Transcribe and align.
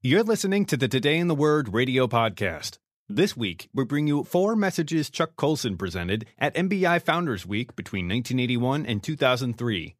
You're 0.00 0.22
listening 0.22 0.64
to 0.66 0.76
the 0.76 0.86
Today 0.86 1.18
in 1.18 1.26
the 1.26 1.34
Word 1.34 1.74
radio 1.74 2.06
podcast. 2.06 2.78
This 3.08 3.36
week, 3.36 3.68
we 3.74 3.84
bring 3.84 4.06
you 4.06 4.22
four 4.22 4.54
messages 4.54 5.10
Chuck 5.10 5.34
Colson 5.34 5.76
presented 5.76 6.24
at 6.38 6.54
MBI 6.54 7.02
Founders 7.02 7.44
Week 7.44 7.74
between 7.74 8.04
1981 8.04 8.86
and 8.86 9.02
2003. 9.02 9.96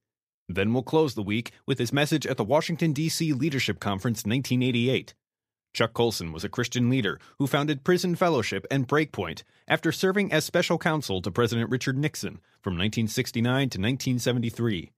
Then 0.48 0.72
we'll 0.72 0.84
close 0.84 1.16
the 1.16 1.22
week 1.24 1.50
with 1.66 1.80
his 1.80 1.92
message 1.92 2.28
at 2.28 2.36
the 2.36 2.44
Washington, 2.44 2.92
D.C. 2.92 3.32
Leadership 3.32 3.80
Conference 3.80 4.18
1988. 4.18 5.14
Chuck 5.74 5.94
Colson 5.94 6.30
was 6.30 6.44
a 6.44 6.48
Christian 6.48 6.88
leader 6.88 7.18
who 7.40 7.48
founded 7.48 7.82
Prison 7.82 8.14
Fellowship 8.14 8.68
and 8.70 8.86
BreakPoint 8.86 9.42
after 9.66 9.90
serving 9.90 10.32
as 10.32 10.44
special 10.44 10.78
counsel 10.78 11.20
to 11.22 11.32
President 11.32 11.70
Richard 11.70 11.98
Nixon 11.98 12.38
from 12.62 12.74
1969 12.74 13.42
to 13.42 13.80
1973. 13.80 14.92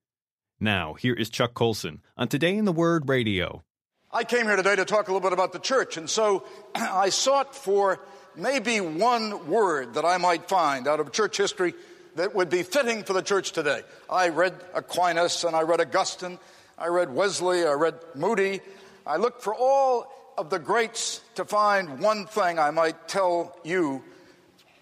Now, 0.61 0.93
here 0.93 1.15
is 1.15 1.31
Chuck 1.31 1.55
Colson 1.55 2.03
on 2.19 2.29
Today 2.29 2.55
in 2.55 2.67
the 2.67 2.71
Word 2.71 3.09
Radio. 3.09 3.65
I 4.13 4.25
came 4.25 4.47
here 4.47 4.57
today 4.57 4.75
to 4.75 4.85
talk 4.85 5.07
a 5.07 5.13
little 5.13 5.21
bit 5.21 5.33
about 5.33 5.53
the 5.53 5.61
church, 5.61 5.97
and 5.97 6.11
so 6.11 6.43
I 6.75 7.11
sought 7.11 7.55
for 7.55 8.01
maybe 8.35 8.81
one 8.81 9.47
word 9.47 9.95
that 9.95 10.05
I 10.05 10.17
might 10.17 10.49
find 10.49 10.89
out 10.89 10.99
of 10.99 11.13
church 11.13 11.37
history 11.37 11.75
that 12.17 12.35
would 12.35 12.51
be 12.51 12.65
fitting 12.65 13.05
for 13.05 13.13
the 13.13 13.23
church 13.23 13.53
today. 13.53 13.83
I 14.11 14.31
read 14.31 14.55
Aquinas 14.75 15.45
and 15.45 15.55
I 15.55 15.63
read 15.63 15.81
Augustine, 15.81 16.41
I 16.77 16.89
read 16.89 17.15
Wesley, 17.15 17.65
I 17.65 17.75
read 17.75 17.95
Moody. 18.17 18.61
I 19.07 19.17
looked 19.17 19.43
for 19.43 19.55
all 19.55 20.13
of 20.37 20.51
the 20.51 20.59
greats 20.59 21.21
to 21.37 21.45
find 21.45 22.01
one 22.01 22.27
thing 22.27 22.59
I 22.59 22.73
might 22.73 23.07
tell 23.07 23.57
you 23.63 24.03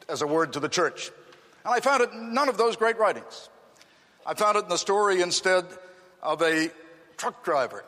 as 0.08 0.22
a 0.22 0.26
word 0.26 0.54
to 0.54 0.60
the 0.60 0.70
church. 0.70 1.10
And 1.66 1.74
I 1.74 1.80
found 1.80 2.02
it 2.02 2.12
in 2.12 2.32
none 2.32 2.48
of 2.48 2.56
those 2.56 2.76
great 2.76 2.96
writings. 2.96 3.50
I 4.24 4.32
found 4.32 4.56
it 4.56 4.64
in 4.64 4.70
the 4.70 4.78
story 4.78 5.20
instead 5.20 5.66
of 6.22 6.40
a 6.40 6.70
truck 7.18 7.44
driver, 7.44 7.84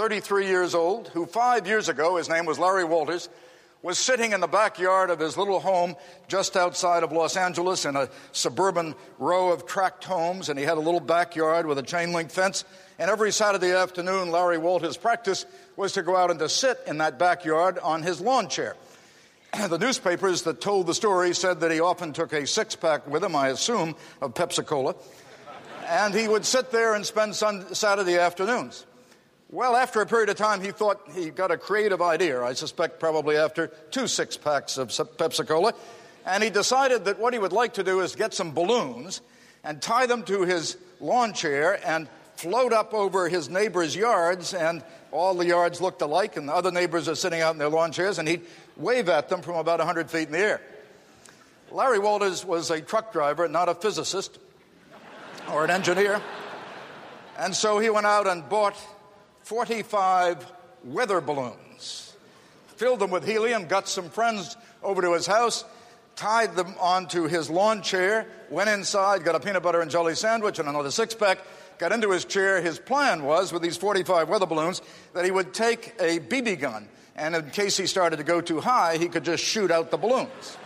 33 0.00 0.46
years 0.46 0.74
old, 0.74 1.08
who 1.08 1.26
five 1.26 1.66
years 1.66 1.90
ago, 1.90 2.16
his 2.16 2.26
name 2.26 2.46
was 2.46 2.58
Larry 2.58 2.84
Walters, 2.84 3.28
was 3.82 3.98
sitting 3.98 4.32
in 4.32 4.40
the 4.40 4.46
backyard 4.46 5.10
of 5.10 5.18
his 5.18 5.36
little 5.36 5.60
home 5.60 5.94
just 6.26 6.56
outside 6.56 7.02
of 7.02 7.12
Los 7.12 7.36
Angeles 7.36 7.84
in 7.84 7.96
a 7.96 8.08
suburban 8.32 8.94
row 9.18 9.52
of 9.52 9.66
tract 9.66 10.04
homes, 10.04 10.48
and 10.48 10.58
he 10.58 10.64
had 10.64 10.78
a 10.78 10.80
little 10.80 11.00
backyard 11.00 11.66
with 11.66 11.76
a 11.76 11.82
chain 11.82 12.14
link 12.14 12.30
fence. 12.30 12.64
And 12.98 13.10
every 13.10 13.30
Saturday 13.30 13.72
afternoon, 13.72 14.30
Larry 14.30 14.56
Walters' 14.56 14.96
practice 14.96 15.44
was 15.76 15.92
to 15.92 16.02
go 16.02 16.16
out 16.16 16.30
and 16.30 16.40
to 16.40 16.48
sit 16.48 16.80
in 16.86 16.96
that 16.96 17.18
backyard 17.18 17.78
on 17.78 18.02
his 18.02 18.22
lawn 18.22 18.48
chair. 18.48 18.76
The 19.68 19.76
newspapers 19.76 20.40
that 20.44 20.62
told 20.62 20.86
the 20.86 20.94
story 20.94 21.34
said 21.34 21.60
that 21.60 21.70
he 21.70 21.80
often 21.80 22.14
took 22.14 22.32
a 22.32 22.46
six 22.46 22.74
pack 22.74 23.06
with 23.06 23.22
him, 23.22 23.36
I 23.36 23.48
assume, 23.48 23.94
of 24.22 24.32
Pepsi 24.32 24.64
Cola, 24.64 24.94
and 25.86 26.14
he 26.14 26.26
would 26.26 26.46
sit 26.46 26.70
there 26.70 26.94
and 26.94 27.04
spend 27.04 27.34
Saturday 27.36 28.16
afternoons. 28.16 28.86
Well, 29.52 29.74
after 29.74 30.00
a 30.00 30.06
period 30.06 30.28
of 30.28 30.36
time, 30.36 30.60
he 30.60 30.70
thought 30.70 31.00
he 31.12 31.30
got 31.30 31.50
a 31.50 31.56
creative 31.56 32.00
idea. 32.00 32.40
I 32.40 32.52
suspect 32.52 33.00
probably 33.00 33.36
after 33.36 33.66
two 33.90 34.06
six 34.06 34.36
packs 34.36 34.78
of 34.78 34.90
Pepsi 34.90 35.44
Cola. 35.44 35.74
And 36.24 36.44
he 36.44 36.50
decided 36.50 37.06
that 37.06 37.18
what 37.18 37.32
he 37.32 37.40
would 37.40 37.52
like 37.52 37.74
to 37.74 37.82
do 37.82 37.98
is 37.98 38.14
get 38.14 38.32
some 38.32 38.52
balloons 38.52 39.20
and 39.64 39.82
tie 39.82 40.06
them 40.06 40.22
to 40.24 40.42
his 40.42 40.76
lawn 41.00 41.32
chair 41.32 41.80
and 41.84 42.08
float 42.36 42.72
up 42.72 42.94
over 42.94 43.28
his 43.28 43.48
neighbor's 43.48 43.96
yards. 43.96 44.54
And 44.54 44.84
all 45.10 45.34
the 45.34 45.46
yards 45.46 45.80
looked 45.80 46.00
alike, 46.00 46.36
and 46.36 46.48
the 46.48 46.54
other 46.54 46.70
neighbors 46.70 47.08
are 47.08 47.16
sitting 47.16 47.40
out 47.40 47.54
in 47.54 47.58
their 47.58 47.68
lawn 47.68 47.90
chairs, 47.90 48.20
and 48.20 48.28
he'd 48.28 48.46
wave 48.76 49.08
at 49.08 49.28
them 49.28 49.42
from 49.42 49.56
about 49.56 49.80
100 49.80 50.08
feet 50.12 50.28
in 50.28 50.32
the 50.32 50.38
air. 50.38 50.60
Larry 51.72 51.98
Walters 51.98 52.44
was 52.44 52.70
a 52.70 52.80
truck 52.80 53.12
driver, 53.12 53.48
not 53.48 53.68
a 53.68 53.74
physicist 53.74 54.38
or 55.52 55.64
an 55.64 55.70
engineer. 55.70 56.22
And 57.36 57.52
so 57.52 57.80
he 57.80 57.90
went 57.90 58.06
out 58.06 58.28
and 58.28 58.48
bought 58.48 58.76
45 59.50 60.46
weather 60.84 61.20
balloons, 61.20 62.16
filled 62.76 63.00
them 63.00 63.10
with 63.10 63.26
helium, 63.26 63.66
got 63.66 63.88
some 63.88 64.08
friends 64.08 64.56
over 64.80 65.02
to 65.02 65.12
his 65.12 65.26
house, 65.26 65.64
tied 66.14 66.54
them 66.54 66.72
onto 66.78 67.24
his 67.24 67.50
lawn 67.50 67.82
chair, 67.82 68.28
went 68.48 68.70
inside, 68.70 69.24
got 69.24 69.34
a 69.34 69.40
peanut 69.40 69.64
butter 69.64 69.80
and 69.80 69.90
jelly 69.90 70.14
sandwich 70.14 70.60
and 70.60 70.68
another 70.68 70.92
six 70.92 71.16
pack, 71.16 71.40
got 71.78 71.90
into 71.90 72.12
his 72.12 72.24
chair. 72.24 72.62
His 72.62 72.78
plan 72.78 73.24
was, 73.24 73.52
with 73.52 73.60
these 73.60 73.76
45 73.76 74.28
weather 74.28 74.46
balloons, 74.46 74.82
that 75.14 75.24
he 75.24 75.32
would 75.32 75.52
take 75.52 75.96
a 75.98 76.20
BB 76.20 76.60
gun, 76.60 76.88
and 77.16 77.34
in 77.34 77.50
case 77.50 77.76
he 77.76 77.88
started 77.88 78.18
to 78.18 78.24
go 78.24 78.40
too 78.40 78.60
high, 78.60 78.98
he 78.98 79.08
could 79.08 79.24
just 79.24 79.42
shoot 79.42 79.72
out 79.72 79.90
the 79.90 79.96
balloons. 79.96 80.58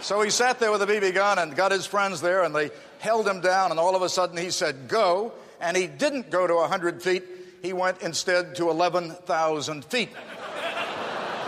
So 0.00 0.22
he 0.22 0.30
sat 0.30 0.58
there 0.58 0.72
with 0.72 0.80
a 0.80 0.86
BB 0.86 1.12
gun 1.12 1.38
and 1.38 1.54
got 1.54 1.70
his 1.70 1.84
friends 1.84 2.22
there, 2.22 2.44
and 2.44 2.54
they 2.54 2.70
held 2.98 3.28
him 3.28 3.42
down, 3.42 3.72
and 3.72 3.78
all 3.78 3.94
of 3.94 4.00
a 4.00 4.08
sudden 4.08 4.38
he 4.38 4.48
said, 4.48 4.88
Go. 4.88 5.34
And 5.58 5.74
he 5.74 5.86
didn't 5.86 6.30
go 6.30 6.46
to 6.46 6.54
100 6.54 7.02
feet 7.02 7.24
he 7.66 7.72
went 7.72 8.00
instead 8.00 8.54
to 8.54 8.70
11,000 8.70 9.84
feet. 9.86 10.10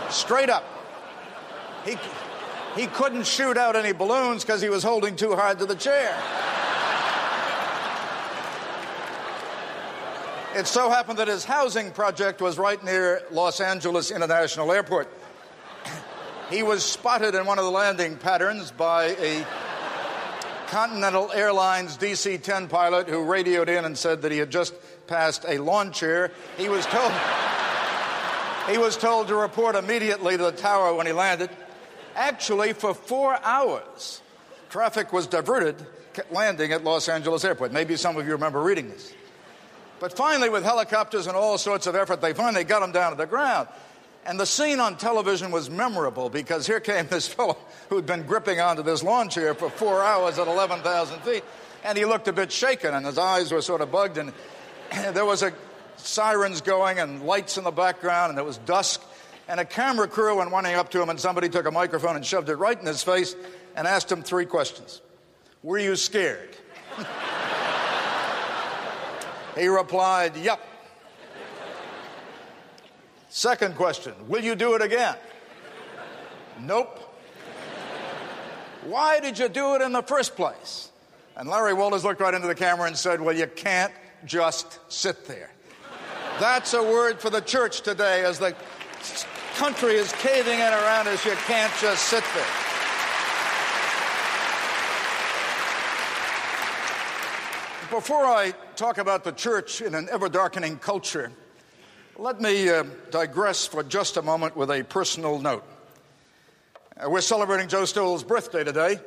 Straight 0.09 0.49
up. 0.49 0.65
He, 1.85 1.95
he 2.75 2.87
couldn't 2.87 3.25
shoot 3.25 3.57
out 3.57 3.77
any 3.77 3.93
balloons 3.93 4.43
because 4.43 4.61
he 4.61 4.67
was 4.67 4.83
holding 4.83 5.15
too 5.15 5.33
hard 5.33 5.59
to 5.59 5.65
the 5.65 5.75
chair. 5.75 6.13
It 10.55 10.67
so 10.67 10.89
happened 10.89 11.19
that 11.19 11.29
his 11.29 11.45
housing 11.45 11.91
project 11.91 12.41
was 12.41 12.57
right 12.57 12.83
near 12.83 13.21
Los 13.31 13.61
Angeles 13.61 14.11
International 14.11 14.73
Airport. 14.73 15.07
He 16.49 16.63
was 16.63 16.83
spotted 16.83 17.33
in 17.33 17.45
one 17.45 17.59
of 17.59 17.63
the 17.63 17.71
landing 17.71 18.17
patterns 18.17 18.71
by 18.71 19.15
a 19.21 19.45
Continental 20.67 21.31
Airlines 21.31 21.97
DC 21.97 22.41
10 22.43 22.67
pilot 22.67 23.07
who 23.07 23.23
radioed 23.23 23.69
in 23.69 23.85
and 23.85 23.97
said 23.97 24.23
that 24.23 24.31
he 24.31 24.37
had 24.37 24.49
just 24.49 24.73
past 25.09 25.45
a 25.47 25.57
lawn 25.57 25.91
chair. 25.91 26.31
He 26.57 26.69
was 26.69 26.85
told 26.85 27.11
he 28.69 28.77
was 28.77 28.95
told 28.95 29.27
to 29.29 29.35
report 29.35 29.75
immediately 29.75 30.37
to 30.37 30.43
the 30.43 30.51
tower 30.51 30.93
when 30.93 31.07
he 31.07 31.11
landed. 31.11 31.49
Actually, 32.15 32.73
for 32.73 32.93
four 32.93 33.35
hours, 33.43 34.21
traffic 34.69 35.11
was 35.11 35.25
diverted 35.25 35.75
landing 36.31 36.71
at 36.71 36.83
Los 36.83 37.09
Angeles 37.09 37.43
Airport. 37.43 37.71
Maybe 37.71 37.95
some 37.95 38.17
of 38.17 38.25
you 38.25 38.33
remember 38.33 38.61
reading 38.61 38.89
this. 38.89 39.13
But 39.99 40.15
finally, 40.15 40.49
with 40.49 40.63
helicopters 40.63 41.27
and 41.27 41.35
all 41.35 41.57
sorts 41.57 41.87
of 41.87 41.95
effort, 41.95 42.21
they 42.21 42.33
finally 42.33 42.63
got 42.63 42.83
him 42.83 42.91
down 42.91 43.11
to 43.11 43.17
the 43.17 43.25
ground. 43.25 43.67
And 44.25 44.39
the 44.39 44.45
scene 44.45 44.79
on 44.79 44.97
television 44.97 45.51
was 45.51 45.69
memorable 45.69 46.29
because 46.29 46.67
here 46.67 46.79
came 46.79 47.07
this 47.07 47.27
fellow 47.27 47.57
who'd 47.89 48.05
been 48.05 48.23
gripping 48.23 48.59
onto 48.59 48.83
this 48.83 49.01
lawn 49.01 49.29
chair 49.29 49.55
for 49.55 49.69
four 49.69 50.03
hours 50.03 50.37
at 50.37 50.47
11,000 50.47 51.19
feet. 51.21 51.43
And 51.83 51.97
he 51.97 52.05
looked 52.05 52.27
a 52.27 52.33
bit 52.33 52.51
shaken, 52.51 52.93
and 52.93 53.05
his 53.05 53.17
eyes 53.17 53.51
were 53.51 53.61
sort 53.61 53.81
of 53.81 53.91
bugged. 53.91 54.17
And 54.17 54.33
there 55.13 55.25
was 55.25 55.43
a 55.43 55.53
sirens 55.97 56.61
going 56.61 56.99
and 56.99 57.23
lights 57.23 57.57
in 57.57 57.63
the 57.63 57.71
background, 57.71 58.31
and 58.31 58.39
it 58.39 58.45
was 58.45 58.57
dusk. 58.59 59.01
And 59.47 59.59
a 59.59 59.65
camera 59.65 60.07
crew 60.07 60.37
went 60.37 60.51
running 60.51 60.75
up 60.75 60.91
to 60.91 61.01
him, 61.01 61.09
and 61.09 61.19
somebody 61.19 61.49
took 61.49 61.65
a 61.65 61.71
microphone 61.71 62.15
and 62.15 62.25
shoved 62.25 62.49
it 62.49 62.55
right 62.55 62.79
in 62.79 62.85
his 62.85 63.03
face 63.03 63.35
and 63.75 63.87
asked 63.87 64.11
him 64.11 64.21
three 64.21 64.45
questions. 64.45 65.01
Were 65.63 65.79
you 65.79 65.95
scared? 65.95 66.55
he 69.57 69.67
replied, 69.67 70.37
Yep. 70.37 70.59
Second 73.29 73.75
question 73.75 74.13
Will 74.27 74.43
you 74.43 74.55
do 74.55 74.75
it 74.75 74.81
again? 74.81 75.15
Nope. 76.61 76.99
Why 78.85 79.19
did 79.19 79.37
you 79.37 79.49
do 79.49 79.75
it 79.75 79.81
in 79.81 79.91
the 79.91 80.01
first 80.01 80.35
place? 80.35 80.91
And 81.35 81.49
Larry 81.49 81.73
Walters 81.73 82.03
looked 82.03 82.21
right 82.21 82.33
into 82.33 82.47
the 82.47 82.55
camera 82.55 82.87
and 82.87 82.97
said, 82.97 83.21
Well, 83.21 83.35
you 83.35 83.47
can't 83.47 83.93
just 84.25 84.79
sit 84.91 85.25
there. 85.25 85.51
That's 86.39 86.73
a 86.73 86.81
word 86.81 87.19
for 87.19 87.29
the 87.29 87.41
church 87.41 87.81
today 87.81 88.23
as 88.23 88.39
the 88.39 88.55
country 89.55 89.95
is 89.95 90.11
caving 90.13 90.59
in 90.59 90.73
around 90.73 91.07
us. 91.07 91.25
You 91.25 91.33
can't 91.47 91.73
just 91.81 92.03
sit 92.03 92.23
there. 92.33 92.45
Before 97.89 98.25
I 98.25 98.53
talk 98.75 98.99
about 98.99 99.23
the 99.23 99.31
church 99.31 99.81
in 99.81 99.95
an 99.95 100.07
ever 100.11 100.29
darkening 100.29 100.77
culture, 100.77 101.31
let 102.17 102.39
me 102.39 102.69
uh, 102.69 102.83
digress 103.11 103.65
for 103.65 103.83
just 103.83 104.15
a 104.17 104.21
moment 104.21 104.55
with 104.55 104.69
a 104.69 104.83
personal 104.83 105.39
note. 105.39 105.65
Uh, 106.95 107.09
we're 107.09 107.21
celebrating 107.21 107.67
Joe 107.67 107.85
Stowell's 107.85 108.23
birthday 108.23 108.63
today. 108.63 108.99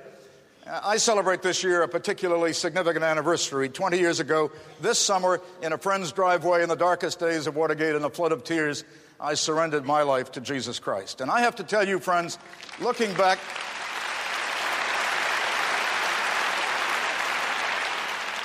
I 0.65 0.97
celebrate 0.99 1.43
this 1.43 1.65
year 1.65 1.83
a 1.83 1.89
particularly 1.89 2.53
significant 2.53 3.05
anniversary. 3.05 3.69
20 3.69 3.99
years 3.99 4.21
ago, 4.21 4.53
this 4.81 4.97
summer, 4.97 5.41
in 5.61 5.73
a 5.73 5.79
friend's 5.79 6.13
driveway 6.13 6.63
in 6.63 6.69
the 6.69 6.77
darkest 6.77 7.19
days 7.19 7.49
of 7.49 7.57
Watergate 7.57 7.97
in 7.97 8.05
a 8.05 8.11
flood 8.11 8.31
of 8.31 8.45
tears, 8.45 8.85
I 9.19 9.35
surrendered 9.35 9.85
my 9.85 10.03
life 10.03 10.31
to 10.33 10.41
Jesus 10.41 10.79
Christ. 10.79 11.21
And 11.21 11.33
I 11.33 11.41
have 11.41 11.57
to 11.57 11.65
tell 11.65 11.87
you, 11.87 11.99
friends, 11.99 12.39
looking 12.81 13.13
back, 13.15 13.41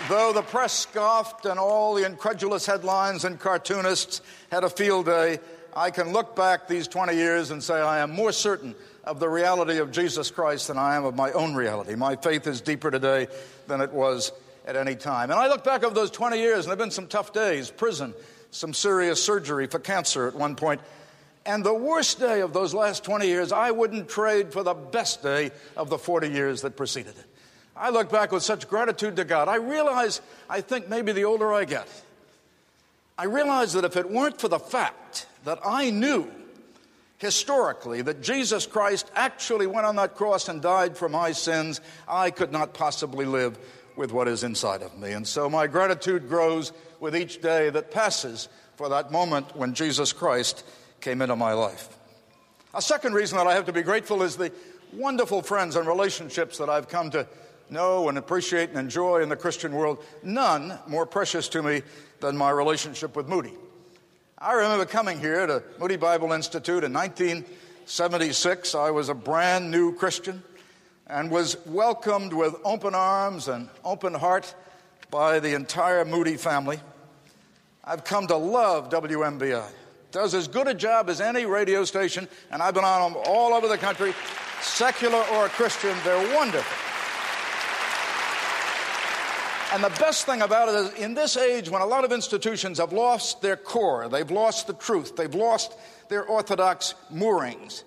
though 0.09 0.33
the 0.33 0.41
press 0.41 0.73
scoffed 0.73 1.45
and 1.45 1.59
all 1.59 1.93
the 1.93 2.03
incredulous 2.03 2.65
headlines 2.65 3.25
and 3.25 3.39
cartoonists 3.39 4.21
had 4.51 4.63
a 4.63 4.69
field 4.71 5.05
day, 5.05 5.39
I 5.75 5.91
can 5.91 6.13
look 6.13 6.35
back 6.35 6.67
these 6.67 6.87
20 6.87 7.13
years 7.13 7.51
and 7.51 7.63
say 7.63 7.75
I 7.75 7.99
am 7.99 8.09
more 8.09 8.31
certain 8.31 8.73
of 9.07 9.19
the 9.19 9.29
reality 9.29 9.77
of 9.77 9.91
Jesus 9.91 10.29
Christ 10.29 10.67
than 10.67 10.77
I 10.77 10.95
am 10.95 11.05
of 11.05 11.15
my 11.15 11.31
own 11.31 11.55
reality. 11.55 11.95
My 11.95 12.15
faith 12.17 12.45
is 12.45 12.61
deeper 12.61 12.91
today 12.91 13.27
than 13.67 13.81
it 13.81 13.91
was 13.91 14.31
at 14.65 14.75
any 14.75 14.95
time. 14.95 15.31
And 15.31 15.39
I 15.39 15.47
look 15.47 15.63
back 15.63 15.83
over 15.83 15.95
those 15.95 16.11
20 16.11 16.37
years, 16.37 16.57
and 16.57 16.65
there 16.65 16.71
have 16.71 16.77
been 16.77 16.91
some 16.91 17.07
tough 17.07 17.31
days 17.33 17.71
prison, 17.71 18.13
some 18.51 18.73
serious 18.73 19.23
surgery 19.23 19.67
for 19.67 19.79
cancer 19.79 20.27
at 20.27 20.35
one 20.35 20.55
point. 20.55 20.81
And 21.45 21.63
the 21.63 21.73
worst 21.73 22.19
day 22.19 22.41
of 22.41 22.51
those 22.51 22.73
last 22.73 23.05
20 23.05 23.25
years, 23.25 23.53
I 23.53 23.71
wouldn't 23.71 24.09
trade 24.09 24.51
for 24.51 24.63
the 24.63 24.73
best 24.73 25.23
day 25.23 25.51
of 25.77 25.89
the 25.89 25.97
40 25.97 26.27
years 26.27 26.61
that 26.63 26.75
preceded 26.75 27.17
it. 27.17 27.25
I 27.77 27.91
look 27.91 28.11
back 28.11 28.33
with 28.33 28.43
such 28.43 28.67
gratitude 28.67 29.15
to 29.15 29.23
God. 29.23 29.47
I 29.47 29.55
realize, 29.55 30.19
I 30.49 30.59
think 30.59 30.89
maybe 30.89 31.13
the 31.13 31.23
older 31.23 31.53
I 31.53 31.63
get, 31.63 31.87
I 33.17 33.25
realize 33.25 33.73
that 33.73 33.85
if 33.85 33.95
it 33.95 34.09
weren't 34.09 34.41
for 34.41 34.49
the 34.49 34.59
fact 34.59 35.27
that 35.45 35.59
I 35.65 35.91
knew 35.91 36.29
historically 37.17 38.01
that 38.03 38.21
Jesus 38.21 38.65
Christ 38.65 39.11
actually 39.15 39.67
went 39.67 39.85
on 39.85 39.95
that 39.95 40.15
cross 40.15 40.49
and 40.49 40.61
died 40.61 40.97
for 40.97 41.09
my 41.09 41.31
sins, 41.31 41.81
I 42.07 42.31
could 42.31 42.51
not 42.51 42.73
possibly 42.73 43.25
live 43.25 43.57
with 43.95 44.11
what 44.11 44.27
is 44.27 44.43
inside 44.43 44.83
of 44.83 44.97
me. 44.97 45.11
And 45.11 45.27
so 45.27 45.49
my 45.49 45.67
gratitude 45.67 46.29
grows 46.29 46.71
with 46.99 47.15
each 47.15 47.41
day 47.41 47.69
that 47.71 47.91
passes 47.91 48.47
for 48.75 48.89
that 48.89 49.11
moment 49.11 49.55
when 49.55 49.73
Jesus 49.73 50.13
Christ 50.13 50.63
came 51.01 51.21
into 51.21 51.35
my 51.35 51.53
life. 51.53 51.89
A 52.73 52.81
second 52.81 53.13
reason 53.13 53.37
that 53.37 53.47
I 53.47 53.55
have 53.55 53.65
to 53.65 53.73
be 53.73 53.81
grateful 53.81 54.21
is 54.21 54.37
the 54.37 54.51
wonderful 54.93 55.41
friends 55.41 55.75
and 55.75 55.87
relationships 55.87 56.59
that 56.59 56.69
I've 56.69 56.87
come 56.87 57.09
to 57.11 57.27
know 57.69 58.07
and 58.07 58.17
appreciate 58.17 58.69
and 58.69 58.77
enjoy 58.77 59.21
in 59.21 59.29
the 59.29 59.35
Christian 59.35 59.73
world. 59.73 60.03
None 60.23 60.77
more 60.87 61.05
precious 61.05 61.49
to 61.49 61.63
me 61.63 61.81
than 62.19 62.37
my 62.37 62.51
relationship 62.51 63.15
with 63.15 63.27
Moody. 63.27 63.53
I 64.39 64.53
remember 64.53 64.85
coming 64.85 65.19
here 65.19 65.47
to 65.47 65.63
Moody 65.79 65.95
Bible 65.95 66.31
Institute 66.31 66.83
in 66.83 66.93
1976. 66.93 68.75
I 68.75 68.91
was 68.91 69.09
a 69.09 69.15
brand 69.15 69.71
new 69.71 69.95
Christian 69.95 70.43
and 71.07 71.31
was 71.31 71.57
welcomed 71.65 72.33
with 72.33 72.55
open 72.63 72.93
arms 72.93 73.47
and 73.47 73.67
open 73.83 74.13
heart 74.13 74.53
by 75.09 75.39
the 75.39 75.55
entire 75.55 76.05
Moody 76.05 76.37
family. 76.37 76.79
I've 77.83 78.03
come 78.03 78.27
to 78.27 78.37
love 78.37 78.89
WMBI 78.89 79.71
does 80.11 80.33
as 80.33 80.47
good 80.47 80.67
a 80.67 80.73
job 80.73 81.09
as 81.09 81.19
any 81.19 81.45
radio 81.45 81.83
station, 81.83 82.27
and 82.51 82.61
I've 82.61 82.73
been 82.73 82.83
on 82.83 83.13
them 83.13 83.21
all 83.25 83.53
over 83.53 83.67
the 83.67 83.77
country, 83.77 84.13
secular 84.61 85.23
or 85.33 85.47
Christian. 85.49 85.95
They're 86.03 86.35
wonderful. 86.35 86.96
And 89.73 89.83
the 89.83 89.89
best 89.99 90.25
thing 90.25 90.41
about 90.41 90.69
it 90.69 90.75
is, 90.75 90.93
in 90.93 91.13
this 91.13 91.35
age 91.35 91.69
when 91.69 91.81
a 91.81 91.85
lot 91.85 92.05
of 92.05 92.11
institutions 92.13 92.77
have 92.77 92.93
lost 92.93 93.41
their 93.41 93.57
core, 93.57 94.07
they've 94.07 94.31
lost 94.31 94.67
the 94.67 94.73
truth, 94.73 95.17
they've 95.17 95.35
lost 95.35 95.77
their 96.09 96.23
orthodox 96.23 96.95
moorings, 97.09 97.83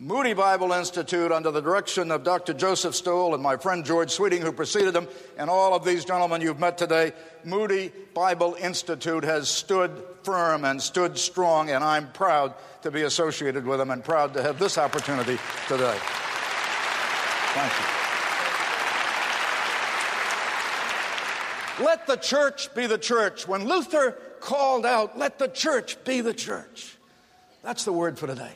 Moody 0.00 0.32
Bible 0.32 0.72
Institute, 0.72 1.30
under 1.30 1.50
the 1.50 1.60
direction 1.60 2.10
of 2.10 2.24
Dr. 2.24 2.54
Joseph 2.54 2.94
Stowell 2.94 3.34
and 3.34 3.42
my 3.42 3.56
friend 3.56 3.84
George 3.84 4.10
Sweeting, 4.10 4.40
who 4.40 4.52
preceded 4.52 4.96
him, 4.96 5.06
and 5.36 5.50
all 5.50 5.74
of 5.74 5.84
these 5.84 6.04
gentlemen 6.04 6.40
you've 6.40 6.60
met 6.60 6.78
today, 6.78 7.12
Moody 7.44 7.92
Bible 8.14 8.56
Institute 8.58 9.24
has 9.24 9.48
stood 9.48 9.90
firm 10.22 10.64
and 10.64 10.80
stood 10.80 11.18
strong, 11.18 11.68
and 11.70 11.84
I'm 11.84 12.10
proud 12.12 12.54
to 12.82 12.90
be 12.90 13.02
associated 13.02 13.66
with 13.66 13.78
them 13.78 13.90
and 13.90 14.02
proud 14.02 14.34
to 14.34 14.42
have 14.42 14.58
this 14.58 14.78
opportunity 14.78 15.38
today. 15.68 15.98
Thank 17.54 17.72
you. 17.72 17.97
Let 21.80 22.06
the 22.06 22.16
church 22.16 22.74
be 22.74 22.86
the 22.86 22.98
church. 22.98 23.46
When 23.46 23.66
Luther 23.68 24.12
called 24.40 24.84
out, 24.84 25.18
let 25.18 25.38
the 25.38 25.48
church 25.48 26.02
be 26.04 26.20
the 26.20 26.34
church. 26.34 26.96
That's 27.62 27.84
the 27.84 27.92
word 27.92 28.18
for 28.18 28.26
today. 28.26 28.52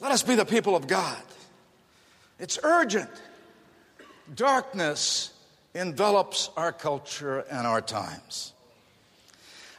Let 0.00 0.12
us 0.12 0.22
be 0.22 0.34
the 0.34 0.44
people 0.44 0.76
of 0.76 0.86
God. 0.86 1.22
It's 2.38 2.58
urgent. 2.62 3.10
Darkness 4.34 5.32
envelops 5.74 6.50
our 6.56 6.72
culture 6.72 7.40
and 7.50 7.66
our 7.66 7.80
times. 7.80 8.52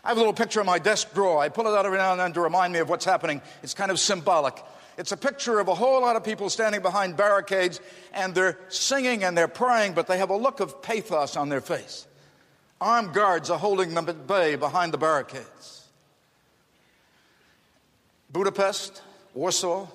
I 0.04 0.10
have 0.10 0.18
a 0.18 0.20
little 0.20 0.34
picture 0.34 0.60
in 0.62 0.66
my 0.66 0.80
desk 0.80 1.14
drawer. 1.14 1.40
I 1.40 1.50
pull 1.50 1.68
it 1.68 1.78
out 1.78 1.86
every 1.86 1.98
now 1.98 2.12
and 2.12 2.20
then 2.20 2.34
to 2.34 2.42
remind 2.42 2.72
me 2.72 2.80
of 2.80 2.90
what's 2.90 3.06
happening. 3.06 3.42
It's 3.62 3.74
kind 3.74 3.92
of 3.92 4.00
symbolic. 4.00 4.56
It's 4.98 5.12
a 5.12 5.18
picture 5.18 5.60
of 5.60 5.68
a 5.68 5.76
whole 5.76 6.02
lot 6.02 6.16
of 6.16 6.24
people 6.24 6.50
standing 6.50 6.82
behind 6.82 7.16
barricades 7.16 7.80
and 8.14 8.34
they're 8.34 8.58
singing 8.70 9.24
and 9.24 9.38
they're 9.38 9.48
praying, 9.48 9.94
but 9.94 10.08
they 10.08 10.18
have 10.18 10.32
a 10.32 10.36
look 10.36 10.60
of 10.60 10.82
pathos 10.82 11.38
on 11.38 11.50
their 11.50 11.62
face. 11.62 12.08
Armed 12.82 13.14
guards 13.14 13.50
are 13.50 13.60
holding 13.60 13.94
them 13.94 14.10
at 14.10 14.26
bay 14.28 14.56
behind 14.56 14.92
the 14.92 14.98
barricades. 14.98 15.88
Budapest, 18.32 19.02
Warsaw, 19.34 19.88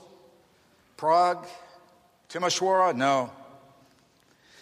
Prague? 0.96 1.46
Timisoara? 2.28 2.94
No. 2.94 3.30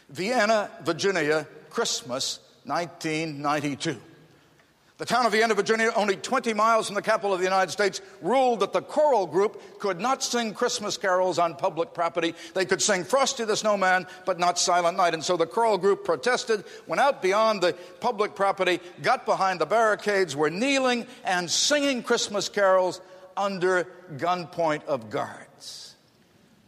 Vienna, 0.08 0.70
Virginia, 0.82 1.46
Christmas 1.68 2.40
1992. 2.64 4.00
The 5.00 5.06
town 5.06 5.24
of 5.24 5.32
Vienna, 5.32 5.54
Virginia, 5.54 5.90
only 5.96 6.16
20 6.16 6.52
miles 6.52 6.84
from 6.84 6.94
the 6.94 7.00
capital 7.00 7.32
of 7.32 7.38
the 7.38 7.46
United 7.46 7.70
States, 7.70 8.02
ruled 8.20 8.60
that 8.60 8.74
the 8.74 8.82
choral 8.82 9.26
group 9.26 9.78
could 9.78 9.98
not 9.98 10.22
sing 10.22 10.52
Christmas 10.52 10.98
carols 10.98 11.38
on 11.38 11.54
public 11.54 11.94
property. 11.94 12.34
They 12.52 12.66
could 12.66 12.82
sing 12.82 13.04
Frosty 13.04 13.46
the 13.46 13.56
Snowman, 13.56 14.06
but 14.26 14.38
not 14.38 14.58
Silent 14.58 14.98
Night. 14.98 15.14
And 15.14 15.24
so 15.24 15.38
the 15.38 15.46
choral 15.46 15.78
group 15.78 16.04
protested, 16.04 16.64
went 16.86 17.00
out 17.00 17.22
beyond 17.22 17.62
the 17.62 17.74
public 18.00 18.34
property, 18.34 18.78
got 19.00 19.24
behind 19.24 19.58
the 19.58 19.64
barricades, 19.64 20.36
were 20.36 20.50
kneeling 20.50 21.06
and 21.24 21.50
singing 21.50 22.02
Christmas 22.02 22.50
carols 22.50 23.00
under 23.38 23.84
gunpoint 24.18 24.84
of 24.84 25.08
guards. 25.08 25.94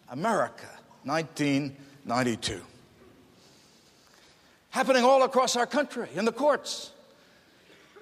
America, 0.08 0.70
1992. 1.04 2.62
Happening 4.70 5.04
all 5.04 5.22
across 5.22 5.54
our 5.54 5.66
country, 5.66 6.08
in 6.14 6.24
the 6.24 6.32
courts. 6.32 6.92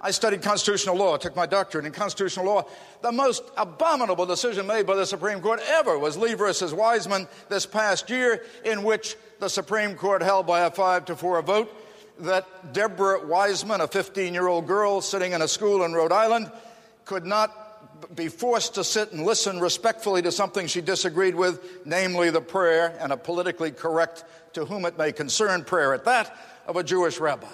I 0.00 0.12
studied 0.12 0.40
constitutional 0.40 0.96
law, 0.96 1.18
took 1.18 1.36
my 1.36 1.44
doctorate 1.44 1.84
in 1.84 1.92
constitutional 1.92 2.46
law. 2.46 2.64
The 3.02 3.12
most 3.12 3.42
abominable 3.56 4.24
decision 4.24 4.66
made 4.66 4.86
by 4.86 4.96
the 4.96 5.04
Supreme 5.04 5.40
Court 5.40 5.60
ever 5.66 5.98
was 5.98 6.16
Lee 6.16 6.34
versus 6.34 6.72
Weisman 6.72 7.28
this 7.50 7.66
past 7.66 8.08
year, 8.08 8.42
in 8.64 8.82
which 8.82 9.16
the 9.40 9.48
Supreme 9.48 9.94
Court 9.96 10.22
held 10.22 10.46
by 10.46 10.60
a 10.60 10.70
five 10.70 11.04
to 11.06 11.16
four 11.16 11.40
vote 11.42 11.70
that 12.20 12.72
Deborah 12.72 13.20
Weisman, 13.20 13.80
a 13.80 13.88
15 13.88 14.32
year 14.32 14.48
old 14.48 14.66
girl 14.66 15.00
sitting 15.00 15.32
in 15.32 15.42
a 15.42 15.48
school 15.48 15.84
in 15.84 15.92
Rhode 15.92 16.12
Island, 16.12 16.50
could 17.04 17.26
not 17.26 18.16
be 18.16 18.28
forced 18.28 18.74
to 18.76 18.84
sit 18.84 19.12
and 19.12 19.24
listen 19.26 19.60
respectfully 19.60 20.22
to 20.22 20.32
something 20.32 20.66
she 20.66 20.80
disagreed 20.80 21.34
with, 21.34 21.84
namely 21.84 22.30
the 22.30 22.40
prayer 22.40 22.96
and 23.00 23.12
a 23.12 23.16
politically 23.16 23.70
correct, 23.70 24.24
to 24.54 24.64
whom 24.64 24.86
it 24.86 24.96
may 24.96 25.12
concern 25.12 25.64
prayer 25.64 25.92
at 25.92 26.04
that, 26.06 26.34
of 26.66 26.76
a 26.76 26.82
Jewish 26.82 27.20
rabbi. 27.20 27.48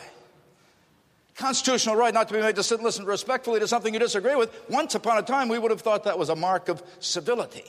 Constitutional 1.36 1.96
right 1.96 2.14
not 2.14 2.28
to 2.28 2.34
be 2.34 2.40
made 2.40 2.56
to 2.56 2.62
sit 2.62 2.78
and 2.78 2.84
listen 2.84 3.04
respectfully 3.04 3.60
to 3.60 3.68
something 3.68 3.92
you 3.92 4.00
disagree 4.00 4.34
with. 4.34 4.50
Once 4.70 4.94
upon 4.94 5.18
a 5.18 5.22
time, 5.22 5.48
we 5.48 5.58
would 5.58 5.70
have 5.70 5.82
thought 5.82 6.04
that 6.04 6.18
was 6.18 6.30
a 6.30 6.36
mark 6.36 6.68
of 6.68 6.82
civility. 6.98 7.64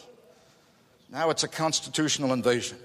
Now 1.12 1.30
it's 1.30 1.44
a 1.44 1.50
constitutional 1.50 2.32
invasion. 2.34 2.78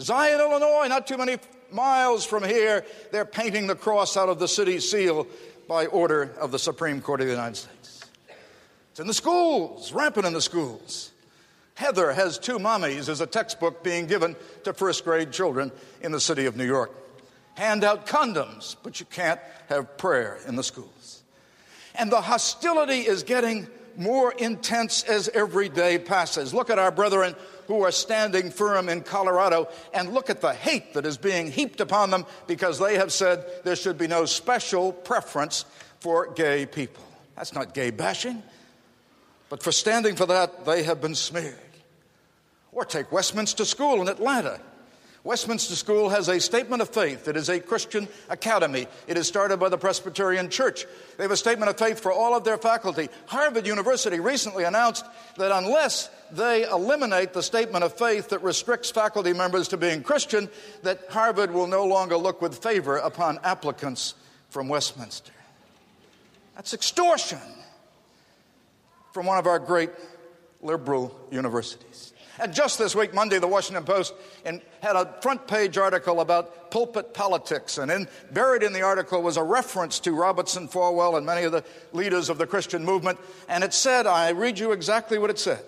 Zion, 0.00 0.40
Illinois, 0.40 0.88
not 0.88 1.06
too 1.06 1.16
many 1.16 1.38
miles 1.70 2.24
from 2.24 2.44
here, 2.44 2.84
they're 3.12 3.24
painting 3.24 3.66
the 3.66 3.74
cross 3.74 4.16
out 4.16 4.28
of 4.28 4.38
the 4.38 4.48
city 4.48 4.80
seal 4.80 5.26
by 5.68 5.86
order 5.86 6.34
of 6.38 6.50
the 6.50 6.58
Supreme 6.58 7.00
Court 7.00 7.20
of 7.20 7.26
the 7.26 7.32
United 7.32 7.56
States. 7.56 8.04
It's 8.90 9.00
in 9.00 9.06
the 9.06 9.14
schools, 9.14 9.92
rampant 9.92 10.26
in 10.26 10.32
the 10.32 10.40
schools. 10.40 11.12
Heather 11.74 12.12
has 12.12 12.38
two 12.38 12.58
mommies 12.58 13.08
as 13.08 13.20
a 13.20 13.26
textbook 13.26 13.84
being 13.84 14.06
given 14.06 14.34
to 14.64 14.72
first 14.72 15.04
grade 15.04 15.30
children 15.30 15.70
in 16.00 16.10
the 16.10 16.20
city 16.20 16.46
of 16.46 16.56
New 16.56 16.64
York. 16.64 16.90
Hand 17.56 17.84
out 17.84 18.06
condoms, 18.06 18.76
but 18.82 19.00
you 19.00 19.06
can't 19.06 19.40
have 19.68 19.98
prayer 19.98 20.38
in 20.46 20.56
the 20.56 20.62
schools. 20.62 21.22
And 21.94 22.12
the 22.12 22.20
hostility 22.20 23.00
is 23.00 23.22
getting 23.22 23.66
more 23.96 24.32
intense 24.32 25.02
as 25.04 25.28
every 25.30 25.68
day 25.68 25.98
passes. 25.98 26.52
Look 26.52 26.68
at 26.68 26.78
our 26.78 26.90
brethren 26.90 27.34
who 27.66 27.82
are 27.82 27.90
standing 27.90 28.50
firm 28.50 28.88
in 28.88 29.00
Colorado 29.00 29.68
and 29.94 30.12
look 30.12 30.30
at 30.30 30.40
the 30.40 30.52
hate 30.52 30.94
that 30.94 31.06
is 31.06 31.16
being 31.16 31.50
heaped 31.50 31.80
upon 31.80 32.10
them 32.10 32.26
because 32.46 32.78
they 32.78 32.96
have 32.96 33.12
said 33.12 33.44
there 33.64 33.74
should 33.74 33.98
be 33.98 34.06
no 34.06 34.24
special 34.26 34.92
preference 34.92 35.64
for 36.00 36.32
gay 36.34 36.66
people. 36.66 37.04
That's 37.36 37.54
not 37.54 37.74
gay 37.74 37.90
bashing. 37.90 38.42
But 39.48 39.62
for 39.62 39.72
standing 39.72 40.16
for 40.16 40.26
that, 40.26 40.64
they 40.66 40.82
have 40.82 41.00
been 41.00 41.14
smeared. 41.14 41.54
Or 42.72 42.84
take 42.84 43.10
Westminster 43.10 43.64
School 43.64 44.02
in 44.02 44.08
Atlanta. 44.08 44.60
Westminster 45.26 45.74
School 45.74 46.08
has 46.10 46.28
a 46.28 46.38
statement 46.38 46.80
of 46.80 46.88
faith. 46.88 47.26
It 47.26 47.36
is 47.36 47.48
a 47.48 47.58
Christian 47.58 48.06
academy. 48.28 48.86
It 49.08 49.18
is 49.18 49.26
started 49.26 49.56
by 49.56 49.68
the 49.68 49.76
Presbyterian 49.76 50.48
Church. 50.50 50.86
They 51.16 51.24
have 51.24 51.32
a 51.32 51.36
statement 51.36 51.68
of 51.68 51.76
faith 51.76 51.98
for 51.98 52.12
all 52.12 52.36
of 52.36 52.44
their 52.44 52.56
faculty. 52.56 53.08
Harvard 53.26 53.66
University 53.66 54.20
recently 54.20 54.62
announced 54.62 55.04
that 55.36 55.50
unless 55.50 56.10
they 56.30 56.62
eliminate 56.62 57.32
the 57.32 57.42
statement 57.42 57.82
of 57.82 57.98
faith 57.98 58.28
that 58.28 58.44
restricts 58.44 58.92
faculty 58.92 59.32
members 59.32 59.66
to 59.68 59.76
being 59.76 60.04
Christian, 60.04 60.48
that 60.84 61.00
Harvard 61.10 61.50
will 61.50 61.66
no 61.66 61.86
longer 61.86 62.16
look 62.16 62.40
with 62.40 62.62
favor 62.62 62.96
upon 62.96 63.40
applicants 63.42 64.14
from 64.50 64.68
Westminster. 64.68 65.32
That's 66.54 66.72
extortion 66.72 67.40
from 69.12 69.26
one 69.26 69.38
of 69.38 69.48
our 69.48 69.58
great 69.58 69.90
liberal 70.62 71.18
universities. 71.32 72.12
And 72.38 72.52
just 72.52 72.78
this 72.78 72.94
week, 72.94 73.14
Monday, 73.14 73.38
the 73.38 73.46
Washington 73.46 73.84
Post 73.84 74.14
had 74.44 74.96
a 74.96 75.14
front 75.22 75.46
page 75.46 75.78
article 75.78 76.20
about 76.20 76.70
pulpit 76.70 77.14
politics. 77.14 77.78
And 77.78 77.90
in, 77.90 78.08
buried 78.30 78.62
in 78.62 78.72
the 78.72 78.82
article 78.82 79.22
was 79.22 79.36
a 79.36 79.42
reference 79.42 80.00
to 80.00 80.12
Robertson 80.12 80.68
Falwell 80.68 81.16
and 81.16 81.24
many 81.24 81.44
of 81.44 81.52
the 81.52 81.64
leaders 81.92 82.28
of 82.28 82.38
the 82.38 82.46
Christian 82.46 82.84
movement. 82.84 83.18
And 83.48 83.64
it 83.64 83.72
said, 83.72 84.06
I 84.06 84.30
read 84.30 84.58
you 84.58 84.72
exactly 84.72 85.18
what 85.18 85.30
it 85.30 85.38
said. 85.38 85.64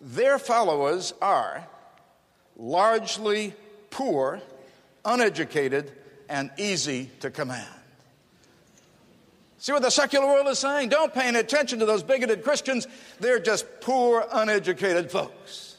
Their 0.00 0.38
followers 0.38 1.12
are 1.20 1.66
largely 2.56 3.54
poor, 3.90 4.40
uneducated, 5.04 5.92
and 6.28 6.50
easy 6.56 7.10
to 7.20 7.30
command. 7.30 7.75
See 9.66 9.72
what 9.72 9.82
the 9.82 9.90
secular 9.90 10.28
world 10.28 10.46
is 10.46 10.60
saying? 10.60 10.90
Don't 10.90 11.12
pay 11.12 11.26
any 11.26 11.40
attention 11.40 11.80
to 11.80 11.86
those 11.86 12.04
bigoted 12.04 12.44
Christians. 12.44 12.86
They're 13.18 13.40
just 13.40 13.66
poor, 13.80 14.24
uneducated 14.30 15.10
folks. 15.10 15.78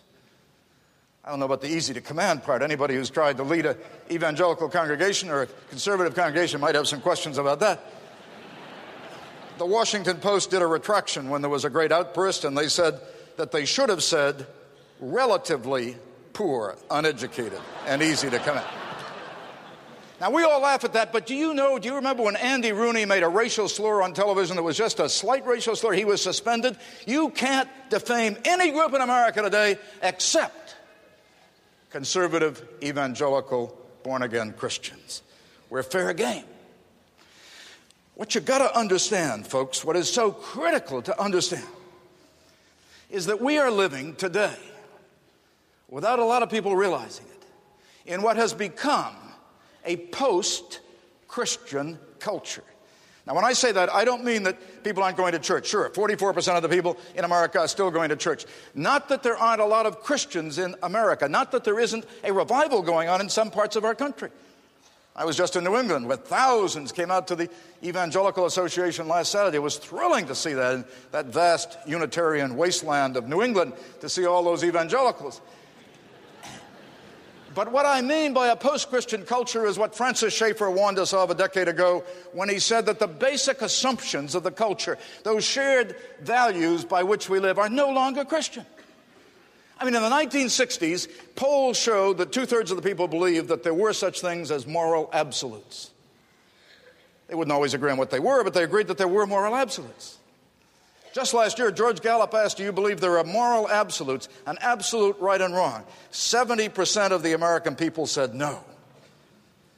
I 1.24 1.30
don't 1.30 1.40
know 1.40 1.46
about 1.46 1.62
the 1.62 1.70
easy 1.70 1.94
to 1.94 2.02
command 2.02 2.44
part. 2.44 2.62
Anybody 2.62 2.96
who's 2.96 3.10
tried 3.10 3.38
to 3.38 3.44
lead 3.44 3.66
an 3.66 3.78
evangelical 4.12 4.68
congregation 4.68 5.30
or 5.30 5.44
a 5.44 5.48
conservative 5.70 6.16
congregation 6.16 6.60
might 6.60 6.76
have 6.76 6.86
some 6.86 7.00
questions 7.00 7.38
about 7.38 7.62
that. 7.62 7.80
The 9.58 9.66
Washington 9.66 10.18
Post 10.18 10.52
did 10.52 10.62
a 10.62 10.68
retraction 10.68 11.30
when 11.30 11.42
there 11.42 11.50
was 11.50 11.64
a 11.64 11.70
great 11.70 11.94
outburst, 11.94 12.44
and 12.44 12.58
they 12.58 12.68
said 12.68 13.00
that 13.38 13.54
they 13.54 13.64
should 13.64 13.88
have 13.88 14.04
said 14.04 14.48
relatively 15.00 15.96
poor, 16.34 16.76
uneducated, 16.92 17.62
and 17.86 18.04
easy 18.04 18.30
to 18.30 18.40
command. 18.40 18.68
Now, 20.20 20.32
we 20.32 20.44
all 20.44 20.62
laugh 20.62 20.84
at 20.84 20.94
that, 20.94 21.14
but 21.14 21.28
do 21.28 21.36
you 21.36 21.54
know, 21.54 21.78
do 21.78 21.88
you 21.88 21.96
remember 21.96 22.24
when 22.24 22.36
Andy 22.36 22.72
Rooney 22.72 23.06
made 23.06 23.22
a 23.22 23.28
racial 23.28 23.68
slur 23.68 24.02
on 24.02 24.14
television 24.14 24.56
that 24.56 24.64
was 24.64 24.76
just 24.76 25.00
a 25.00 25.08
slight 25.08 25.46
racial 25.46 25.76
slur? 25.76 25.94
He 25.94 26.06
was 26.06 26.24
suspended. 26.24 26.76
You 27.06 27.30
can't 27.30 27.70
defame 27.90 28.36
any 28.44 28.72
group 28.72 28.96
in 28.96 29.02
America 29.02 29.44
today 29.44 29.78
except 30.02 30.76
conservative, 31.92 32.68
evangelical, 32.84 33.78
born 34.02 34.24
again 34.24 34.54
Christians. 34.54 35.22
We're 35.70 35.84
fair 35.84 36.14
game. 36.14 36.46
What 38.16 38.34
you 38.34 38.42
got 38.42 38.58
to 38.60 38.76
understand, 38.76 39.46
folks, 39.46 39.86
what 39.86 39.96
is 39.96 40.12
so 40.12 40.32
critical 40.32 41.04
to 41.04 41.22
understand 41.22 41.68
is 43.12 43.28
that 43.28 43.40
we 43.40 43.60
are 43.60 43.70
living 43.70 44.16
today, 44.16 44.58
without 45.88 46.18
a 46.18 46.26
lot 46.26 46.42
of 46.42 46.50
people 46.50 46.76
realizing 46.76 47.26
it, 47.28 48.12
in 48.12 48.24
what 48.24 48.36
has 48.38 48.54
become 48.54 49.16
a 49.88 49.98
post 49.98 50.82
Christian 51.28 51.98
culture. 52.20 52.64
Now, 53.26 53.36
when 53.36 53.44
I 53.44 53.52
say 53.52 53.74
that, 53.74 53.94
I 53.94 54.06
don't 54.06 54.24
mean 54.24 54.44
that 54.44 54.84
people 54.86 55.04
aren't 55.04 55.18
going 55.18 55.34
to 55.34 55.40
church. 55.40 55.68
Sure, 55.68 55.90
44% 55.90 56.56
of 56.56 56.64
the 56.64 56.70
people 56.70 56.98
in 57.14 57.26
America 57.26 57.60
are 57.60 57.68
still 57.68 57.92
going 57.92 58.08
to 58.10 58.16
church. 58.16 58.46
Not 58.74 59.10
that 59.10 59.22
there 59.22 59.36
aren't 59.36 59.60
a 59.60 59.66
lot 59.66 59.86
of 59.86 60.02
Christians 60.02 60.58
in 60.58 60.76
America, 60.82 61.28
not 61.28 61.52
that 61.52 61.66
there 61.66 61.78
isn't 61.78 62.06
a 62.24 62.32
revival 62.32 62.82
going 62.82 63.10
on 63.10 63.20
in 63.20 63.28
some 63.28 63.52
parts 63.52 63.76
of 63.76 63.84
our 63.84 63.94
country. 63.94 64.30
I 65.14 65.26
was 65.26 65.36
just 65.36 65.56
in 65.56 65.64
New 65.64 65.76
England 65.76 66.08
where 66.08 66.16
thousands 66.16 66.92
came 66.92 67.10
out 67.10 67.28
to 67.30 67.36
the 67.36 67.50
Evangelical 67.84 68.46
Association 68.46 69.08
last 69.08 69.32
Saturday. 69.32 69.58
It 69.58 69.64
was 69.64 69.78
thrilling 69.78 70.28
to 70.28 70.36
see 70.36 70.54
that, 70.54 70.86
that 71.12 71.26
vast 71.26 71.76
Unitarian 71.88 72.56
wasteland 72.56 73.18
of 73.18 73.28
New 73.28 73.42
England, 73.42 73.74
to 74.02 74.10
see 74.10 74.26
all 74.26 74.44
those 74.44 74.64
evangelicals. 74.64 75.42
But 77.58 77.72
what 77.72 77.88
I 77.88 78.04
mean 78.04 78.34
by 78.34 78.50
a 78.50 78.56
post 78.56 78.92
Christian 78.92 79.26
culture 79.26 79.66
is 79.66 79.80
what 79.80 79.96
Francis 79.96 80.32
Schaeffer 80.32 80.70
warned 80.70 81.00
us 81.00 81.12
of 81.12 81.32
a 81.32 81.34
decade 81.34 81.68
ago 81.68 82.04
when 82.32 82.50
he 82.50 82.60
said 82.60 82.86
that 82.86 83.00
the 83.00 83.08
basic 83.08 83.64
assumptions 83.64 84.36
of 84.36 84.44
the 84.44 84.52
culture, 84.52 85.00
those 85.24 85.44
shared 85.44 85.96
values 86.22 86.86
by 86.86 87.02
which 87.02 87.30
we 87.30 87.40
live, 87.40 87.58
are 87.58 87.68
no 87.68 87.90
longer 87.90 88.24
Christian. 88.24 88.64
I 89.80 89.86
mean, 89.86 89.96
in 89.96 90.04
the 90.04 90.10
1960s, 90.10 91.08
polls 91.36 91.80
showed 91.80 92.20
that 92.20 92.32
two 92.32 92.46
thirds 92.46 92.70
of 92.70 92.78
the 92.78 92.84
people 92.84 93.08
believed 93.08 93.48
that 93.48 93.64
there 93.64 93.74
were 93.74 93.94
such 93.94 94.22
things 94.22 94.52
as 94.52 94.68
moral 94.68 95.10
absolutes. 95.12 95.90
They 97.28 97.34
wouldn't 97.34 97.52
always 97.52 97.74
agree 97.74 97.90
on 97.90 97.98
what 97.98 98.12
they 98.12 98.20
were, 98.20 98.44
but 98.44 98.54
they 98.54 98.66
agreed 98.66 98.86
that 98.90 99.00
there 99.00 99.08
were 99.08 99.26
moral 99.26 99.56
absolutes. 99.56 100.20
Just 101.18 101.34
last 101.34 101.58
year, 101.58 101.72
George 101.72 102.02
Gallup 102.02 102.36
asked, 102.36 102.58
Do 102.58 102.64
you 102.64 102.72
believe 102.72 103.00
there 103.00 103.18
are 103.18 103.24
moral 103.24 103.68
absolutes, 103.68 104.30
an 104.46 104.60
absolute 104.62 105.18
right 105.20 105.42
and 105.42 105.52
wrong? 105.52 105.84
70% 106.12 107.10
of 107.10 107.24
the 107.24 107.34
American 107.34 107.76
people 107.76 108.06
said 108.06 108.36
no. 108.36 108.64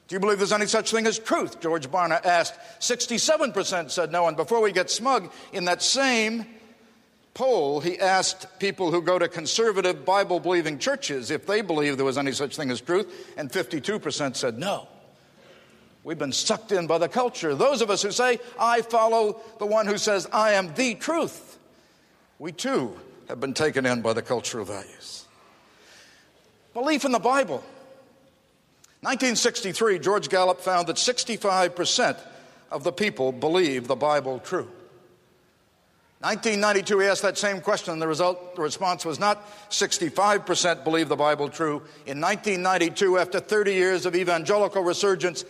Do 0.09 0.15
you 0.17 0.19
believe 0.19 0.39
there's 0.39 0.51
any 0.51 0.65
such 0.65 0.91
thing 0.91 1.07
as 1.07 1.17
truth? 1.17 1.61
George 1.61 1.89
Barna 1.89 2.25
asked. 2.25 2.59
67% 2.81 3.89
said 3.89 4.11
no. 4.11 4.27
And 4.27 4.35
before 4.35 4.61
we 4.61 4.73
get 4.73 4.89
smug, 4.89 5.31
in 5.53 5.63
that 5.63 5.81
same 5.81 6.45
poll, 7.33 7.79
he 7.79 7.97
asked 7.97 8.59
people 8.59 8.91
who 8.91 9.01
go 9.01 9.17
to 9.17 9.29
conservative 9.29 10.03
Bible 10.03 10.41
believing 10.41 10.77
churches 10.77 11.31
if 11.31 11.47
they 11.47 11.61
believe 11.61 11.95
there 11.95 12.05
was 12.05 12.17
any 12.17 12.33
such 12.33 12.57
thing 12.57 12.69
as 12.69 12.81
truth, 12.81 13.33
and 13.37 13.49
52% 13.49 14.35
said 14.35 14.57
no. 14.57 14.89
We've 16.09 16.17
been 16.17 16.31
sucked 16.31 16.71
in 16.71 16.87
by 16.87 16.97
the 16.97 17.07
culture. 17.07 17.53
Those 17.53 17.83
of 17.83 17.91
us 17.91 18.01
who 18.01 18.09
say, 18.09 18.39
I 18.59 18.81
follow 18.81 19.39
the 19.59 19.67
one 19.67 19.85
who 19.85 19.99
says, 19.99 20.27
I 20.33 20.53
am 20.53 20.73
the 20.73 20.95
truth, 20.95 21.59
we 22.39 22.51
too 22.51 22.97
have 23.27 23.39
been 23.39 23.53
taken 23.53 23.85
in 23.85 24.01
by 24.01 24.13
the 24.13 24.23
cultural 24.23 24.65
values. 24.65 25.25
Belief 26.73 27.05
in 27.05 27.11
the 27.11 27.19
Bible. 27.19 27.57
1963, 29.01 29.99
George 29.99 30.29
Gallup 30.29 30.61
found 30.61 30.87
that 30.87 30.95
65% 30.95 32.17
of 32.71 32.83
the 32.83 32.91
people 32.91 33.31
believe 33.31 33.87
the 33.87 33.95
Bible 33.95 34.39
true. 34.39 34.67
1992, 36.21 36.99
he 36.99 37.07
asked 37.07 37.21
that 37.21 37.37
same 37.37 37.61
question, 37.61 37.93
and 37.93 38.01
the 38.01 38.07
result, 38.07 38.55
the 38.55 38.61
response 38.61 39.05
was 39.05 39.19
not 39.19 39.47
65% 39.69 40.83
believe 40.83 41.07
the 41.07 41.15
Bible 41.15 41.47
true. 41.47 41.83
In 42.07 42.19
1992, 42.19 43.19
after 43.19 43.39
30 43.39 43.73
years 43.73 44.05
of 44.05 44.15
evangelical 44.15 44.83
resurgence, 44.83 45.45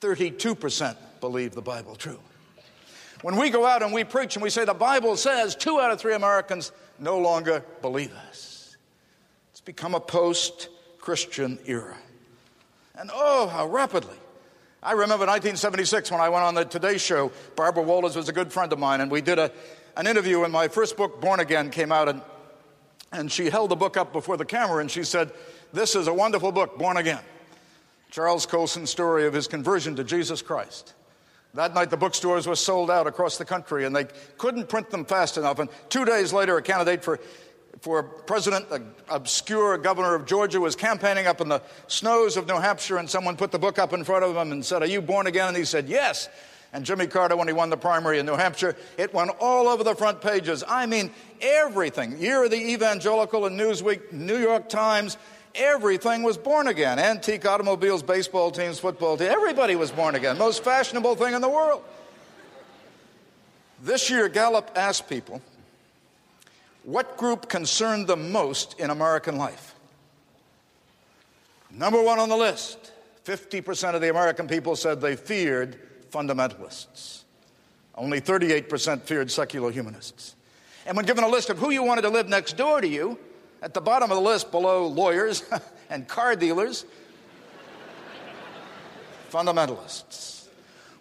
32% 0.00 0.96
believe 1.20 1.54
the 1.54 1.62
Bible 1.62 1.96
true. 1.96 2.20
When 3.22 3.36
we 3.36 3.50
go 3.50 3.66
out 3.66 3.82
and 3.82 3.92
we 3.92 4.04
preach 4.04 4.36
and 4.36 4.42
we 4.42 4.50
say 4.50 4.64
the 4.64 4.74
Bible 4.74 5.16
says 5.16 5.56
two 5.56 5.80
out 5.80 5.90
of 5.90 6.00
three 6.00 6.14
Americans 6.14 6.72
no 6.98 7.18
longer 7.18 7.64
believe 7.82 8.12
us. 8.28 8.76
It's 9.50 9.60
become 9.60 9.94
a 9.94 10.00
post 10.00 10.68
Christian 10.98 11.58
era. 11.66 11.96
And 12.96 13.10
oh, 13.12 13.48
how 13.48 13.66
rapidly. 13.66 14.16
I 14.82 14.92
remember 14.92 15.26
1976 15.26 16.10
when 16.12 16.20
I 16.20 16.28
went 16.28 16.44
on 16.44 16.54
the 16.54 16.64
Today 16.64 16.98
Show. 16.98 17.32
Barbara 17.56 17.82
Walters 17.82 18.14
was 18.14 18.28
a 18.28 18.32
good 18.32 18.52
friend 18.52 18.72
of 18.72 18.78
mine, 18.78 19.00
and 19.00 19.10
we 19.10 19.20
did 19.20 19.38
a, 19.38 19.50
an 19.96 20.06
interview, 20.06 20.44
and 20.44 20.52
my 20.52 20.68
first 20.68 20.96
book, 20.96 21.20
Born 21.20 21.40
Again, 21.40 21.70
came 21.70 21.90
out, 21.90 22.08
and, 22.08 22.22
and 23.10 23.32
she 23.32 23.50
held 23.50 23.70
the 23.70 23.76
book 23.76 23.96
up 23.96 24.12
before 24.12 24.36
the 24.36 24.44
camera 24.44 24.78
and 24.78 24.90
she 24.90 25.02
said, 25.02 25.32
This 25.72 25.96
is 25.96 26.06
a 26.06 26.14
wonderful 26.14 26.52
book, 26.52 26.78
Born 26.78 26.96
Again. 26.96 27.20
Charles 28.10 28.46
Colson's 28.46 28.90
story 28.90 29.26
of 29.26 29.34
his 29.34 29.46
conversion 29.46 29.96
to 29.96 30.04
Jesus 30.04 30.42
Christ. 30.42 30.94
That 31.54 31.74
night, 31.74 31.90
the 31.90 31.96
bookstores 31.96 32.46
were 32.46 32.56
sold 32.56 32.90
out 32.90 33.06
across 33.06 33.38
the 33.38 33.44
country, 33.44 33.84
and 33.84 33.94
they 33.94 34.06
couldn't 34.36 34.68
print 34.68 34.90
them 34.90 35.04
fast 35.04 35.38
enough. 35.38 35.58
And 35.58 35.68
two 35.88 36.04
days 36.04 36.32
later, 36.32 36.56
a 36.56 36.62
candidate 36.62 37.02
for, 37.02 37.18
for 37.80 38.02
president, 38.02 38.70
an 38.70 38.92
obscure 39.08 39.78
governor 39.78 40.14
of 40.14 40.26
Georgia, 40.26 40.60
was 40.60 40.76
campaigning 40.76 41.26
up 41.26 41.40
in 41.40 41.48
the 41.48 41.62
snows 41.86 42.36
of 42.36 42.46
New 42.46 42.58
Hampshire, 42.58 42.98
and 42.98 43.08
someone 43.08 43.36
put 43.36 43.50
the 43.50 43.58
book 43.58 43.78
up 43.78 43.92
in 43.92 44.04
front 44.04 44.24
of 44.24 44.36
him 44.36 44.52
and 44.52 44.64
said, 44.64 44.82
Are 44.82 44.86
you 44.86 45.00
born 45.00 45.26
again? 45.26 45.48
And 45.48 45.56
he 45.56 45.64
said, 45.64 45.88
Yes. 45.88 46.28
And 46.72 46.84
Jimmy 46.84 47.06
Carter, 47.06 47.34
when 47.34 47.48
he 47.48 47.54
won 47.54 47.70
the 47.70 47.78
primary 47.78 48.18
in 48.18 48.26
New 48.26 48.36
Hampshire, 48.36 48.76
it 48.98 49.14
went 49.14 49.30
all 49.40 49.68
over 49.68 49.82
the 49.82 49.94
front 49.94 50.20
pages. 50.20 50.62
I 50.68 50.84
mean, 50.84 51.10
everything. 51.40 52.18
Year 52.18 52.44
of 52.44 52.50
the 52.50 52.58
Evangelical 52.58 53.46
and 53.46 53.58
Newsweek, 53.58 54.12
New 54.12 54.36
York 54.36 54.68
Times, 54.68 55.16
everything 55.58 56.22
was 56.22 56.38
born 56.38 56.68
again 56.68 56.98
antique 56.98 57.46
automobiles, 57.46 58.02
baseball 58.02 58.50
teams, 58.50 58.78
football 58.78 59.16
teams. 59.16 59.30
Everybody 59.30 59.76
was 59.76 59.90
born 59.90 60.14
again. 60.14 60.38
Most 60.38 60.64
fashionable 60.64 61.16
thing 61.16 61.34
in 61.34 61.42
the 61.42 61.48
world. 61.48 61.82
This 63.82 64.10
year, 64.10 64.28
Gallup 64.28 64.70
asked 64.74 65.08
people 65.08 65.42
what 66.84 67.16
group 67.16 67.48
concerned 67.48 68.06
them 68.06 68.32
most 68.32 68.78
in 68.80 68.90
American 68.90 69.36
life. 69.36 69.74
Number 71.70 72.02
one 72.02 72.18
on 72.18 72.28
the 72.28 72.36
list 72.36 72.92
50% 73.24 73.94
of 73.94 74.00
the 74.00 74.08
American 74.08 74.48
people 74.48 74.74
said 74.74 75.00
they 75.00 75.14
feared 75.14 75.78
fundamentalists. 76.10 77.24
Only 77.94 78.20
38% 78.20 79.02
feared 79.02 79.30
secular 79.30 79.70
humanists. 79.70 80.34
And 80.86 80.96
when 80.96 81.04
given 81.04 81.24
a 81.24 81.28
list 81.28 81.50
of 81.50 81.58
who 81.58 81.70
you 81.70 81.82
wanted 81.82 82.02
to 82.02 82.08
live 82.08 82.28
next 82.28 82.56
door 82.56 82.80
to 82.80 82.88
you, 82.88 83.18
at 83.62 83.74
the 83.74 83.80
bottom 83.80 84.10
of 84.10 84.16
the 84.16 84.22
list, 84.22 84.50
below 84.50 84.86
lawyers 84.86 85.42
and 85.90 86.06
car 86.06 86.36
dealers, 86.36 86.84
fundamentalists. 89.30 90.46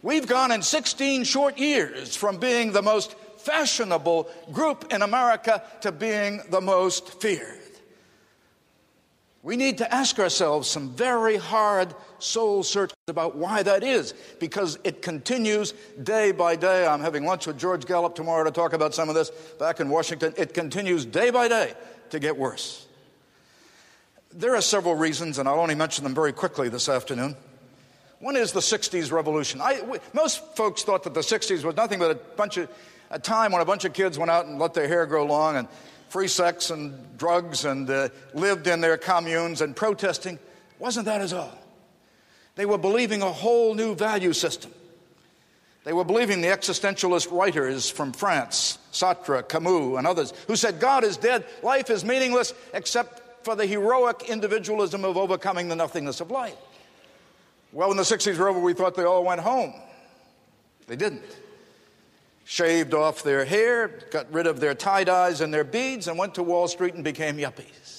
We've 0.01 0.27
gone 0.27 0.51
in 0.51 0.61
16 0.61 1.23
short 1.23 1.57
years 1.57 2.15
from 2.15 2.37
being 2.37 2.71
the 2.71 2.81
most 2.81 3.15
fashionable 3.39 4.29
group 4.51 4.93
in 4.93 5.01
America 5.01 5.63
to 5.81 5.91
being 5.91 6.41
the 6.49 6.61
most 6.61 7.21
feared. 7.21 7.57
We 9.43 9.55
need 9.55 9.77
to 9.77 9.93
ask 9.93 10.19
ourselves 10.19 10.67
some 10.67 10.89
very 10.89 11.37
hard 11.37 11.95
soul 12.19 12.63
searches 12.63 12.97
about 13.07 13.37
why 13.37 13.63
that 13.63 13.83
is, 13.83 14.13
because 14.39 14.77
it 14.83 15.01
continues 15.01 15.73
day 16.03 16.31
by 16.31 16.57
day. 16.57 16.85
I'm 16.85 16.99
having 16.99 17.25
lunch 17.25 17.47
with 17.47 17.57
George 17.57 17.85
Gallup 17.85 18.13
tomorrow 18.13 18.43
to 18.43 18.51
talk 18.51 18.73
about 18.73 18.93
some 18.93 19.07
of 19.07 19.15
this 19.15 19.29
back 19.57 19.79
in 19.79 19.87
Washington. 19.87 20.33
It 20.35 20.53
continues 20.53 21.05
day 21.05 21.29
by 21.29 21.47
day 21.47 21.73
to 22.11 22.19
get 22.19 22.37
worse. 22.37 22.85
There 24.33 24.55
are 24.55 24.61
several 24.61 24.95
reasons, 24.95 25.39
and 25.39 25.47
I'll 25.47 25.59
only 25.59 25.75
mention 25.75 26.03
them 26.03 26.13
very 26.13 26.33
quickly 26.33 26.69
this 26.69 26.89
afternoon. 26.89 27.35
One 28.19 28.35
is 28.35 28.51
the 28.51 28.59
60s 28.59 29.11
revolution. 29.11 29.61
I, 29.61 29.99
most 30.13 30.43
folks 30.55 30.83
thought 30.83 31.03
that 31.03 31.13
the 31.13 31.21
60s 31.21 31.63
was 31.63 31.75
nothing 31.75 31.99
but 31.99 32.11
a 32.11 32.15
bunch 32.15 32.57
of 32.57 32.69
a 33.09 33.19
time 33.19 33.51
when 33.51 33.61
a 33.61 33.65
bunch 33.65 33.85
of 33.85 33.93
kids 33.93 34.17
went 34.17 34.31
out 34.31 34.45
and 34.45 34.59
let 34.59 34.73
their 34.73 34.87
hair 34.87 35.05
grow 35.05 35.25
long 35.25 35.55
and 35.55 35.67
free 36.09 36.27
sex 36.27 36.71
and 36.71 37.17
drugs 37.17 37.65
and 37.65 37.89
uh, 37.89 38.09
lived 38.33 38.67
in 38.67 38.81
their 38.81 38.97
communes 38.97 39.61
and 39.61 39.75
protesting. 39.75 40.39
Wasn't 40.79 41.05
that 41.05 41.21
as 41.21 41.33
all? 41.33 41.57
They 42.55 42.65
were 42.65 42.77
believing 42.77 43.21
a 43.21 43.31
whole 43.31 43.75
new 43.75 43.95
value 43.95 44.33
system. 44.33 44.71
They 45.87 45.93
were 45.93 46.03
believing 46.03 46.41
the 46.41 46.49
existentialist 46.49 47.31
writers 47.31 47.89
from 47.89 48.11
France, 48.11 48.77
Sartre, 48.91 49.47
Camus, 49.47 49.97
and 49.97 50.05
others, 50.05 50.33
who 50.47 50.57
said 50.57 50.81
God 50.81 51.05
is 51.05 51.15
dead, 51.15 51.45
life 51.63 51.89
is 51.89 52.03
meaningless, 52.03 52.53
except 52.73 53.45
for 53.45 53.55
the 53.55 53.65
heroic 53.65 54.23
individualism 54.27 55.05
of 55.05 55.15
overcoming 55.15 55.69
the 55.69 55.77
nothingness 55.77 56.19
of 56.19 56.29
life. 56.29 56.57
Well, 57.71 57.87
when 57.87 57.95
the 57.95 58.03
60s 58.03 58.37
were 58.37 58.49
over, 58.49 58.59
we 58.59 58.73
thought 58.73 58.95
they 58.95 59.05
all 59.05 59.23
went 59.23 59.39
home. 59.39 59.75
They 60.87 60.97
didn't 60.97 61.23
shaved 62.43 62.93
off 62.93 63.23
their 63.23 63.45
hair, 63.45 63.87
got 64.11 64.29
rid 64.33 64.45
of 64.45 64.59
their 64.59 64.75
tie 64.75 65.05
dyes 65.05 65.39
and 65.39 65.53
their 65.53 65.63
beads, 65.63 66.09
and 66.09 66.17
went 66.17 66.35
to 66.35 66.43
Wall 66.43 66.67
Street 66.67 66.95
and 66.95 67.03
became 67.05 67.37
yuppies. 67.37 67.96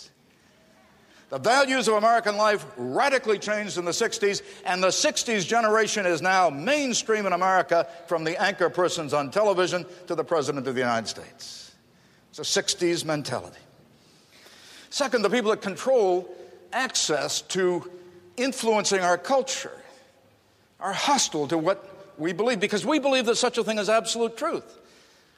The 1.31 1.39
values 1.39 1.89
of 1.89 1.95
American 1.95 2.39
life 2.39 2.65
radically 2.79 3.39
changed 3.39 3.77
in 3.77 3.85
the 3.85 3.91
60s, 3.91 4.43
and 4.65 4.83
the 4.83 4.89
60s 4.89 5.47
generation 5.47 6.07
is 6.07 6.23
now 6.23 6.49
mainstream 6.49 7.27
in 7.27 7.35
America 7.35 7.87
from 8.07 8.25
the 8.25 8.41
anchor 8.41 8.71
persons 8.71 9.13
on 9.13 9.31
television 9.31 9.85
to 10.07 10.15
the 10.15 10.25
President 10.25 10.67
of 10.67 10.75
the 10.75 10.81
United 10.81 11.07
States. 11.07 11.73
It's 12.31 12.39
a 12.39 12.63
60s 12.63 13.05
mentality. 13.05 13.59
Second, 14.89 15.21
the 15.21 15.29
people 15.29 15.51
that 15.51 15.61
control 15.61 16.35
access 16.73 17.43
to 17.43 17.91
influencing 18.39 19.01
our 19.01 19.19
culture 19.19 19.77
are 20.81 20.95
hostile 20.95 21.47
to 21.49 21.59
what 21.59 22.15
we 22.19 22.33
believe 22.33 22.59
because 22.59 22.87
we 22.87 22.99
believe 22.99 23.27
that 23.27 23.37
such 23.37 23.59
a 23.59 23.65
thing 23.65 23.79
is 23.79 23.91
absolute 23.91 24.37
truth. 24.37 24.79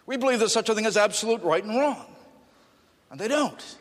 We 0.07 0.17
believe 0.17 0.39
that 0.39 0.51
such 0.51 0.69
a 0.69 0.75
thing 0.75 0.85
is 0.85 0.97
absolute 0.97 1.43
right 1.43 1.65
and 1.65 1.77
wrong. 1.77 2.07
And 3.11 3.19
they 3.19 3.29
don't. 3.29 3.77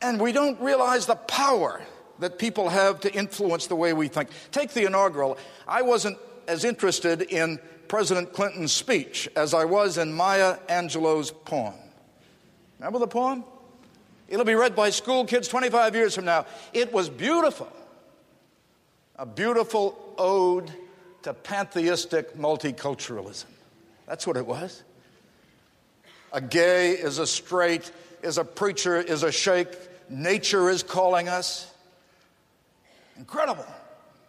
And 0.00 0.20
we 0.20 0.32
don't 0.32 0.60
realize 0.60 1.06
the 1.06 1.16
power 1.16 1.80
that 2.20 2.38
people 2.38 2.68
have 2.68 3.00
to 3.00 3.12
influence 3.12 3.66
the 3.66 3.76
way 3.76 3.92
we 3.92 4.08
think. 4.08 4.30
Take 4.50 4.72
the 4.72 4.86
inaugural. 4.86 5.38
I 5.66 5.82
wasn't 5.82 6.18
as 6.46 6.64
interested 6.64 7.22
in 7.22 7.58
President 7.88 8.32
Clinton's 8.32 8.72
speech 8.72 9.28
as 9.34 9.54
I 9.54 9.64
was 9.64 9.98
in 9.98 10.12
Maya 10.12 10.58
Angelou's 10.68 11.30
poem. 11.30 11.74
Remember 12.78 12.98
the 12.98 13.08
poem? 13.08 13.44
It'll 14.28 14.44
be 14.44 14.54
read 14.54 14.76
by 14.76 14.90
school 14.90 15.24
kids 15.24 15.48
25 15.48 15.94
years 15.94 16.14
from 16.14 16.26
now. 16.26 16.46
It 16.72 16.92
was 16.92 17.08
beautiful. 17.08 17.72
A 19.16 19.26
beautiful 19.26 20.14
ode 20.18 20.70
to 21.22 21.34
pantheistic 21.34 22.36
multiculturalism. 22.36 23.46
That's 24.06 24.26
what 24.26 24.36
it 24.36 24.46
was. 24.46 24.82
A 26.32 26.40
gay 26.40 26.92
is 26.92 27.18
a 27.18 27.26
straight, 27.26 27.90
is 28.22 28.38
a 28.38 28.44
preacher, 28.44 28.96
is 28.96 29.22
a 29.22 29.32
sheikh. 29.32 29.68
Nature 30.10 30.70
is 30.70 30.82
calling 30.82 31.28
us. 31.28 31.72
Incredible. 33.16 33.66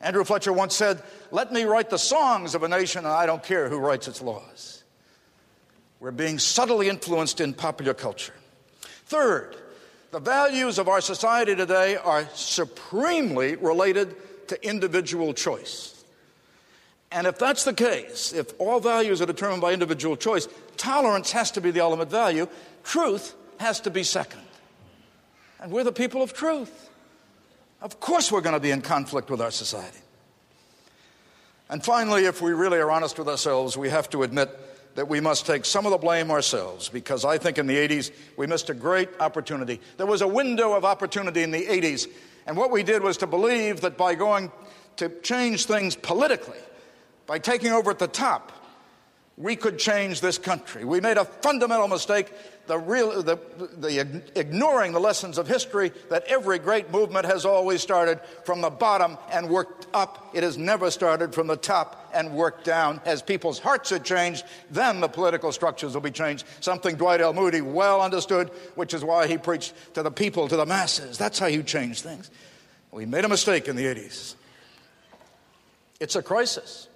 Andrew 0.02 0.24
Fletcher 0.24 0.54
once 0.54 0.76
said, 0.76 1.02
Let 1.32 1.52
me 1.52 1.64
write 1.64 1.90
the 1.90 1.98
songs 1.98 2.56
of 2.56 2.64
a 2.64 2.68
nation, 2.68 3.00
and 3.00 3.14
I 3.14 3.26
don't 3.26 3.44
care 3.44 3.70
who 3.70 3.78
writes 3.78 4.08
its 4.08 4.22
laws. 4.22 4.84
We're 6.00 6.12
being 6.12 6.40
subtly 6.40 6.88
influenced 6.88 7.42
in 7.42 7.54
popular 7.54 7.94
culture. 7.94 8.34
Third, 9.06 9.58
the 10.12 10.20
values 10.20 10.80
of 10.80 10.88
our 10.88 11.02
society 11.02 11.56
today 11.56 11.98
are 11.98 12.28
supremely 12.34 13.56
related 13.58 14.16
to 14.48 14.68
individual 14.68 15.34
choice. 15.34 16.04
And 17.12 17.28
if 17.28 17.38
that's 17.40 17.64
the 17.64 17.74
case, 17.74 18.34
if 18.34 18.54
all 18.60 18.80
values 18.80 19.22
are 19.22 19.26
determined 19.26 19.62
by 19.62 19.74
individual 19.74 20.16
choice, 20.16 20.48
tolerance 20.78 21.32
has 21.32 21.52
to 21.52 21.62
be 21.62 21.72
the 21.72 21.82
ultimate 21.82 22.10
value, 22.10 22.48
truth 22.84 23.36
has 23.60 23.80
to 23.82 23.90
be 23.90 24.04
second. 24.04 24.42
And 25.60 25.72
we're 25.72 25.84
the 25.84 25.92
people 25.92 26.22
of 26.22 26.34
truth. 26.34 26.90
Of 27.82 28.00
course, 28.00 28.32
we're 28.32 28.42
going 28.42 28.54
to 28.54 28.60
be 28.60 28.72
in 28.72 28.82
conflict 28.82 29.30
with 29.30 29.42
our 29.42 29.52
society. 29.52 30.00
And 31.70 31.84
finally, 31.84 32.26
if 32.26 32.42
we 32.42 32.52
really 32.52 32.80
are 32.80 32.92
honest 32.92 33.20
with 33.20 33.28
ourselves, 33.28 33.78
we 33.78 33.90
have 33.90 34.10
to 34.10 34.24
admit 34.24 34.50
that 34.96 35.08
we 35.08 35.20
must 35.20 35.46
take 35.46 35.66
some 35.66 35.86
of 35.86 35.92
the 35.92 35.98
blame 35.98 36.32
ourselves 36.32 36.90
because 36.90 37.24
I 37.24 37.38
think 37.38 37.58
in 37.58 37.68
the 37.68 37.76
80s 37.76 38.12
we 38.38 38.48
missed 38.48 38.70
a 38.70 38.74
great 38.74 39.10
opportunity. 39.20 39.80
There 39.98 40.08
was 40.08 40.22
a 40.22 40.28
window 40.28 40.74
of 40.74 40.84
opportunity 40.84 41.44
in 41.44 41.52
the 41.52 41.66
80s, 41.66 42.08
and 42.48 42.58
what 42.58 42.72
we 42.72 42.84
did 42.84 43.04
was 43.04 43.18
to 43.18 43.28
believe 43.28 43.82
that 43.82 43.98
by 43.98 44.16
going 44.16 44.52
to 44.98 45.10
change 45.22 45.66
things 45.66 45.96
politically, 45.96 46.58
by 47.28 47.40
taking 47.40 47.72
over 47.72 47.92
at 47.92 48.00
the 48.00 48.08
top, 48.08 48.52
we 49.38 49.56
could 49.56 49.80
change 49.80 50.20
this 50.20 50.38
country. 50.38 50.84
We 50.84 51.00
made 51.00 51.18
a 51.18 51.24
fundamental 51.24 51.88
mistake, 51.88 52.34
the, 52.70 52.78
real, 52.78 53.24
the, 53.24 53.40
the 53.80 54.22
ignoring 54.36 54.92
the 54.92 55.00
lessons 55.00 55.40
of 55.40 55.48
history 55.48 55.92
that 56.10 56.24
every 56.28 56.60
great 56.60 56.92
movement 56.92 57.26
has 57.26 57.44
always 57.44 57.82
started 57.82 58.20
from 58.46 58.62
the 58.62 58.70
bottom 58.70 59.18
and 59.32 59.50
worked 59.50 59.88
up. 59.92 60.30
It 60.36 60.44
has 60.44 60.56
never 60.56 60.92
started 60.92 61.34
from 61.34 61.48
the 61.48 61.58
top 61.58 62.12
and 62.14 62.32
worked 62.32 62.66
down. 62.66 63.02
As 63.06 63.24
people's 63.24 63.58
hearts 63.58 63.92
are 63.92 63.98
changed, 63.98 64.46
then 64.70 65.02
the 65.02 65.08
political 65.08 65.52
structures 65.52 65.96
will 65.96 66.02
be 66.02 66.12
changed. 66.12 66.46
Something 66.60 66.96
Dwight 66.96 67.22
L. 67.22 67.34
Moody 67.34 67.62
well 67.62 68.02
understood, 68.02 68.50
which 68.76 68.94
is 68.94 69.04
why 69.04 69.26
he 69.26 69.40
preached 69.40 69.74
to 69.96 70.04
the 70.04 70.12
people, 70.12 70.48
to 70.48 70.56
the 70.56 70.68
masses. 70.68 71.18
That's 71.18 71.40
how 71.40 71.48
you 71.48 71.64
change 71.64 72.02
things. 72.02 72.30
We 72.92 73.08
made 73.08 73.26
a 73.26 73.30
mistake 73.30 73.68
in 73.68 73.78
the 73.78 73.86
80s. 73.86 74.36
It's 76.00 76.16
a 76.16 76.22
crisis. 76.22 76.88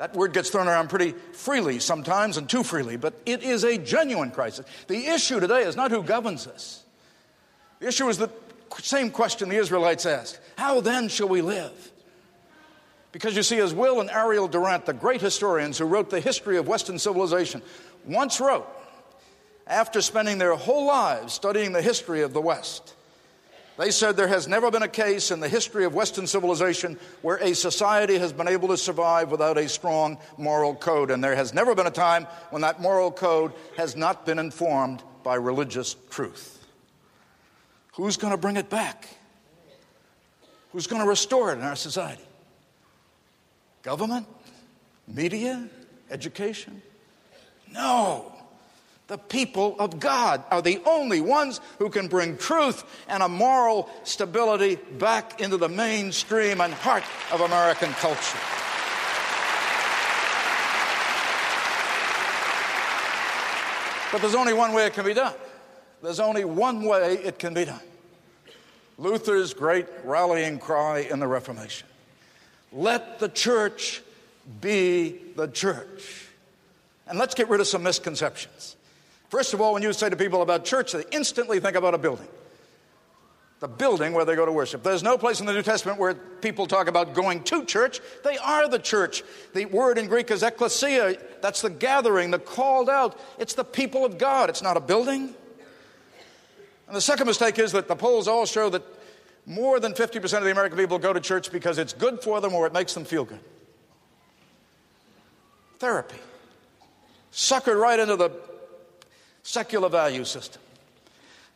That 0.00 0.14
word 0.14 0.32
gets 0.32 0.48
thrown 0.48 0.66
around 0.66 0.88
pretty 0.88 1.12
freely 1.34 1.78
sometimes 1.78 2.38
and 2.38 2.48
too 2.48 2.62
freely, 2.62 2.96
but 2.96 3.12
it 3.26 3.42
is 3.42 3.64
a 3.64 3.76
genuine 3.76 4.30
crisis. 4.30 4.64
The 4.88 5.08
issue 5.08 5.40
today 5.40 5.64
is 5.64 5.76
not 5.76 5.90
who 5.90 6.02
governs 6.02 6.46
us. 6.46 6.82
The 7.80 7.88
issue 7.88 8.08
is 8.08 8.16
the 8.16 8.30
same 8.78 9.10
question 9.10 9.50
the 9.50 9.56
Israelites 9.56 10.06
asked 10.06 10.40
How 10.56 10.80
then 10.80 11.08
shall 11.08 11.28
we 11.28 11.42
live? 11.42 11.92
Because 13.12 13.36
you 13.36 13.42
see, 13.42 13.58
as 13.58 13.74
Will 13.74 14.00
and 14.00 14.08
Ariel 14.08 14.48
Durant, 14.48 14.86
the 14.86 14.94
great 14.94 15.20
historians 15.20 15.76
who 15.76 15.84
wrote 15.84 16.08
the 16.08 16.20
history 16.20 16.56
of 16.56 16.66
Western 16.66 16.98
civilization, 16.98 17.60
once 18.06 18.40
wrote, 18.40 18.66
after 19.66 20.00
spending 20.00 20.38
their 20.38 20.54
whole 20.54 20.86
lives 20.86 21.34
studying 21.34 21.72
the 21.72 21.82
history 21.82 22.22
of 22.22 22.32
the 22.32 22.40
West, 22.40 22.94
they 23.78 23.90
said 23.90 24.16
there 24.16 24.28
has 24.28 24.46
never 24.46 24.70
been 24.70 24.82
a 24.82 24.88
case 24.88 25.30
in 25.30 25.40
the 25.40 25.48
history 25.48 25.84
of 25.84 25.94
Western 25.94 26.26
civilization 26.26 26.98
where 27.22 27.36
a 27.36 27.54
society 27.54 28.18
has 28.18 28.32
been 28.32 28.48
able 28.48 28.68
to 28.68 28.76
survive 28.76 29.30
without 29.30 29.56
a 29.56 29.68
strong 29.68 30.18
moral 30.36 30.74
code. 30.74 31.10
And 31.10 31.24
there 31.24 31.36
has 31.36 31.54
never 31.54 31.74
been 31.74 31.86
a 31.86 31.90
time 31.90 32.26
when 32.50 32.62
that 32.62 32.80
moral 32.80 33.10
code 33.10 33.52
has 33.76 33.96
not 33.96 34.26
been 34.26 34.38
informed 34.38 35.02
by 35.22 35.36
religious 35.36 35.96
truth. 36.10 36.66
Who's 37.94 38.16
going 38.16 38.32
to 38.32 38.36
bring 38.36 38.56
it 38.56 38.68
back? 38.68 39.08
Who's 40.72 40.86
going 40.86 41.02
to 41.02 41.08
restore 41.08 41.52
it 41.52 41.58
in 41.58 41.62
our 41.62 41.76
society? 41.76 42.22
Government? 43.82 44.26
Media? 45.08 45.68
Education? 46.10 46.82
No. 47.72 48.29
The 49.10 49.18
people 49.18 49.74
of 49.80 49.98
God 49.98 50.44
are 50.52 50.62
the 50.62 50.80
only 50.86 51.20
ones 51.20 51.60
who 51.80 51.90
can 51.90 52.06
bring 52.06 52.36
truth 52.36 52.84
and 53.08 53.24
a 53.24 53.28
moral 53.28 53.90
stability 54.04 54.76
back 54.76 55.40
into 55.40 55.56
the 55.56 55.68
mainstream 55.68 56.60
and 56.60 56.72
heart 56.72 57.02
of 57.32 57.40
American 57.40 57.90
culture. 57.94 58.38
But 64.12 64.20
there's 64.20 64.36
only 64.36 64.52
one 64.52 64.72
way 64.74 64.86
it 64.86 64.94
can 64.94 65.04
be 65.04 65.14
done. 65.14 65.34
There's 66.04 66.20
only 66.20 66.44
one 66.44 66.84
way 66.84 67.14
it 67.14 67.40
can 67.40 67.52
be 67.52 67.64
done. 67.64 67.82
Luther's 68.96 69.52
great 69.52 69.86
rallying 70.04 70.60
cry 70.60 71.00
in 71.00 71.18
the 71.18 71.26
Reformation 71.26 71.88
let 72.70 73.18
the 73.18 73.28
church 73.28 74.02
be 74.60 75.18
the 75.34 75.48
church. 75.48 76.28
And 77.08 77.18
let's 77.18 77.34
get 77.34 77.48
rid 77.48 77.60
of 77.60 77.66
some 77.66 77.82
misconceptions. 77.82 78.76
First 79.30 79.54
of 79.54 79.60
all, 79.60 79.72
when 79.72 79.82
you 79.82 79.92
say 79.92 80.10
to 80.10 80.16
people 80.16 80.42
about 80.42 80.64
church, 80.64 80.92
they 80.92 81.04
instantly 81.12 81.60
think 81.60 81.76
about 81.76 81.94
a 81.94 81.98
building. 81.98 82.26
The 83.60 83.68
building 83.68 84.12
where 84.12 84.24
they 84.24 84.34
go 84.34 84.44
to 84.44 84.50
worship. 84.50 84.82
There's 84.82 85.04
no 85.04 85.16
place 85.16 85.38
in 85.38 85.46
the 85.46 85.52
New 85.52 85.62
Testament 85.62 85.98
where 85.98 86.14
people 86.14 86.66
talk 86.66 86.88
about 86.88 87.14
going 87.14 87.44
to 87.44 87.64
church. 87.64 88.00
They 88.24 88.38
are 88.38 88.68
the 88.68 88.80
church. 88.80 89.22
The 89.54 89.66
word 89.66 89.98
in 89.98 90.08
Greek 90.08 90.32
is 90.32 90.42
ecclesia. 90.42 91.16
That's 91.42 91.62
the 91.62 91.70
gathering, 91.70 92.32
the 92.32 92.40
called 92.40 92.90
out. 92.90 93.20
It's 93.38 93.54
the 93.54 93.62
people 93.62 94.04
of 94.04 94.18
God. 94.18 94.50
It's 94.50 94.62
not 94.62 94.76
a 94.76 94.80
building. 94.80 95.32
And 96.88 96.96
the 96.96 97.00
second 97.00 97.28
mistake 97.28 97.60
is 97.60 97.70
that 97.70 97.86
the 97.86 97.94
polls 97.94 98.26
all 98.26 98.46
show 98.46 98.68
that 98.70 98.82
more 99.46 99.78
than 99.78 99.92
50% 99.92 100.38
of 100.38 100.44
the 100.44 100.50
American 100.50 100.76
people 100.76 100.98
go 100.98 101.12
to 101.12 101.20
church 101.20 101.52
because 101.52 101.78
it's 101.78 101.92
good 101.92 102.20
for 102.20 102.40
them 102.40 102.52
or 102.52 102.66
it 102.66 102.72
makes 102.72 102.94
them 102.94 103.04
feel 103.04 103.24
good. 103.24 103.40
Therapy. 105.78 106.16
Suckered 107.32 107.80
right 107.80 108.00
into 108.00 108.16
the 108.16 108.49
secular 109.42 109.88
value 109.88 110.24
system. 110.24 110.62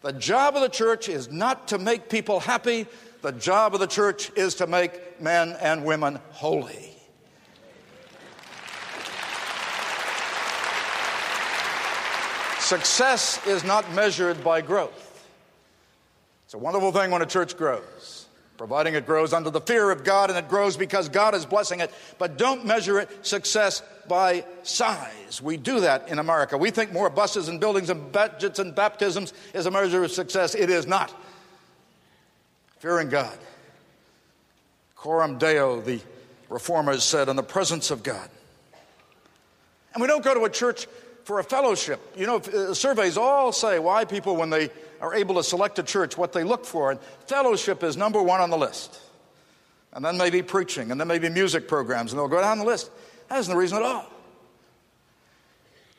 The 0.03 0.13
job 0.13 0.55
of 0.55 0.63
the 0.63 0.69
church 0.69 1.09
is 1.09 1.31
not 1.31 1.69
to 1.69 1.79
make 1.79 2.11
people 2.11 2.41
happy, 2.41 2.87
the 3.23 3.33
job 3.33 3.73
of 3.73 3.81
the 3.81 3.87
church 3.87 4.31
is 4.37 4.57
to 4.57 4.67
make 4.67 5.21
men 5.21 5.57
and 5.61 5.85
women 5.85 6.19
holy. 6.31 6.91
Success 12.59 13.47
is 13.47 13.63
not 13.65 13.93
measured 13.95 14.43
by 14.43 14.61
growth. 14.63 15.29
It's 16.47 16.55
a 16.55 16.59
wonderful 16.59 16.93
thing 16.93 17.11
when 17.11 17.21
a 17.21 17.27
church 17.27 17.57
grows, 17.57 18.27
providing 18.57 18.95
it 18.95 19.07
grows 19.07 19.33
under 19.33 19.51
the 19.51 19.61
fear 19.61 19.91
of 19.91 20.05
God 20.05 20.31
and 20.31 20.39
it 20.39 20.49
grows 20.49 20.77
because 20.77 21.09
God 21.09 21.35
is 21.35 21.45
blessing 21.45 21.81
it. 21.81 21.91
But 22.19 22.39
don't 22.39 22.65
measure 22.65 22.99
it 22.99 23.27
success 23.27 23.83
by 24.09 24.45
size. 24.63 25.41
We 25.43 25.57
do 25.57 25.81
that 25.81 26.09
in 26.09 26.19
America. 26.19 26.57
We 26.57 26.71
think 26.71 26.93
more 26.93 27.11
buses 27.11 27.49
and 27.49 27.61
buildings 27.61 27.91
and 27.91 28.13
budgets 28.13 28.59
and 28.59 28.75
baptisms 28.75 29.33
is 29.53 29.67
a 29.67 29.71
measure 29.71 30.05
of 30.05 30.11
success. 30.11 30.55
It 30.55 30.71
is 30.71 30.87
not. 30.87 31.13
Fearing 32.79 33.09
God. 33.09 33.37
Coram 34.97 35.39
Deo, 35.39 35.81
the 35.81 36.01
reformers 36.49 37.05
said, 37.05 37.29
in 37.29 37.37
the 37.37 37.43
presence 37.43 37.91
of 37.91 38.03
God. 38.03 38.29
And 39.93 40.01
we 40.01 40.07
don't 40.07 40.25
go 40.25 40.35
to 40.35 40.45
a 40.45 40.51
church 40.51 40.87
for 41.25 41.39
a 41.39 41.45
fellowship. 41.45 42.01
You 42.17 42.27
know, 42.27 42.37
uh, 42.37 42.75
surveys 42.75 43.17
all 43.17 43.53
say 43.53 43.79
why 43.79 44.05
people, 44.05 44.37
when 44.37 44.51
they 44.51 44.71
are 45.01 45.15
able 45.15 45.37
to 45.37 45.43
select 45.43 45.79
a 45.79 45.83
church, 45.83 46.17
what 46.17 46.33
they 46.33 46.45
look 46.45 46.65
for. 46.65 46.91
And 46.91 47.01
fellowship 47.27 47.83
is 47.83 47.97
number 47.97 48.23
one 48.23 48.41
on 48.41 48.51
the 48.51 48.59
list. 48.59 49.01
And 49.93 50.05
then 50.05 50.17
maybe 50.19 50.43
preaching, 50.43 50.91
and 50.91 51.01
then 51.01 51.07
maybe 51.07 51.29
music 51.29 51.69
programs, 51.69 52.13
and 52.13 52.19
they'll 52.19 52.29
go 52.29 52.41
down 52.41 52.59
the 52.59 52.65
list. 52.65 52.91
That 53.29 53.39
isn't 53.39 53.53
the 53.53 53.59
reason 53.59 53.79
at 53.79 53.85
all. 53.85 54.07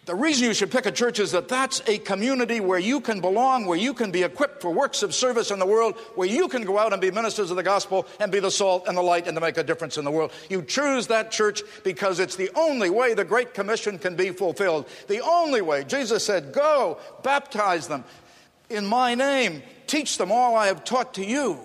The 0.05 0.13
reason 0.13 0.45
you 0.45 0.53
should 0.53 0.69
pick 0.69 0.85
a 0.85 0.91
church 0.91 1.19
is 1.19 1.31
that 1.31 1.47
that's 1.47 1.81
a 1.88 1.97
community 1.97 2.59
where 2.59 2.77
you 2.77 3.01
can 3.01 3.21
belong, 3.21 3.65
where 3.65 3.77
you 3.77 3.91
can 3.95 4.11
be 4.11 4.21
equipped 4.21 4.61
for 4.61 4.69
works 4.69 5.01
of 5.01 5.15
service 5.15 5.49
in 5.49 5.57
the 5.57 5.65
world, 5.65 5.97
where 6.13 6.27
you 6.27 6.47
can 6.47 6.61
go 6.61 6.77
out 6.77 6.93
and 6.93 7.01
be 7.01 7.09
ministers 7.09 7.49
of 7.49 7.57
the 7.57 7.63
gospel 7.63 8.05
and 8.19 8.31
be 8.31 8.39
the 8.39 8.51
salt 8.51 8.88
and 8.88 8.95
the 8.95 9.01
light 9.01 9.25
and 9.25 9.35
to 9.35 9.41
make 9.41 9.57
a 9.57 9.63
difference 9.63 9.97
in 9.97 10.05
the 10.05 10.11
world. 10.11 10.31
You 10.47 10.61
choose 10.61 11.07
that 11.07 11.31
church 11.31 11.63
because 11.83 12.19
it's 12.19 12.35
the 12.35 12.51
only 12.53 12.91
way 12.91 13.15
the 13.15 13.25
Great 13.25 13.55
Commission 13.55 13.97
can 13.97 14.15
be 14.15 14.29
fulfilled. 14.29 14.88
The 15.07 15.21
only 15.21 15.61
way. 15.61 15.83
Jesus 15.83 16.23
said, 16.23 16.53
Go, 16.53 16.99
baptize 17.23 17.88
them 17.88 18.03
in 18.69 18.85
my 18.85 19.15
name, 19.15 19.63
teach 19.88 20.17
them 20.17 20.31
all 20.31 20.55
I 20.55 20.67
have 20.67 20.83
taught 20.83 21.15
to 21.15 21.25
you, 21.25 21.59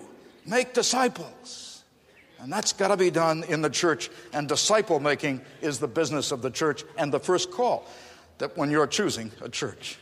make 0.45 0.73
disciples. 0.73 1.60
And 2.41 2.51
that's 2.51 2.73
got 2.73 2.87
to 2.87 2.97
be 2.97 3.11
done 3.11 3.43
in 3.43 3.61
the 3.61 3.69
church. 3.69 4.09
And 4.33 4.47
disciple 4.47 4.99
making 4.99 5.41
is 5.61 5.79
the 5.79 5.87
business 5.87 6.31
of 6.31 6.41
the 6.41 6.49
church 6.49 6.83
and 6.97 7.13
the 7.13 7.19
first 7.19 7.51
call 7.51 7.87
that 8.39 8.57
when 8.57 8.71
you're 8.71 8.87
choosing 8.87 9.31
a 9.41 9.49
church. 9.49 9.99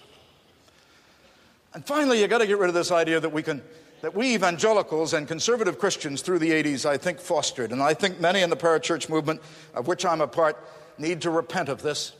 And 1.73 1.85
finally, 1.85 2.21
you 2.21 2.27
got 2.27 2.37
to 2.39 2.47
get 2.47 2.57
rid 2.57 2.69
of 2.69 2.73
this 2.73 2.91
idea 2.91 3.19
that 3.19 3.29
we 3.29 3.43
can 3.43 3.61
that 4.01 4.15
we 4.15 4.33
evangelicals 4.33 5.13
and 5.13 5.27
conservative 5.27 5.77
Christians 5.77 6.21
through 6.21 6.39
the 6.39 6.51
80s, 6.51 6.85
I 6.85 6.97
think, 6.97 7.19
fostered. 7.19 7.73
And 7.73 7.81
I 7.81 7.93
think 7.93 8.19
many 8.21 8.41
in 8.41 8.49
the 8.49 8.55
parachurch 8.55 9.09
movement, 9.09 9.41
of 9.73 9.87
which 9.87 10.05
I'm 10.05 10.21
a 10.21 10.27
part, 10.27 10.57
need 10.97 11.21
to 11.23 11.29
repent 11.29 11.67
of 11.67 11.81
this. 11.81 12.13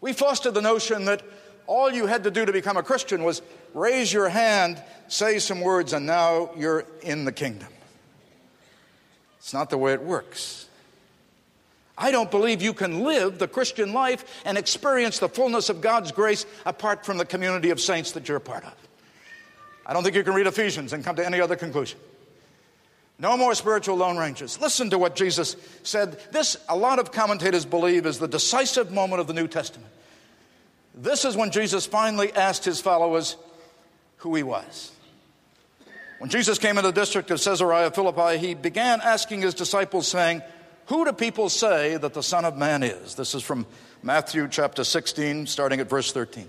We 0.00 0.12
fostered 0.12 0.54
the 0.54 0.62
notion 0.62 1.06
that 1.06 1.22
all 1.66 1.90
you 1.90 2.06
had 2.06 2.24
to 2.24 2.30
do 2.30 2.44
to 2.44 2.52
become 2.52 2.76
a 2.76 2.82
Christian 2.82 3.24
was 3.24 3.42
raise 3.72 4.12
your 4.12 4.28
hand, 4.28 4.82
say 5.08 5.38
some 5.38 5.60
words, 5.60 5.92
and 5.92 6.06
now 6.06 6.50
you're 6.56 6.86
in 7.02 7.24
the 7.24 7.32
kingdom. 7.32 7.68
It's 9.44 9.52
not 9.52 9.68
the 9.68 9.76
way 9.76 9.92
it 9.92 10.00
works. 10.00 10.66
I 11.98 12.10
don't 12.10 12.30
believe 12.30 12.62
you 12.62 12.72
can 12.72 13.04
live 13.04 13.38
the 13.38 13.46
Christian 13.46 13.92
life 13.92 14.24
and 14.46 14.56
experience 14.56 15.18
the 15.18 15.28
fullness 15.28 15.68
of 15.68 15.82
God's 15.82 16.12
grace 16.12 16.46
apart 16.64 17.04
from 17.04 17.18
the 17.18 17.26
community 17.26 17.68
of 17.68 17.78
saints 17.78 18.12
that 18.12 18.26
you're 18.26 18.38
a 18.38 18.40
part 18.40 18.64
of. 18.64 18.72
I 19.84 19.92
don't 19.92 20.02
think 20.02 20.16
you 20.16 20.24
can 20.24 20.32
read 20.32 20.46
Ephesians 20.46 20.94
and 20.94 21.04
come 21.04 21.16
to 21.16 21.26
any 21.26 21.42
other 21.42 21.56
conclusion. 21.56 21.98
No 23.18 23.36
more 23.36 23.54
spiritual 23.54 23.96
lone 23.96 24.16
rangers. 24.16 24.58
Listen 24.62 24.88
to 24.88 24.98
what 24.98 25.14
Jesus 25.14 25.56
said. 25.82 26.18
This, 26.32 26.56
a 26.70 26.74
lot 26.74 26.98
of 26.98 27.12
commentators 27.12 27.66
believe, 27.66 28.06
is 28.06 28.18
the 28.18 28.26
decisive 28.26 28.92
moment 28.92 29.20
of 29.20 29.26
the 29.26 29.34
New 29.34 29.46
Testament. 29.46 29.92
This 30.94 31.26
is 31.26 31.36
when 31.36 31.50
Jesus 31.50 31.84
finally 31.84 32.32
asked 32.32 32.64
his 32.64 32.80
followers 32.80 33.36
who 34.16 34.34
he 34.36 34.42
was. 34.42 34.90
When 36.24 36.30
Jesus 36.30 36.56
came 36.56 36.78
into 36.78 36.88
the 36.88 36.98
district 36.98 37.30
of 37.30 37.38
Caesarea 37.38 37.90
Philippi, 37.90 38.38
he 38.38 38.54
began 38.54 39.02
asking 39.02 39.42
his 39.42 39.52
disciples, 39.52 40.08
saying, 40.08 40.40
Who 40.86 41.04
do 41.04 41.12
people 41.12 41.50
say 41.50 41.98
that 41.98 42.14
the 42.14 42.22
Son 42.22 42.46
of 42.46 42.56
Man 42.56 42.82
is? 42.82 43.14
This 43.14 43.34
is 43.34 43.42
from 43.42 43.66
Matthew 44.02 44.48
chapter 44.48 44.84
16, 44.84 45.46
starting 45.46 45.80
at 45.80 45.90
verse 45.90 46.12
13. 46.12 46.48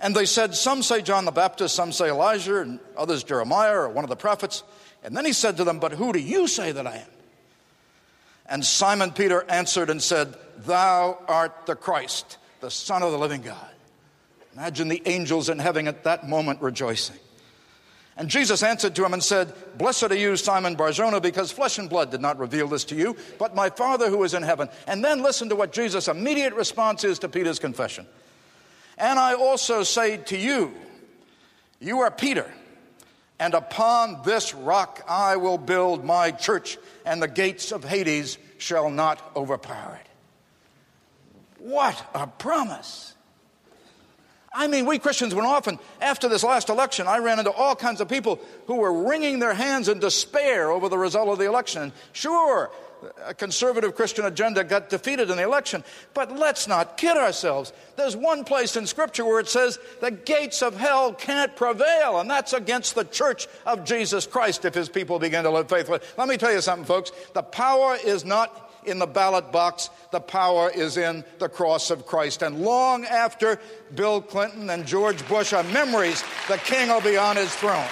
And 0.00 0.16
they 0.16 0.24
said, 0.24 0.54
Some 0.54 0.82
say 0.82 1.02
John 1.02 1.26
the 1.26 1.32
Baptist, 1.32 1.74
some 1.74 1.92
say 1.92 2.08
Elijah, 2.08 2.62
and 2.62 2.80
others 2.96 3.24
Jeremiah 3.24 3.74
or 3.74 3.90
one 3.90 4.06
of 4.06 4.08
the 4.08 4.16
prophets. 4.16 4.62
And 5.04 5.14
then 5.14 5.26
he 5.26 5.34
said 5.34 5.58
to 5.58 5.64
them, 5.64 5.78
But 5.78 5.92
who 5.92 6.14
do 6.14 6.18
you 6.18 6.48
say 6.48 6.72
that 6.72 6.86
I 6.86 6.96
am? 6.96 7.10
And 8.46 8.64
Simon 8.64 9.10
Peter 9.10 9.44
answered 9.50 9.90
and 9.90 10.02
said, 10.02 10.34
Thou 10.60 11.18
art 11.28 11.66
the 11.66 11.76
Christ, 11.76 12.38
the 12.60 12.70
Son 12.70 13.02
of 13.02 13.12
the 13.12 13.18
living 13.18 13.42
God. 13.42 13.70
Imagine 14.54 14.88
the 14.88 15.02
angels 15.04 15.50
in 15.50 15.58
heaven 15.58 15.88
at 15.88 16.04
that 16.04 16.26
moment 16.26 16.62
rejoicing. 16.62 17.18
And 18.16 18.28
Jesus 18.28 18.62
answered 18.62 18.94
to 18.96 19.04
him 19.04 19.14
and 19.14 19.22
said, 19.22 19.52
Blessed 19.78 20.10
are 20.10 20.14
you, 20.14 20.36
Simon 20.36 20.74
Barjona, 20.74 21.20
because 21.20 21.50
flesh 21.50 21.78
and 21.78 21.88
blood 21.88 22.10
did 22.10 22.20
not 22.20 22.38
reveal 22.38 22.68
this 22.68 22.84
to 22.84 22.94
you, 22.94 23.16
but 23.38 23.54
my 23.54 23.70
Father 23.70 24.10
who 24.10 24.22
is 24.22 24.34
in 24.34 24.42
heaven. 24.42 24.68
And 24.86 25.02
then 25.02 25.22
listen 25.22 25.48
to 25.48 25.56
what 25.56 25.72
Jesus' 25.72 26.08
immediate 26.08 26.54
response 26.54 27.04
is 27.04 27.20
to 27.20 27.28
Peter's 27.28 27.58
confession. 27.58 28.06
And 28.98 29.18
I 29.18 29.34
also 29.34 29.82
say 29.82 30.18
to 30.18 30.36
you, 30.36 30.74
you 31.80 32.00
are 32.00 32.10
Peter, 32.10 32.52
and 33.40 33.54
upon 33.54 34.22
this 34.24 34.54
rock 34.54 35.02
I 35.08 35.36
will 35.36 35.58
build 35.58 36.04
my 36.04 36.30
church, 36.30 36.78
and 37.04 37.20
the 37.20 37.28
gates 37.28 37.72
of 37.72 37.82
Hades 37.82 38.36
shall 38.58 38.90
not 38.90 39.32
overpower 39.34 39.98
it. 40.00 40.08
What 41.58 42.00
a 42.14 42.26
promise! 42.26 43.14
I 44.54 44.66
mean, 44.68 44.86
we 44.86 44.98
Christians 44.98 45.34
went 45.34 45.46
off, 45.46 45.66
and 45.66 45.78
after 46.00 46.28
this 46.28 46.44
last 46.44 46.68
election, 46.68 47.06
I 47.06 47.18
ran 47.18 47.38
into 47.38 47.50
all 47.50 47.74
kinds 47.74 48.00
of 48.00 48.08
people 48.08 48.38
who 48.66 48.76
were 48.76 49.04
wringing 49.08 49.38
their 49.38 49.54
hands 49.54 49.88
in 49.88 49.98
despair 49.98 50.70
over 50.70 50.88
the 50.88 50.98
result 50.98 51.28
of 51.28 51.38
the 51.38 51.46
election. 51.46 51.92
Sure, 52.12 52.70
a 53.24 53.34
conservative 53.34 53.94
Christian 53.94 54.24
agenda 54.26 54.62
got 54.62 54.90
defeated 54.90 55.30
in 55.30 55.36
the 55.36 55.42
election, 55.42 55.82
but 56.14 56.36
let's 56.36 56.68
not 56.68 56.96
kid 56.96 57.16
ourselves. 57.16 57.72
There's 57.96 58.16
one 58.16 58.44
place 58.44 58.76
in 58.76 58.86
Scripture 58.86 59.24
where 59.24 59.40
it 59.40 59.48
says 59.48 59.78
the 60.00 60.10
gates 60.10 60.62
of 60.62 60.76
hell 60.76 61.12
can't 61.14 61.56
prevail, 61.56 62.20
and 62.20 62.30
that's 62.30 62.52
against 62.52 62.94
the 62.94 63.04
church 63.04 63.48
of 63.66 63.84
Jesus 63.84 64.26
Christ 64.26 64.64
if 64.64 64.74
his 64.74 64.88
people 64.88 65.18
begin 65.18 65.44
to 65.44 65.50
live 65.50 65.68
faithfully. 65.68 66.00
Let 66.18 66.28
me 66.28 66.36
tell 66.36 66.52
you 66.52 66.60
something, 66.60 66.84
folks. 66.84 67.10
The 67.34 67.42
power 67.42 67.96
is 68.04 68.24
not 68.24 68.70
in 68.84 68.98
the 68.98 69.06
ballot 69.06 69.52
box, 69.52 69.90
the 70.10 70.20
power 70.20 70.70
is 70.70 70.96
in 70.96 71.24
the 71.38 71.48
cross 71.48 71.90
of 71.90 72.06
Christ. 72.06 72.42
And 72.42 72.62
long 72.62 73.04
after 73.04 73.60
Bill 73.94 74.20
Clinton 74.20 74.70
and 74.70 74.86
George 74.86 75.26
Bush 75.28 75.52
are 75.52 75.62
memories, 75.64 76.22
the 76.48 76.58
king 76.58 76.88
will 76.88 77.00
be 77.00 77.16
on 77.16 77.36
his 77.36 77.54
throne. 77.54 77.86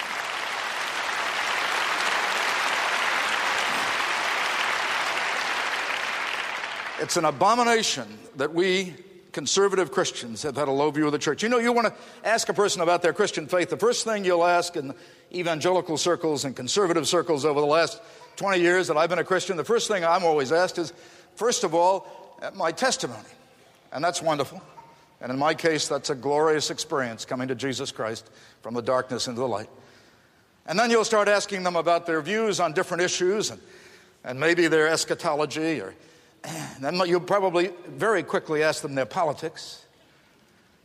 It's 6.99 7.17
an 7.17 7.25
abomination 7.25 8.07
that 8.35 8.53
we 8.53 8.93
conservative 9.31 9.91
Christians 9.91 10.43
have 10.43 10.55
had 10.55 10.67
a 10.67 10.71
low 10.71 10.91
view 10.91 11.05
of 11.05 11.11
the 11.11 11.19
church. 11.19 11.43
You 11.43 11.49
know, 11.49 11.57
you 11.57 11.71
want 11.71 11.87
to 11.87 11.93
ask 12.27 12.49
a 12.49 12.53
person 12.53 12.81
about 12.81 13.01
their 13.01 13.13
Christian 13.13 13.47
faith, 13.47 13.69
the 13.69 13.77
first 13.77 14.03
thing 14.03 14.25
you'll 14.25 14.45
ask 14.45 14.75
in 14.75 14.93
evangelical 15.33 15.97
circles 15.97 16.45
and 16.45 16.55
conservative 16.55 17.07
circles 17.07 17.45
over 17.45 17.59
the 17.59 17.65
last 17.65 18.01
20 18.35 18.59
years 18.59 18.87
that 18.87 18.97
I've 18.97 19.09
been 19.09 19.19
a 19.19 19.23
Christian, 19.23 19.57
the 19.57 19.63
first 19.63 19.87
thing 19.87 20.03
I'm 20.03 20.23
always 20.23 20.51
asked 20.51 20.77
is, 20.77 20.93
first 21.35 21.63
of 21.63 21.73
all, 21.73 22.07
uh, 22.41 22.51
my 22.55 22.71
testimony. 22.71 23.19
And 23.91 24.03
that's 24.03 24.21
wonderful. 24.21 24.61
And 25.19 25.31
in 25.31 25.37
my 25.37 25.53
case, 25.53 25.87
that's 25.87 26.09
a 26.09 26.15
glorious 26.15 26.71
experience 26.71 27.25
coming 27.25 27.47
to 27.49 27.55
Jesus 27.55 27.91
Christ 27.91 28.29
from 28.61 28.73
the 28.73 28.81
darkness 28.81 29.27
into 29.27 29.39
the 29.39 29.47
light. 29.47 29.69
And 30.65 30.79
then 30.79 30.89
you'll 30.89 31.05
start 31.05 31.27
asking 31.27 31.63
them 31.63 31.75
about 31.75 32.05
their 32.05 32.21
views 32.21 32.59
on 32.59 32.73
different 32.73 33.03
issues 33.03 33.51
and, 33.51 33.61
and 34.23 34.39
maybe 34.39 34.67
their 34.67 34.87
eschatology. 34.87 35.79
Or, 35.81 35.93
and 36.43 36.83
then 36.83 36.95
you'll 37.07 37.19
probably 37.19 37.71
very 37.87 38.23
quickly 38.23 38.63
ask 38.63 38.81
them 38.81 38.95
their 38.95 39.05
politics. 39.05 39.85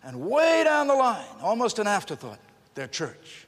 And 0.03 0.21
way 0.21 0.63
down 0.65 0.87
the 0.87 0.95
line, 0.95 1.25
almost 1.41 1.79
an 1.79 1.87
afterthought, 1.87 2.39
their 2.75 2.87
church. 2.87 3.46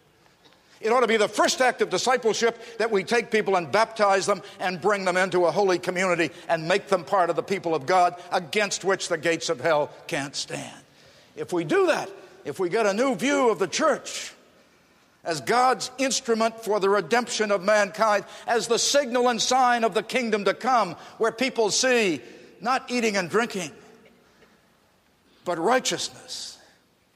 It 0.81 0.93
ought 0.93 1.01
to 1.01 1.09
be 1.09 1.17
the 1.17 1.29
first 1.29 1.61
act 1.61 1.83
of 1.83 1.91
discipleship 1.91 2.79
that 2.79 2.91
we 2.91 3.03
take 3.03 3.31
people 3.31 3.57
and 3.57 3.71
baptize 3.71 4.27
them 4.27 4.43
and 4.61 4.81
bring 4.81 5.05
them 5.05 5.17
into 5.17 5.47
a 5.47 5.51
holy 5.51 5.79
community 5.79 6.31
and 6.49 6.69
make 6.69 6.89
them 6.89 7.05
part 7.05 7.31
of 7.31 7.37
the 7.37 7.43
people 7.43 7.75
of 7.75 7.85
God 7.85 8.15
against 8.31 8.85
which 8.85 9.09
the 9.09 9.19
gates 9.19 9.49
of 9.49 9.61
hell 9.61 9.91
can't 10.07 10.37
stand. 10.37 10.81
If 11.35 11.53
we 11.53 11.65
do 11.65 11.87
that, 11.87 12.11
if 12.45 12.61
we 12.61 12.69
get 12.69 12.87
a 12.87 12.95
new 12.95 13.17
view 13.17 13.51
of 13.51 13.59
the 13.59 13.67
church, 13.67 14.33
as 15.25 15.41
God's 15.41 15.91
instrument 15.99 16.65
for 16.65 16.81
the 16.81 16.89
redemption 16.89 17.51
of 17.51 17.63
mankind, 17.63 18.25
as 18.47 18.69
the 18.69 18.79
signal 18.79 19.29
and 19.29 19.43
sign 19.43 19.85
of 19.85 19.95
the 19.95 20.03
kingdom 20.03 20.45
to 20.45 20.55
come, 20.55 20.95
where 21.19 21.33
people 21.33 21.71
see 21.71 22.23
not 22.61 22.91
eating 22.91 23.17
and 23.17 23.29
drinking, 23.29 23.73
but 25.45 25.59
righteousness, 25.59 26.59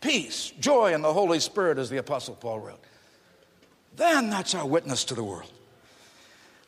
peace, 0.00 0.52
joy 0.58 0.92
in 0.92 1.02
the 1.02 1.12
Holy 1.12 1.40
Spirit, 1.40 1.78
as 1.78 1.90
the 1.90 1.98
Apostle 1.98 2.34
Paul 2.34 2.60
wrote. 2.60 2.84
Then 3.96 4.30
that's 4.30 4.54
our 4.54 4.66
witness 4.66 5.04
to 5.04 5.14
the 5.14 5.24
world. 5.24 5.50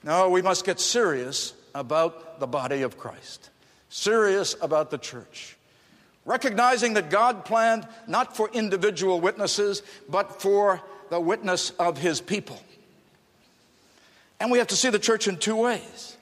No, 0.02 0.28
we 0.28 0.42
must 0.42 0.64
get 0.64 0.80
serious 0.80 1.54
about 1.74 2.38
the 2.38 2.46
body 2.46 2.82
of 2.82 2.98
Christ, 2.98 3.50
serious 3.88 4.54
about 4.60 4.90
the 4.90 4.98
church. 4.98 5.56
Recognizing 6.26 6.94
that 6.94 7.10
God 7.10 7.44
planned 7.44 7.86
not 8.06 8.36
for 8.36 8.50
individual 8.52 9.20
witnesses, 9.20 9.82
but 10.08 10.40
for 10.40 10.80
the 11.10 11.20
witness 11.20 11.70
of 11.70 11.98
his 11.98 12.20
people. 12.20 12.60
And 14.40 14.50
we 14.50 14.58
have 14.58 14.68
to 14.68 14.76
see 14.76 14.90
the 14.90 14.98
church 14.98 15.28
in 15.28 15.36
two 15.36 15.56
ways. 15.56 16.13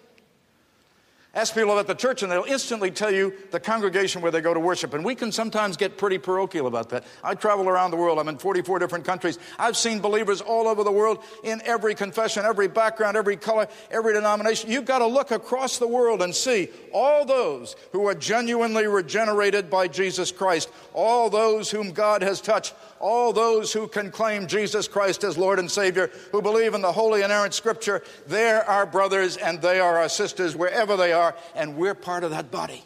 Ask 1.35 1.55
people 1.55 1.73
about 1.73 1.87
the 1.87 1.95
church, 1.95 2.23
and 2.23 2.31
they'll 2.31 2.45
instantly 2.45 2.90
tell 2.90 3.11
you 3.11 3.33
the 3.53 3.59
congregation 3.59 4.21
where 4.21 4.31
they 4.31 4.42
go 4.42 4.53
to 4.53 4.61
worship. 4.61 4.92
And 4.92 5.03
we 5.03 5.14
can 5.14 5.33
sometimes 5.33 5.79
get 5.79 5.97
pretty 5.97 6.18
parochial 6.18 6.66
about 6.66 6.90
that. 6.90 7.05
I 7.25 7.35
travel 7.35 7.71
around 7.71 7.90
the 7.90 7.97
world. 7.97 8.18
I'm 8.18 8.29
in 8.29 8.37
44 8.37 8.79
different 8.79 9.07
countries. 9.07 9.38
I've 9.59 9.79
seen 9.79 10.01
believers 10.01 10.42
all 10.42 10.68
over 10.68 10.85
the 10.85 10.92
world 10.92 11.25
in 11.42 11.62
every 11.64 11.95
confession, 11.95 12.45
every 12.45 12.68
background, 12.68 13.16
every 13.16 13.38
color, 13.38 13.66
every 13.90 14.12
denomination. 14.12 14.71
You've 14.71 14.85
got 14.85 14.99
to 14.99 15.07
look 15.07 15.31
across 15.31 15.79
the 15.79 15.88
world 15.88 16.21
and 16.21 16.35
see 16.35 16.68
all 16.92 17.25
those 17.25 17.77
who 17.92 18.07
are 18.09 18.14
genuinely 18.14 18.87
regenerated 18.87 19.71
by 19.71 19.88
Jesus 19.88 20.33
Christ, 20.33 20.68
all 20.92 21.31
those 21.31 21.71
whom 21.71 21.92
God 21.92 22.21
has 22.21 22.42
touched, 22.42 22.75
all 23.02 23.32
those 23.32 23.72
who 23.72 23.88
can 23.88 24.10
claim 24.10 24.46
Jesus 24.46 24.86
Christ 24.88 25.24
as 25.24 25.36
Lord 25.36 25.58
and 25.58 25.70
Savior, 25.70 26.10
who 26.30 26.40
believe 26.40 26.72
in 26.72 26.80
the 26.80 26.92
holy 26.92 27.22
inerrant 27.22 27.52
scripture, 27.52 28.02
they're 28.28 28.64
our 28.64 28.86
brothers 28.86 29.36
and 29.36 29.60
they 29.60 29.80
are 29.80 29.98
our 29.98 30.08
sisters 30.08 30.56
wherever 30.56 30.96
they 30.96 31.12
are, 31.12 31.34
and 31.54 31.76
we're 31.76 31.94
part 31.94 32.24
of 32.24 32.30
that 32.30 32.50
body. 32.50 32.82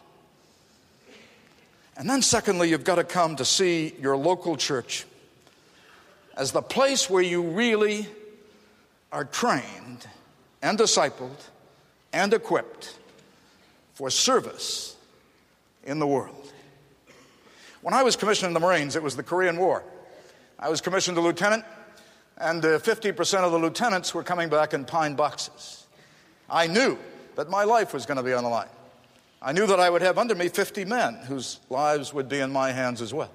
And 1.99 2.09
then, 2.09 2.23
secondly, 2.23 2.71
you've 2.71 2.85
got 2.85 2.97
to 2.97 3.05
come 3.05 3.37
to 3.37 3.45
see 3.45 3.95
your 4.01 4.17
local 4.17 4.57
church 4.57 5.05
as 6.37 6.51
the 6.51 6.63
place 6.63 7.09
where 7.09 7.23
you 7.23 7.43
really 7.43 8.07
are 9.13 9.25
trained 9.25 10.07
and 10.63 10.79
discipled 10.79 11.41
and 12.13 12.33
equipped 12.33 12.97
for 13.95 14.11
service 14.11 14.97
in 15.85 15.99
the 15.99 16.07
world. 16.07 16.53
When 17.83 17.95
I 17.95 18.03
was 18.03 18.17
commissioned 18.17 18.49
in 18.49 18.55
the 18.55 18.61
Marines, 18.61 18.97
it 18.97 19.03
was 19.03 19.17
the 19.17 19.23
Korean 19.23 19.59
War. 19.59 19.85
I 20.59 20.69
was 20.71 20.81
commissioned 20.81 21.19
a 21.19 21.21
lieutenant, 21.21 21.65
and 22.39 22.65
uh, 22.65 22.79
50% 22.79 23.39
of 23.41 23.53
the 23.53 23.59
lieutenants 23.59 24.15
were 24.15 24.23
coming 24.23 24.49
back 24.49 24.73
in 24.73 24.85
pine 24.85 25.15
boxes. 25.15 25.87
I 26.49 26.67
knew 26.67 26.99
that 27.35 27.51
my 27.51 27.65
life 27.65 27.93
was 27.93 28.07
going 28.07 28.17
to 28.17 28.23
be 28.23 28.33
on 28.33 28.43
the 28.43 28.49
line. 28.49 28.69
I 29.43 29.53
knew 29.53 29.67
that 29.67 29.79
I 29.79 29.91
would 29.91 30.03
have 30.03 30.17
under 30.17 30.35
me 30.35 30.49
50 30.49 30.87
men 30.87 31.17
whose 31.27 31.61
lives 31.69 32.15
would 32.15 32.29
be 32.29 32.41
in 32.41 32.51
my 32.51 32.73
hands 32.73 33.03
as 33.03 33.13
well. 33.13 33.31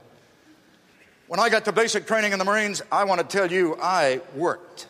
When 1.28 1.40
I 1.40 1.50
got 1.50 1.64
to 1.66 1.72
basic 1.72 2.08
training 2.08 2.34
in 2.34 2.40
the 2.40 2.46
Marines, 2.46 2.82
I 2.92 3.04
want 3.04 3.22
to 3.22 3.38
tell 3.38 3.52
you, 3.52 3.78
I 3.82 4.22
worked 4.36 4.88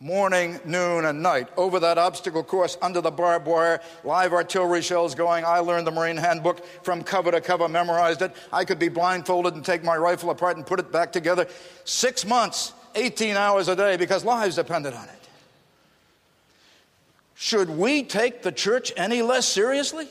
morning, 0.00 0.58
noon, 0.64 1.04
and 1.04 1.22
night 1.22 1.46
over 1.58 1.78
that 1.78 1.98
obstacle 1.98 2.42
course 2.42 2.78
under 2.80 3.02
the 3.02 3.10
barbed 3.10 3.46
wire, 3.46 3.82
live 4.02 4.32
artillery 4.32 4.80
shells 4.80 5.14
going. 5.14 5.44
I 5.44 5.58
learned 5.58 5.86
the 5.86 5.90
Marine 5.90 6.16
Handbook 6.16 6.64
from 6.82 7.02
cover 7.02 7.30
to 7.30 7.40
cover, 7.40 7.68
memorized 7.68 8.22
it. 8.22 8.34
I 8.50 8.64
could 8.64 8.78
be 8.78 8.88
blindfolded 8.88 9.54
and 9.54 9.64
take 9.64 9.84
my 9.84 9.96
rifle 9.96 10.30
apart 10.30 10.56
and 10.56 10.66
put 10.66 10.80
it 10.80 10.90
back 10.90 11.12
together. 11.12 11.46
Six 11.84 12.24
months, 12.24 12.72
18 12.94 13.36
hours 13.36 13.68
a 13.68 13.76
day 13.76 13.98
because 13.98 14.24
lives 14.24 14.56
depended 14.56 14.94
on 14.94 15.04
it. 15.04 15.28
Should 17.34 17.70
we 17.70 18.02
take 18.02 18.42
the 18.42 18.52
church 18.52 18.92
any 18.96 19.20
less 19.20 19.46
seriously? 19.46 20.08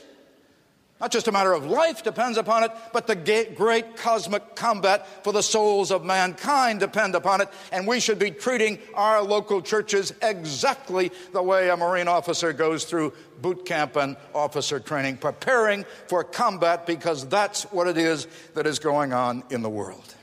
Not 1.00 1.10
just 1.10 1.28
a 1.28 1.32
matter 1.32 1.54
of 1.54 1.64
life 1.64 2.02
depends 2.02 2.36
upon 2.36 2.62
it, 2.62 2.72
but 2.92 3.06
the 3.06 3.14
great 3.56 3.96
cosmic 3.96 4.54
combat 4.54 5.24
for 5.24 5.32
the 5.32 5.42
souls 5.42 5.90
of 5.90 6.04
mankind 6.04 6.80
depend 6.80 7.14
upon 7.14 7.40
it. 7.40 7.48
And 7.72 7.86
we 7.86 8.00
should 8.00 8.18
be 8.18 8.30
treating 8.30 8.78
our 8.92 9.22
local 9.22 9.62
churches 9.62 10.12
exactly 10.20 11.10
the 11.32 11.42
way 11.42 11.70
a 11.70 11.76
Marine 11.76 12.06
officer 12.06 12.52
goes 12.52 12.84
through 12.84 13.14
boot 13.40 13.64
camp 13.64 13.96
and 13.96 14.14
officer 14.34 14.78
training, 14.78 15.16
preparing 15.16 15.86
for 16.06 16.22
combat 16.22 16.86
because 16.86 17.26
that's 17.28 17.62
what 17.72 17.86
it 17.86 17.96
is 17.96 18.26
that 18.52 18.66
is 18.66 18.78
going 18.78 19.14
on 19.14 19.42
in 19.48 19.62
the 19.62 19.70
world. 19.70 20.14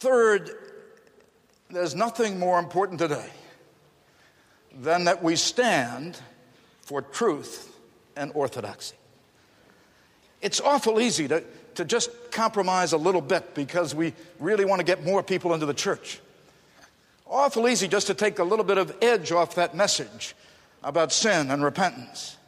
Third, 0.00 0.50
there's 1.70 1.94
nothing 1.94 2.38
more 2.38 2.58
important 2.58 2.98
today 2.98 3.30
than 4.80 5.04
that 5.04 5.22
we 5.22 5.34
stand 5.34 6.20
for 6.88 7.02
truth 7.02 7.78
and 8.16 8.32
orthodoxy. 8.34 8.96
It's 10.40 10.58
awful 10.58 11.02
easy 11.02 11.28
to, 11.28 11.44
to 11.74 11.84
just 11.84 12.10
compromise 12.30 12.94
a 12.94 12.96
little 12.96 13.20
bit 13.20 13.54
because 13.54 13.94
we 13.94 14.14
really 14.40 14.64
want 14.64 14.80
to 14.80 14.86
get 14.86 15.04
more 15.04 15.22
people 15.22 15.52
into 15.52 15.66
the 15.66 15.74
church. 15.74 16.18
Awful 17.26 17.68
easy 17.68 17.88
just 17.88 18.06
to 18.06 18.14
take 18.14 18.38
a 18.38 18.42
little 18.42 18.64
bit 18.64 18.78
of 18.78 18.96
edge 19.02 19.32
off 19.32 19.56
that 19.56 19.74
message 19.74 20.34
about 20.82 21.12
sin 21.12 21.50
and 21.50 21.62
repentance. 21.62 22.38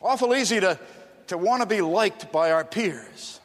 Awful 0.00 0.36
easy 0.36 0.60
to, 0.60 0.78
to 1.26 1.36
want 1.36 1.60
to 1.60 1.66
be 1.66 1.80
liked 1.80 2.30
by 2.30 2.52
our 2.52 2.64
peers. 2.64 3.40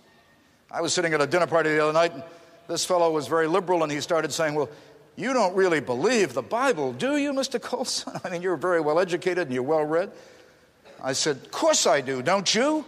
I 0.69 0.82
was 0.82 0.93
sitting 0.93 1.12
at 1.15 1.21
a 1.21 1.28
dinner 1.28 1.47
party 1.47 1.71
the 1.71 1.82
other 1.82 1.93
night, 1.93 2.13
and 2.13 2.21
this 2.67 2.86
fellow 2.86 3.12
was 3.12 3.26
very 3.26 3.47
liberal, 3.47 3.82
and 3.82 3.91
he 3.91 3.99
started 3.99 4.32
saying, 4.32 4.54
Well, 4.54 4.69
you 5.15 5.34
don't 5.34 5.56
really 5.56 5.80
believe 5.80 6.34
the 6.34 6.41
Bible, 6.41 6.93
do 6.93 7.17
you, 7.17 7.34
Mr. 7.34 7.62
Colson? 7.62 8.19
I 8.23 8.30
mean, 8.30 8.41
you're 8.41 8.58
very 8.58 8.82
well 8.82 8.99
educated 8.99 9.47
and 9.47 9.54
you're 9.54 9.63
well 9.63 9.86
read. 9.86 10.12
I 11.04 11.13
said, 11.13 11.38
Of 11.38 11.52
course 11.52 11.86
I 11.86 12.02
do, 12.02 12.21
don't 12.21 12.54
you? 12.54 12.86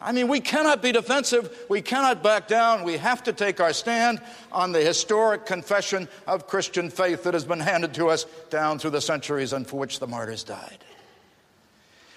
I 0.00 0.12
mean, 0.12 0.28
we 0.28 0.40
cannot 0.40 0.82
be 0.82 0.92
defensive. 0.92 1.64
We 1.70 1.80
cannot 1.80 2.22
back 2.22 2.46
down. 2.46 2.84
We 2.84 2.98
have 2.98 3.22
to 3.22 3.32
take 3.32 3.58
our 3.58 3.72
stand 3.72 4.20
on 4.52 4.72
the 4.72 4.82
historic 4.82 5.46
confession 5.46 6.08
of 6.26 6.46
Christian 6.46 6.90
faith 6.90 7.22
that 7.22 7.32
has 7.32 7.46
been 7.46 7.60
handed 7.60 7.94
to 7.94 8.10
us 8.10 8.24
down 8.50 8.78
through 8.78 8.90
the 8.90 9.00
centuries 9.00 9.54
and 9.54 9.66
for 9.66 9.78
which 9.78 10.00
the 10.00 10.06
martyrs 10.06 10.44
died. 10.44 10.84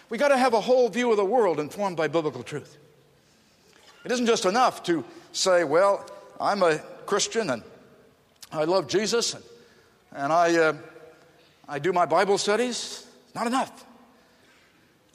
We 0.09 0.17
got 0.17 0.29
to 0.29 0.37
have 0.37 0.53
a 0.53 0.59
whole 0.59 0.89
view 0.89 1.11
of 1.11 1.17
the 1.17 1.25
world 1.25 1.61
informed 1.61 1.95
by 1.95 2.09
biblical 2.09 2.43
truth. 2.43 2.75
It 4.03 4.11
isn't 4.11 4.25
just 4.25 4.45
enough 4.45 4.83
to 4.83 5.05
say, 5.31 5.63
well, 5.63 6.05
I'm 6.41 6.63
a 6.63 6.79
Christian 7.05 7.49
and 7.49 7.63
I 8.51 8.63
love 8.63 8.87
Jesus 8.87 9.33
and, 9.33 9.43
and 10.13 10.33
I, 10.33 10.55
uh, 10.55 10.73
I 11.67 11.79
do 11.79 11.91
my 11.91 12.05
Bible 12.05 12.37
studies. 12.37 13.05
Not 13.35 13.47
enough. 13.47 13.85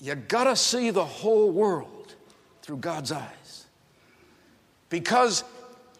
You 0.01 0.15
gotta 0.15 0.57
see 0.57 0.91
the 0.91 1.05
whole 1.05 1.51
world 1.51 2.15
through 2.63 2.79
God's 2.79 3.13
eyes. 3.13 3.67
Because 4.89 5.45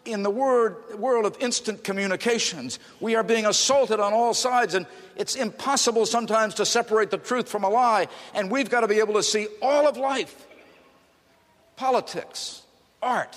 in 0.05 0.23
the 0.23 0.29
word, 0.29 0.99
world 0.99 1.25
of 1.25 1.37
instant 1.39 1.83
communications, 1.83 2.79
we 2.99 3.15
are 3.15 3.23
being 3.23 3.45
assaulted 3.45 3.99
on 3.99 4.13
all 4.13 4.33
sides, 4.33 4.75
and 4.75 4.85
it's 5.15 5.35
impossible 5.35 6.05
sometimes 6.05 6.55
to 6.55 6.65
separate 6.65 7.09
the 7.09 7.17
truth 7.17 7.47
from 7.47 7.63
a 7.63 7.69
lie. 7.69 8.07
And 8.33 8.51
we've 8.51 8.69
got 8.69 8.81
to 8.81 8.87
be 8.87 8.99
able 8.99 9.13
to 9.15 9.23
see 9.23 9.47
all 9.61 9.87
of 9.87 9.97
life 9.97 10.47
politics, 11.75 12.61
art, 13.01 13.35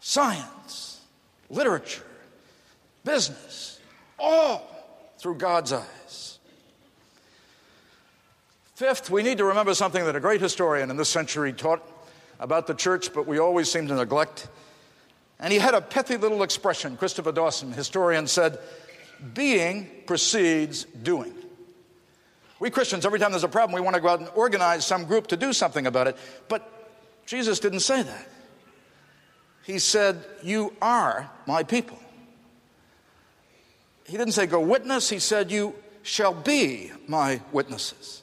science, 0.00 1.00
literature, 1.50 2.04
business, 3.04 3.80
all 4.18 4.68
through 5.18 5.36
God's 5.36 5.72
eyes. 5.72 6.38
Fifth, 8.74 9.10
we 9.10 9.22
need 9.22 9.38
to 9.38 9.44
remember 9.44 9.74
something 9.74 10.04
that 10.04 10.16
a 10.16 10.20
great 10.20 10.40
historian 10.40 10.90
in 10.90 10.96
this 10.96 11.08
century 11.08 11.52
taught 11.52 11.86
about 12.40 12.66
the 12.66 12.74
church, 12.74 13.12
but 13.12 13.26
we 13.26 13.38
always 13.38 13.70
seem 13.70 13.86
to 13.86 13.94
neglect. 13.94 14.48
And 15.38 15.52
he 15.52 15.58
had 15.58 15.74
a 15.74 15.80
pithy 15.80 16.16
little 16.16 16.42
expression. 16.42 16.96
Christopher 16.96 17.32
Dawson, 17.32 17.72
historian, 17.72 18.26
said, 18.26 18.58
Being 19.34 19.88
precedes 20.06 20.84
doing. 20.84 21.34
We 22.58 22.70
Christians, 22.70 23.04
every 23.04 23.18
time 23.18 23.32
there's 23.32 23.44
a 23.44 23.48
problem, 23.48 23.74
we 23.74 23.80
want 23.80 23.96
to 23.96 24.02
go 24.02 24.08
out 24.08 24.20
and 24.20 24.28
organize 24.34 24.86
some 24.86 25.04
group 25.04 25.28
to 25.28 25.36
do 25.36 25.52
something 25.52 25.86
about 25.86 26.06
it. 26.06 26.16
But 26.48 26.68
Jesus 27.26 27.58
didn't 27.58 27.80
say 27.80 28.02
that. 28.02 28.28
He 29.64 29.78
said, 29.78 30.24
You 30.42 30.72
are 30.80 31.30
my 31.46 31.62
people. 31.62 31.98
He 34.06 34.16
didn't 34.16 34.32
say, 34.32 34.46
Go 34.46 34.60
witness. 34.60 35.08
He 35.08 35.18
said, 35.18 35.50
You 35.50 35.74
shall 36.02 36.34
be 36.34 36.92
my 37.06 37.40
witnesses. 37.52 38.22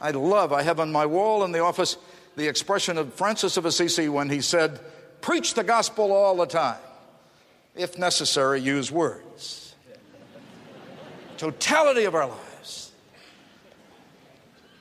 I 0.00 0.10
love, 0.10 0.52
I 0.52 0.62
have 0.62 0.78
on 0.78 0.92
my 0.92 1.06
wall 1.06 1.44
in 1.44 1.52
the 1.52 1.60
office 1.60 1.96
the 2.36 2.46
expression 2.46 2.98
of 2.98 3.14
Francis 3.14 3.56
of 3.56 3.64
Assisi 3.64 4.08
when 4.08 4.28
he 4.28 4.40
said, 4.40 4.78
Preach 5.20 5.54
the 5.54 5.64
gospel 5.64 6.12
all 6.12 6.36
the 6.36 6.46
time. 6.46 6.78
If 7.74 7.98
necessary, 7.98 8.60
use 8.60 8.92
words. 8.92 9.74
Totality 11.36 12.04
of 12.04 12.14
our 12.14 12.28
lives. 12.28 12.92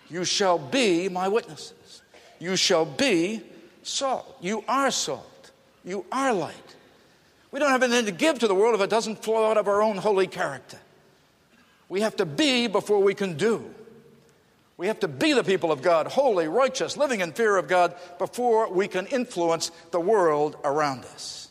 You 0.09 0.23
shall 0.23 0.57
be 0.57 1.09
my 1.09 1.27
witnesses. 1.27 2.01
You 2.39 2.55
shall 2.55 2.85
be 2.85 3.41
salt. 3.83 4.37
You 4.41 4.63
are 4.67 4.91
salt. 4.91 5.51
You 5.83 6.05
are 6.11 6.33
light. 6.33 6.74
We 7.55 7.59
don't 7.59 7.69
have 7.69 7.83
anything 7.83 8.07
to 8.07 8.11
give 8.11 8.39
to 8.39 8.49
the 8.49 8.53
world 8.53 8.75
if 8.75 8.81
it 8.81 8.89
doesn't 8.89 9.23
flow 9.23 9.49
out 9.49 9.55
of 9.55 9.69
our 9.69 9.81
own 9.81 9.95
holy 9.95 10.27
character. 10.27 10.77
We 11.87 12.01
have 12.01 12.17
to 12.17 12.25
be 12.25 12.67
before 12.67 13.01
we 13.01 13.13
can 13.13 13.37
do. 13.37 13.73
We 14.75 14.87
have 14.87 14.99
to 14.99 15.07
be 15.07 15.31
the 15.31 15.41
people 15.41 15.71
of 15.71 15.81
God, 15.81 16.07
holy, 16.07 16.49
righteous, 16.49 16.97
living 16.97 17.21
in 17.21 17.31
fear 17.31 17.55
of 17.55 17.69
God, 17.69 17.95
before 18.17 18.69
we 18.69 18.89
can 18.89 19.07
influence 19.07 19.71
the 19.91 20.01
world 20.01 20.57
around 20.65 21.05
us. 21.05 21.47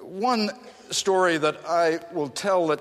One 0.00 0.48
story 0.88 1.36
that 1.36 1.60
I 1.68 2.00
will 2.14 2.30
tell 2.30 2.68
that 2.68 2.80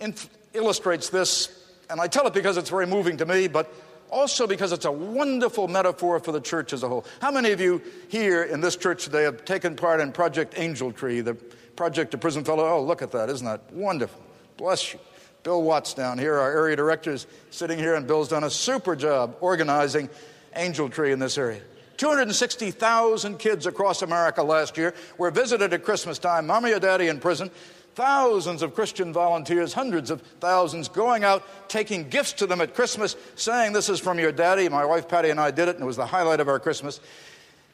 inf- 0.00 0.28
illustrates 0.52 1.10
this, 1.10 1.64
and 1.88 2.00
I 2.00 2.08
tell 2.08 2.26
it 2.26 2.34
because 2.34 2.56
it's 2.56 2.70
very 2.70 2.88
moving 2.88 3.18
to 3.18 3.24
me, 3.24 3.46
but 3.46 3.72
also 4.10 4.46
because 4.46 4.72
it's 4.72 4.84
a 4.84 4.92
wonderful 4.92 5.68
metaphor 5.68 6.20
for 6.20 6.32
the 6.32 6.40
church 6.40 6.72
as 6.72 6.82
a 6.82 6.88
whole. 6.88 7.04
How 7.20 7.30
many 7.30 7.52
of 7.52 7.60
you 7.60 7.82
here 8.08 8.42
in 8.44 8.60
this 8.60 8.76
church 8.76 9.04
today 9.04 9.22
have 9.24 9.44
taken 9.44 9.76
part 9.76 10.00
in 10.00 10.12
Project 10.12 10.54
Angel 10.56 10.92
Tree, 10.92 11.20
the 11.20 11.34
project 11.34 12.14
of 12.14 12.20
Prison 12.20 12.44
Fellow? 12.44 12.68
Oh, 12.68 12.82
look 12.82 13.02
at 13.02 13.12
that. 13.12 13.28
Isn't 13.28 13.46
that 13.46 13.72
wonderful? 13.72 14.22
Bless 14.56 14.92
you. 14.92 15.00
Bill 15.42 15.62
Watts 15.62 15.94
down 15.94 16.18
here, 16.18 16.34
our 16.34 16.50
area 16.50 16.74
director, 16.74 17.12
is 17.12 17.26
sitting 17.50 17.78
here, 17.78 17.94
and 17.94 18.06
Bill's 18.06 18.28
done 18.28 18.42
a 18.42 18.50
super 18.50 18.96
job 18.96 19.36
organizing 19.40 20.08
Angel 20.56 20.88
Tree 20.88 21.12
in 21.12 21.20
this 21.20 21.38
area. 21.38 21.60
260,000 21.96 23.38
kids 23.38 23.66
across 23.66 24.02
America 24.02 24.42
last 24.42 24.76
year 24.76 24.94
were 25.18 25.30
visited 25.30 25.72
at 25.72 25.84
Christmas 25.84 26.18
time, 26.18 26.46
mommy 26.46 26.72
or 26.72 26.80
daddy 26.80 27.08
in 27.08 27.20
prison. 27.20 27.50
Thousands 27.96 28.60
of 28.60 28.74
Christian 28.74 29.10
volunteers, 29.10 29.72
hundreds 29.72 30.10
of 30.10 30.20
thousands, 30.38 30.86
going 30.86 31.24
out, 31.24 31.42
taking 31.66 32.10
gifts 32.10 32.34
to 32.34 32.46
them 32.46 32.60
at 32.60 32.74
Christmas, 32.74 33.16
saying, 33.36 33.72
This 33.72 33.88
is 33.88 33.98
from 33.98 34.18
your 34.18 34.32
daddy. 34.32 34.68
My 34.68 34.84
wife 34.84 35.08
Patty 35.08 35.30
and 35.30 35.40
I 35.40 35.50
did 35.50 35.66
it, 35.68 35.76
and 35.76 35.82
it 35.82 35.86
was 35.86 35.96
the 35.96 36.04
highlight 36.04 36.38
of 36.40 36.46
our 36.46 36.60
Christmas. 36.60 37.00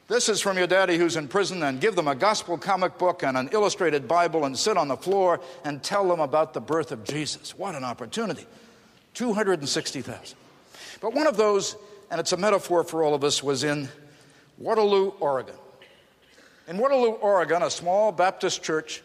This 0.07 0.29
is 0.29 0.41
from 0.41 0.57
your 0.57 0.69
daddy 0.69 0.97
who's 0.97 1.17
in 1.17 1.27
prison, 1.27 1.65
and 1.65 1.81
give 1.81 1.97
them 1.97 2.07
a 2.07 2.15
gospel 2.15 2.57
comic 2.57 2.99
book 2.99 3.25
and 3.25 3.37
an 3.37 3.49
illustrated 3.51 4.07
Bible 4.07 4.45
and 4.45 4.57
sit 4.57 4.77
on 4.77 4.87
the 4.87 4.97
floor 4.97 5.41
and 5.65 5.83
tell 5.83 6.07
them 6.07 6.21
about 6.21 6.55
the 6.55 6.61
birth 6.61 6.93
of 6.93 7.03
Jesus. 7.03 7.59
What 7.59 7.75
an 7.75 7.83
opportunity. 7.83 8.47
260,000. 9.15 10.39
But 11.01 11.15
one 11.15 11.27
of 11.27 11.37
those, 11.37 11.75
and 12.13 12.21
it's 12.21 12.31
a 12.31 12.37
metaphor 12.37 12.85
for 12.85 13.03
all 13.03 13.15
of 13.15 13.25
us, 13.25 13.43
was 13.43 13.65
in 13.65 13.89
Waterloo, 14.57 15.15
Oregon. 15.19 15.57
In 16.69 16.79
Waterloo, 16.79 17.11
Oregon, 17.11 17.65
a 17.65 17.71
small 17.71 18.13
Baptist 18.13 18.63
church 18.63 19.03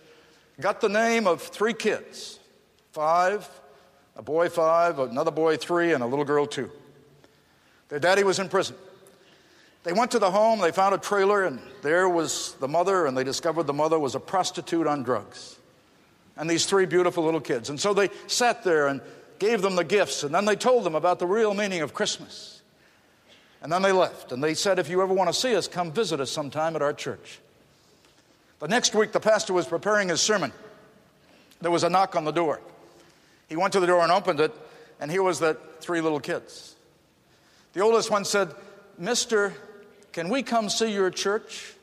got 0.59 0.81
the 0.81 0.89
name 0.89 1.27
of 1.27 1.41
three 1.41 1.73
kids 1.73 2.39
five, 2.91 3.47
a 4.15 4.21
boy 4.21 4.49
five, 4.49 4.99
another 4.99 5.31
boy 5.31 5.57
three, 5.57 5.93
and 5.93 6.03
a 6.03 6.07
little 6.07 6.25
girl 6.25 6.45
two. 6.45 6.71
Their 7.89 7.99
daddy 7.99 8.23
was 8.23 8.39
in 8.39 8.49
prison. 8.49 8.75
They 9.83 9.93
went 9.93 10.11
to 10.11 10.19
the 10.19 10.31
home, 10.31 10.59
they 10.59 10.71
found 10.71 10.93
a 10.95 10.97
trailer, 10.97 11.45
and 11.45 11.61
there 11.81 12.09
was 12.09 12.55
the 12.59 12.67
mother, 12.67 13.05
and 13.05 13.15
they 13.17 13.23
discovered 13.23 13.63
the 13.63 13.73
mother 13.73 13.97
was 13.97 14.15
a 14.15 14.19
prostitute 14.19 14.85
on 14.85 15.03
drugs. 15.03 15.57
And 16.35 16.49
these 16.49 16.65
three 16.65 16.85
beautiful 16.85 17.23
little 17.23 17.39
kids. 17.39 17.69
And 17.69 17.79
so 17.79 17.93
they 17.93 18.09
sat 18.27 18.63
there 18.63 18.87
and 18.87 18.99
gave 19.39 19.61
them 19.61 19.75
the 19.75 19.83
gifts, 19.83 20.23
and 20.23 20.35
then 20.35 20.45
they 20.45 20.55
told 20.55 20.83
them 20.83 20.95
about 20.95 21.19
the 21.19 21.27
real 21.27 21.53
meaning 21.53 21.81
of 21.81 21.93
Christmas. 21.93 22.61
And 23.61 23.71
then 23.71 23.81
they 23.81 23.91
left. 23.91 24.31
And 24.31 24.43
they 24.43 24.53
said, 24.53 24.77
if 24.77 24.89
you 24.89 25.01
ever 25.01 25.13
want 25.13 25.29
to 25.29 25.33
see 25.33 25.55
us, 25.55 25.67
come 25.67 25.91
visit 25.91 26.19
us 26.19 26.31
sometime 26.31 26.75
at 26.75 26.81
our 26.81 26.93
church. 26.93 27.39
The 28.59 28.67
next 28.67 28.95
week, 28.95 29.11
the 29.11 29.19
pastor 29.19 29.53
was 29.53 29.67
preparing 29.67 30.09
his 30.09 30.21
sermon. 30.21 30.51
There 31.61 31.71
was 31.71 31.83
a 31.83 31.89
knock 31.89 32.15
on 32.15 32.25
the 32.25 32.31
door. 32.31 32.59
He 33.47 33.55
went 33.55 33.73
to 33.73 33.79
the 33.79 33.87
door 33.87 34.01
and 34.01 34.11
opened 34.11 34.39
it, 34.39 34.53
and 34.99 35.11
here 35.11 35.23
was 35.23 35.39
the 35.39 35.57
three 35.79 36.01
little 36.01 36.19
kids. 36.19 36.75
The 37.73 37.81
oldest 37.81 38.09
one 38.09 38.25
said, 38.25 38.53
Mister, 38.97 39.53
can 40.11 40.29
we 40.29 40.41
come 40.41 40.69
see 40.69 40.91
your 40.91 41.11
church? 41.11 41.73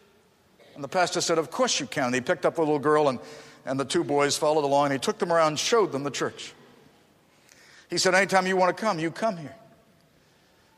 And 0.75 0.83
the 0.83 0.89
pastor 0.89 1.21
said, 1.21 1.39
Of 1.39 1.51
course 1.51 1.79
you 1.79 1.87
can. 1.87 2.07
And 2.07 2.15
he 2.15 2.21
picked 2.21 2.45
up 2.45 2.57
the 2.57 2.63
little 2.63 2.81
girl, 2.81 3.09
and, 3.09 3.21
and 3.65 3.79
the 3.79 3.85
two 3.85 4.03
boys 4.03 4.37
followed 4.37 4.65
along, 4.65 4.87
and 4.87 4.95
he 4.95 4.99
took 4.99 5.19
them 5.19 5.33
around 5.33 5.49
and 5.49 5.59
showed 5.59 5.93
them 5.93 6.03
the 6.03 6.11
church. 6.11 6.53
He 7.89 7.99
said, 7.99 8.15
Anytime 8.15 8.47
you 8.47 8.57
want 8.57 8.77
to 8.77 8.81
come, 8.81 8.99
you 8.99 9.13
come 9.13 9.37
here. 9.37 9.55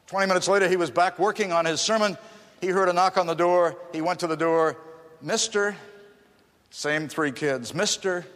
20 0.09 0.26
minutes 0.26 0.48
later, 0.48 0.68
he 0.68 0.76
was 0.76 0.90
back 0.90 1.18
working 1.18 1.52
on 1.52 1.64
his 1.64 1.80
sermon. 1.80 2.16
He 2.61 2.68
heard 2.68 2.88
a 2.88 2.92
knock 2.92 3.16
on 3.16 3.26
the 3.26 3.35
door. 3.35 3.76
He 3.92 4.00
went 4.00 4.20
to 4.20 4.26
the 4.26 4.37
door. 4.37 4.76
Mister, 5.22 5.74
same 6.70 7.09
three 7.09 7.33
kids, 7.33 7.74
Mister, 7.74 8.26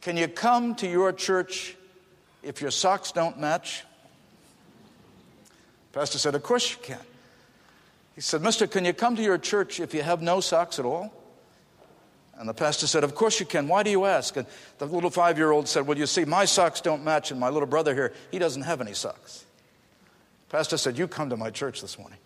can 0.00 0.16
you 0.16 0.28
come 0.28 0.74
to 0.76 0.88
your 0.88 1.12
church 1.12 1.76
if 2.42 2.60
your 2.60 2.70
socks 2.70 3.12
don't 3.12 3.38
match? 3.38 3.84
Pastor 5.92 6.18
said, 6.18 6.34
Of 6.34 6.42
course 6.42 6.70
you 6.70 6.78
can. 6.82 7.00
He 8.14 8.20
said, 8.20 8.42
Mister, 8.42 8.66
can 8.66 8.84
you 8.84 8.92
come 8.92 9.16
to 9.16 9.22
your 9.22 9.38
church 9.38 9.80
if 9.80 9.94
you 9.94 10.02
have 10.02 10.22
no 10.22 10.40
socks 10.40 10.78
at 10.78 10.84
all? 10.84 11.12
And 12.38 12.48
the 12.48 12.54
pastor 12.54 12.86
said, 12.86 13.02
Of 13.02 13.14
course 13.16 13.40
you 13.40 13.46
can. 13.46 13.66
Why 13.66 13.82
do 13.82 13.90
you 13.90 14.04
ask? 14.04 14.36
And 14.36 14.46
the 14.78 14.86
little 14.86 15.10
five 15.10 15.38
year 15.38 15.50
old 15.50 15.66
said, 15.66 15.86
Well, 15.86 15.98
you 15.98 16.06
see, 16.06 16.24
my 16.24 16.44
socks 16.44 16.80
don't 16.80 17.04
match, 17.04 17.32
and 17.32 17.40
my 17.40 17.48
little 17.48 17.66
brother 17.66 17.94
here, 17.94 18.12
he 18.30 18.38
doesn't 18.38 18.62
have 18.62 18.80
any 18.80 18.94
socks. 18.94 19.44
Pastor 20.48 20.76
said, 20.76 20.96
You 20.96 21.08
come 21.08 21.30
to 21.30 21.36
my 21.36 21.50
church 21.50 21.80
this 21.80 21.98
morning. 21.98 22.18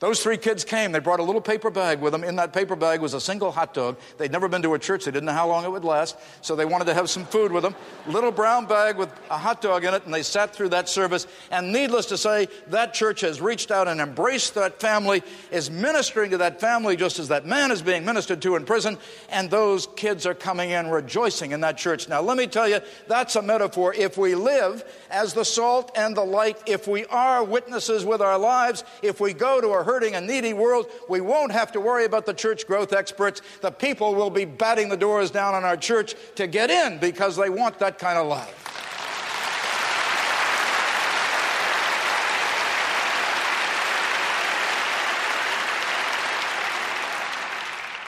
Those 0.00 0.22
three 0.22 0.36
kids 0.36 0.64
came. 0.64 0.90
They 0.92 0.98
brought 0.98 1.20
a 1.20 1.22
little 1.22 1.40
paper 1.40 1.70
bag 1.70 2.00
with 2.00 2.12
them. 2.12 2.24
In 2.24 2.36
that 2.36 2.52
paper 2.52 2.74
bag 2.74 3.00
was 3.00 3.14
a 3.14 3.20
single 3.20 3.52
hot 3.52 3.72
dog. 3.72 3.96
They'd 4.18 4.32
never 4.32 4.48
been 4.48 4.60
to 4.62 4.74
a 4.74 4.78
church. 4.78 5.04
They 5.04 5.12
didn't 5.12 5.26
know 5.26 5.32
how 5.32 5.48
long 5.48 5.64
it 5.64 5.70
would 5.70 5.84
last. 5.84 6.18
So 6.42 6.56
they 6.56 6.64
wanted 6.64 6.86
to 6.86 6.94
have 6.94 7.08
some 7.08 7.24
food 7.24 7.52
with 7.52 7.62
them. 7.62 7.76
Little 8.08 8.32
brown 8.32 8.66
bag 8.66 8.98
with 8.98 9.08
a 9.30 9.38
hot 9.38 9.62
dog 9.62 9.84
in 9.84 9.94
it. 9.94 10.04
And 10.04 10.12
they 10.12 10.22
sat 10.22 10.52
through 10.52 10.70
that 10.70 10.88
service. 10.88 11.28
And 11.52 11.72
needless 11.72 12.06
to 12.06 12.18
say, 12.18 12.48
that 12.66 12.92
church 12.92 13.20
has 13.20 13.40
reached 13.40 13.70
out 13.70 13.86
and 13.86 14.00
embraced 14.00 14.56
that 14.56 14.80
family, 14.80 15.22
is 15.52 15.70
ministering 15.70 16.32
to 16.32 16.38
that 16.38 16.60
family 16.60 16.96
just 16.96 17.20
as 17.20 17.28
that 17.28 17.46
man 17.46 17.70
is 17.70 17.80
being 17.80 18.04
ministered 18.04 18.42
to 18.42 18.56
in 18.56 18.64
prison. 18.64 18.98
And 19.30 19.48
those 19.48 19.86
kids 19.94 20.26
are 20.26 20.34
coming 20.34 20.70
in 20.70 20.88
rejoicing 20.88 21.52
in 21.52 21.60
that 21.60 21.78
church. 21.78 22.08
Now, 22.08 22.20
let 22.20 22.36
me 22.36 22.48
tell 22.48 22.68
you, 22.68 22.80
that's 23.06 23.36
a 23.36 23.42
metaphor. 23.42 23.94
If 23.94 24.18
we 24.18 24.34
live 24.34 24.84
as 25.08 25.34
the 25.34 25.44
salt 25.44 25.92
and 25.96 26.16
the 26.16 26.24
light, 26.24 26.58
if 26.66 26.88
we 26.88 27.06
are 27.06 27.44
witnesses 27.44 28.04
with 28.04 28.20
our 28.20 28.38
lives, 28.38 28.82
if 29.00 29.20
we 29.20 29.32
go 29.32 29.60
to 29.60 29.68
a 29.68 29.83
hurting 29.84 30.14
and 30.14 30.26
needy 30.26 30.52
world, 30.52 30.86
we 31.08 31.20
won't 31.20 31.52
have 31.52 31.72
to 31.72 31.80
worry 31.80 32.04
about 32.04 32.26
the 32.26 32.34
church 32.34 32.66
growth 32.66 32.92
experts. 32.92 33.42
The 33.60 33.70
people 33.70 34.14
will 34.14 34.30
be 34.30 34.44
batting 34.44 34.88
the 34.88 34.96
doors 34.96 35.30
down 35.30 35.54
on 35.54 35.64
our 35.64 35.76
church 35.76 36.14
to 36.36 36.46
get 36.46 36.70
in 36.70 36.98
because 36.98 37.36
they 37.36 37.50
want 37.50 37.78
that 37.78 37.98
kind 37.98 38.18
of 38.18 38.26
life. 38.26 38.64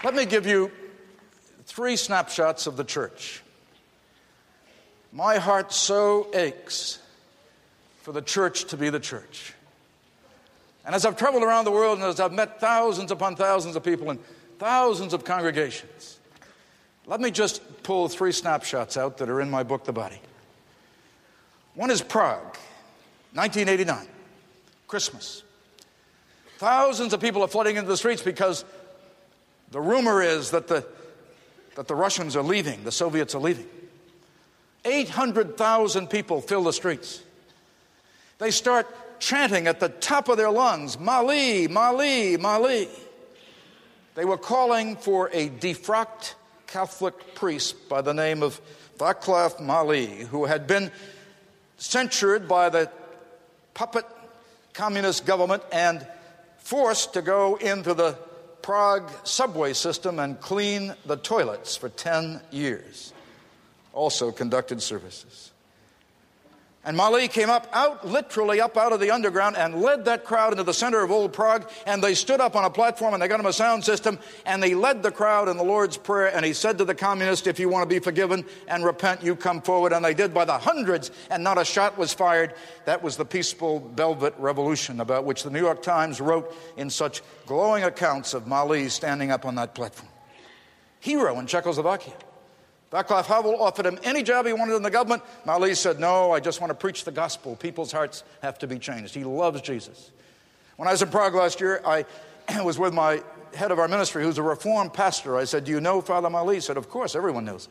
Let 0.04 0.14
me 0.14 0.24
give 0.24 0.46
you 0.46 0.70
three 1.64 1.96
snapshots 1.96 2.68
of 2.68 2.76
the 2.76 2.84
church. 2.84 3.42
My 5.12 5.38
heart 5.38 5.72
so 5.72 6.28
aches 6.32 7.00
for 8.02 8.12
the 8.12 8.22
church 8.22 8.66
to 8.66 8.76
be 8.76 8.88
the 8.88 9.00
church. 9.00 9.52
And 10.86 10.94
as 10.94 11.04
I've 11.04 11.16
traveled 11.16 11.42
around 11.42 11.64
the 11.64 11.72
world 11.72 11.98
and 11.98 12.06
as 12.06 12.20
I've 12.20 12.32
met 12.32 12.60
thousands 12.60 13.10
upon 13.10 13.34
thousands 13.34 13.74
of 13.74 13.82
people 13.82 14.08
in 14.12 14.20
thousands 14.60 15.12
of 15.12 15.24
congregations, 15.24 16.20
let 17.06 17.20
me 17.20 17.32
just 17.32 17.82
pull 17.82 18.08
three 18.08 18.30
snapshots 18.30 18.96
out 18.96 19.18
that 19.18 19.28
are 19.28 19.40
in 19.40 19.50
my 19.50 19.64
book, 19.64 19.84
The 19.84 19.92
Body. 19.92 20.20
One 21.74 21.90
is 21.90 22.00
Prague, 22.02 22.56
1989, 23.34 24.06
Christmas. 24.86 25.42
Thousands 26.58 27.12
of 27.12 27.20
people 27.20 27.42
are 27.42 27.48
flooding 27.48 27.76
into 27.76 27.88
the 27.88 27.96
streets 27.96 28.22
because 28.22 28.64
the 29.72 29.80
rumor 29.80 30.22
is 30.22 30.52
that 30.52 30.68
the, 30.68 30.86
that 31.74 31.88
the 31.88 31.96
Russians 31.96 32.36
are 32.36 32.42
leaving, 32.44 32.84
the 32.84 32.92
Soviets 32.92 33.34
are 33.34 33.40
leaving. 33.40 33.66
800,000 34.84 36.08
people 36.08 36.40
fill 36.40 36.62
the 36.62 36.72
streets. 36.72 37.22
They 38.38 38.52
start 38.52 38.86
chanting 39.18 39.66
at 39.66 39.80
the 39.80 39.88
top 39.88 40.28
of 40.28 40.36
their 40.36 40.50
lungs, 40.50 40.98
Mali, 40.98 41.68
Mali, 41.68 42.36
Mali. 42.36 42.88
They 44.14 44.24
were 44.24 44.38
calling 44.38 44.96
for 44.96 45.28
a 45.32 45.48
defrocked 45.48 46.34
Catholic 46.66 47.34
priest 47.34 47.88
by 47.88 48.00
the 48.00 48.14
name 48.14 48.42
of 48.42 48.60
Vaclav 48.98 49.60
Mali, 49.60 50.06
who 50.06 50.46
had 50.46 50.66
been 50.66 50.90
censured 51.76 52.48
by 52.48 52.68
the 52.68 52.90
puppet 53.74 54.06
communist 54.72 55.26
government 55.26 55.62
and 55.72 56.06
forced 56.58 57.14
to 57.14 57.22
go 57.22 57.56
into 57.56 57.94
the 57.94 58.18
Prague 58.62 59.10
subway 59.24 59.72
system 59.72 60.18
and 60.18 60.40
clean 60.40 60.94
the 61.04 61.16
toilets 61.16 61.76
for 61.76 61.88
10 61.88 62.40
years. 62.50 63.12
Also 63.92 64.32
conducted 64.32 64.82
services. 64.82 65.52
And 66.86 66.96
Mali 66.96 67.26
came 67.26 67.50
up 67.50 67.68
out, 67.72 68.06
literally 68.06 68.60
up 68.60 68.76
out 68.76 68.92
of 68.92 69.00
the 69.00 69.10
underground, 69.10 69.56
and 69.56 69.82
led 69.82 70.04
that 70.04 70.24
crowd 70.24 70.52
into 70.52 70.62
the 70.62 70.72
center 70.72 71.02
of 71.02 71.10
Old 71.10 71.32
Prague. 71.32 71.68
And 71.84 72.00
they 72.02 72.14
stood 72.14 72.40
up 72.40 72.54
on 72.54 72.64
a 72.64 72.70
platform 72.70 73.12
and 73.12 73.20
they 73.20 73.26
got 73.26 73.40
him 73.40 73.46
a 73.46 73.52
sound 73.52 73.84
system. 73.84 74.20
And 74.46 74.62
they 74.62 74.72
led 74.76 75.02
the 75.02 75.10
crowd 75.10 75.48
in 75.48 75.56
the 75.56 75.64
Lord's 75.64 75.96
Prayer. 75.96 76.32
And 76.32 76.44
he 76.44 76.52
said 76.52 76.78
to 76.78 76.84
the 76.84 76.94
communists, 76.94 77.48
If 77.48 77.58
you 77.58 77.68
want 77.68 77.82
to 77.82 77.92
be 77.92 77.98
forgiven 77.98 78.44
and 78.68 78.84
repent, 78.84 79.24
you 79.24 79.34
come 79.34 79.60
forward. 79.62 79.92
And 79.92 80.04
they 80.04 80.14
did 80.14 80.32
by 80.32 80.44
the 80.44 80.58
hundreds, 80.58 81.10
and 81.28 81.42
not 81.42 81.58
a 81.58 81.64
shot 81.64 81.98
was 81.98 82.14
fired. 82.14 82.54
That 82.84 83.02
was 83.02 83.16
the 83.16 83.24
peaceful 83.24 83.90
Velvet 83.96 84.34
Revolution, 84.38 85.00
about 85.00 85.24
which 85.24 85.42
the 85.42 85.50
New 85.50 85.60
York 85.60 85.82
Times 85.82 86.20
wrote 86.20 86.54
in 86.76 86.88
such 86.88 87.20
glowing 87.46 87.82
accounts 87.82 88.32
of 88.32 88.46
Mali 88.46 88.88
standing 88.90 89.32
up 89.32 89.44
on 89.44 89.56
that 89.56 89.74
platform. 89.74 90.08
Hero 91.00 91.40
in 91.40 91.48
Czechoslovakia. 91.48 92.14
Václav 92.92 93.26
Havel 93.26 93.60
offered 93.60 93.86
him 93.86 93.98
any 94.04 94.22
job 94.22 94.46
he 94.46 94.52
wanted 94.52 94.76
in 94.76 94.82
the 94.82 94.90
government. 94.90 95.22
Mali 95.44 95.74
said, 95.74 95.98
No, 95.98 96.32
I 96.32 96.40
just 96.40 96.60
want 96.60 96.70
to 96.70 96.74
preach 96.74 97.04
the 97.04 97.12
gospel. 97.12 97.56
People's 97.56 97.90
hearts 97.90 98.22
have 98.42 98.58
to 98.60 98.66
be 98.66 98.78
changed. 98.78 99.14
He 99.14 99.24
loves 99.24 99.60
Jesus. 99.60 100.12
When 100.76 100.88
I 100.88 100.92
was 100.92 101.02
in 101.02 101.08
Prague 101.08 101.34
last 101.34 101.60
year, 101.60 101.80
I 101.84 102.04
was 102.62 102.78
with 102.78 102.94
my 102.94 103.22
head 103.54 103.72
of 103.72 103.78
our 103.78 103.88
ministry, 103.88 104.22
who's 104.22 104.38
a 104.38 104.42
reformed 104.42 104.92
pastor. 104.92 105.36
I 105.36 105.44
said, 105.44 105.64
Do 105.64 105.72
you 105.72 105.80
know 105.80 106.00
Father 106.00 106.30
Mali? 106.30 106.56
He 106.56 106.60
said, 106.60 106.76
Of 106.76 106.88
course, 106.88 107.16
everyone 107.16 107.44
knows 107.44 107.68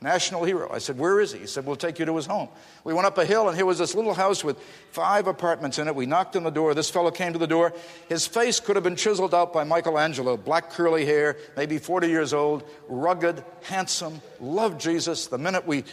national 0.00 0.44
hero. 0.44 0.70
I 0.72 0.78
said, 0.78 0.98
Where 0.98 1.20
is 1.20 1.32
he? 1.32 1.40
He 1.40 1.46
said, 1.46 1.66
We'll 1.66 1.76
take 1.76 1.98
you 1.98 2.04
to 2.04 2.16
his 2.16 2.26
home. 2.26 2.48
We 2.84 2.94
went 2.94 3.06
up 3.06 3.18
a 3.18 3.24
hill, 3.24 3.48
and 3.48 3.56
here 3.56 3.66
was 3.66 3.78
this 3.78 3.94
little 3.94 4.14
house 4.14 4.44
with 4.44 4.58
five 4.92 5.26
apartments 5.26 5.78
in 5.78 5.88
it. 5.88 5.94
We 5.94 6.06
knocked 6.06 6.36
on 6.36 6.44
the 6.44 6.50
door. 6.50 6.74
This 6.74 6.90
fellow 6.90 7.10
came 7.10 7.32
to 7.32 7.38
the 7.38 7.46
door. 7.46 7.72
His 8.08 8.26
face 8.26 8.60
could 8.60 8.76
have 8.76 8.84
been 8.84 8.96
chiseled 8.96 9.34
out 9.34 9.52
by 9.52 9.64
Michelangelo 9.64 10.36
black 10.36 10.70
curly 10.70 11.04
hair, 11.04 11.36
maybe 11.56 11.78
40 11.78 12.08
years 12.08 12.32
old, 12.32 12.68
rugged, 12.88 13.44
handsome, 13.62 14.20
loved 14.40 14.80
Jesus. 14.80 15.26
The 15.26 15.38
minute 15.38 15.66
we 15.66 15.84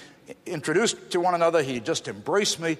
introduced 0.45 1.12
to 1.12 1.20
one 1.20 1.36
another, 1.36 1.64
he 1.64 1.80
just 1.80 2.08
embraced 2.08 2.60
me, 2.60 2.78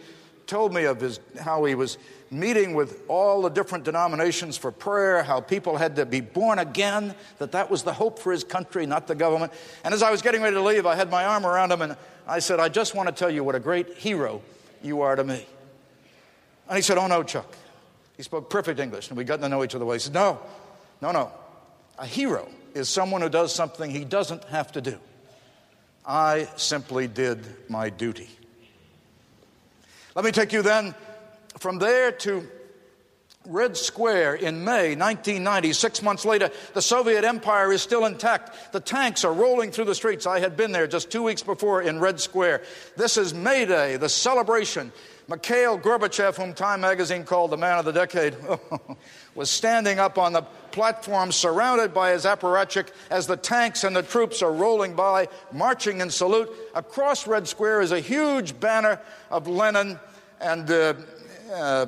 told 0.48 0.74
me 0.74 0.86
of 0.86 1.00
his, 1.02 1.20
how 1.40 1.64
he 1.66 1.76
was 1.76 1.98
meeting 2.40 2.74
with 2.74 3.02
all 3.08 3.42
the 3.42 3.50
different 3.50 3.84
denominations 3.84 4.58
for 4.58 4.72
prayer, 4.72 5.24
how 5.24 5.40
people 5.42 5.78
had 5.78 5.96
to 5.96 6.06
be 6.06 6.22
born 6.22 6.60
again, 6.60 7.16
that 7.40 7.52
that 7.54 7.70
was 7.72 7.84
the 7.84 7.94
hope 7.94 8.20
for 8.20 8.32
his 8.32 8.44
country, 8.44 8.86
not 8.86 9.08
the 9.08 9.16
government. 9.16 9.54
And 9.84 9.94
as 9.94 10.04
I 10.04 10.12
was 10.12 10.22
getting 10.22 10.42
ready 10.42 10.56
to 10.56 10.62
leave, 10.62 10.86
I 10.86 10.96
had 10.96 11.10
my 11.10 11.26
arm 11.26 11.46
around 11.46 11.72
him 11.72 11.82
and 11.82 11.96
I 12.28 12.40
said, 12.40 12.60
I 12.60 12.70
just 12.70 12.96
want 12.96 13.08
to 13.10 13.14
tell 13.14 13.30
you 13.30 13.44
what 13.44 13.56
a 13.56 13.60
great 13.60 13.96
hero 13.96 14.42
you 14.82 15.02
are 15.02 15.16
to 15.16 15.24
me. 15.24 15.46
And 16.68 16.76
he 16.76 16.82
said, 16.82 16.98
Oh, 16.98 17.08
no, 17.08 17.24
Chuck. 17.24 17.56
He 18.18 18.24
spoke 18.24 18.50
perfect 18.50 18.80
English, 18.80 19.10
and 19.10 19.18
we 19.18 19.24
got 19.24 19.42
to 19.42 19.50
know 19.50 19.64
each 19.64 19.76
other 19.76 19.86
well. 19.86 19.94
He 19.94 20.00
said, 20.00 20.14
No, 20.14 20.40
no, 21.02 21.12
no. 21.12 21.32
A 21.98 22.06
hero 22.06 22.50
is 22.74 22.90
someone 22.90 23.22
who 23.22 23.30
does 23.30 23.54
something 23.54 23.90
he 23.90 24.06
doesn't 24.06 24.44
have 24.46 24.72
to 24.74 24.82
do. 24.82 24.98
I 26.06 26.48
simply 26.56 27.08
did 27.08 27.46
my 27.70 27.90
duty. 27.90 28.30
Let 30.14 30.24
me 30.24 30.32
take 30.32 30.54
you 30.54 30.62
then 30.62 30.96
from 31.60 31.80
there 31.80 32.12
to 32.12 32.48
Red 33.48 33.78
Square 33.78 34.36
in 34.36 34.64
May 34.64 34.96
1990. 34.96 35.74
Six 35.74 36.02
months 36.02 36.26
later, 36.26 36.50
the 36.74 36.82
Soviet 36.82 37.24
Empire 37.24 37.72
is 37.72 37.82
still 37.82 38.06
intact. 38.06 38.74
The 38.74 38.80
tanks 38.80 39.24
are 39.24 39.34
rolling 39.34 39.72
through 39.72 39.86
the 39.86 39.96
streets. 39.96 40.26
I 40.26 40.40
had 40.40 40.58
been 40.58 40.72
there 40.72 40.88
just 40.88 41.12
two 41.12 41.24
weeks 41.24 41.44
before 41.44 41.82
in 41.82 42.00
Red 42.00 42.20
Square. 42.20 42.64
This 42.98 43.18
is 43.18 43.34
May 43.34 43.66
Day, 43.66 43.98
the 43.98 44.10
celebration. 44.10 44.92
Mikhail 45.28 45.80
Gorbachev, 45.80 46.36
whom 46.36 46.54
Time 46.54 46.82
magazine 46.82 47.24
called 47.24 47.50
the 47.50 47.58
man 47.58 47.80
of 47.80 47.86
the 47.86 47.92
decade, 47.92 48.36
was 49.36 49.50
standing 49.50 49.98
up 49.98 50.20
on 50.20 50.34
the 50.34 50.44
platform 50.72 51.32
surrounded 51.32 51.94
by 51.94 52.12
his 52.12 52.26
apparatchik 52.26 52.90
as 53.10 53.26
the 53.26 53.38
tanks 53.38 53.84
and 53.84 53.96
the 53.96 54.04
troops 54.04 54.44
are 54.44 54.52
rolling 54.52 54.94
by, 54.94 55.28
marching 55.52 56.02
in 56.02 56.12
salute. 56.12 56.50
Across 56.76 57.26
Red 57.26 57.48
Square 57.48 57.82
is 57.82 57.92
a 57.92 58.00
huge 58.00 58.60
banner 58.60 59.00
of 59.32 59.48
Lenin 59.48 60.00
and 60.40 60.70
uh, 60.70 60.94
uh, 61.56 61.86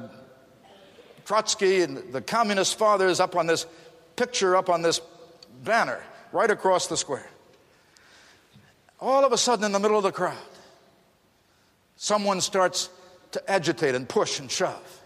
Trotsky 1.26 1.82
and 1.82 2.14
the 2.14 2.22
communist 2.22 2.78
fathers 2.78 3.20
up 3.20 3.36
on 3.36 3.48
this 3.48 3.66
picture, 4.16 4.56
up 4.56 4.70
on 4.70 4.82
this 4.82 5.02
banner, 5.64 6.02
right 6.32 6.50
across 6.50 6.88
the 6.88 6.98
square. 6.98 7.30
All 9.00 9.26
of 9.26 9.32
a 9.32 9.38
sudden, 9.38 9.66
in 9.66 9.72
the 9.72 9.80
middle 9.80 9.98
of 9.98 10.04
the 10.04 10.12
crowd, 10.12 10.38
someone 11.98 12.42
starts 12.42 12.90
to 13.32 13.52
agitate 13.52 13.94
and 13.94 14.08
push 14.08 14.40
and 14.40 14.50
shove. 14.50 14.97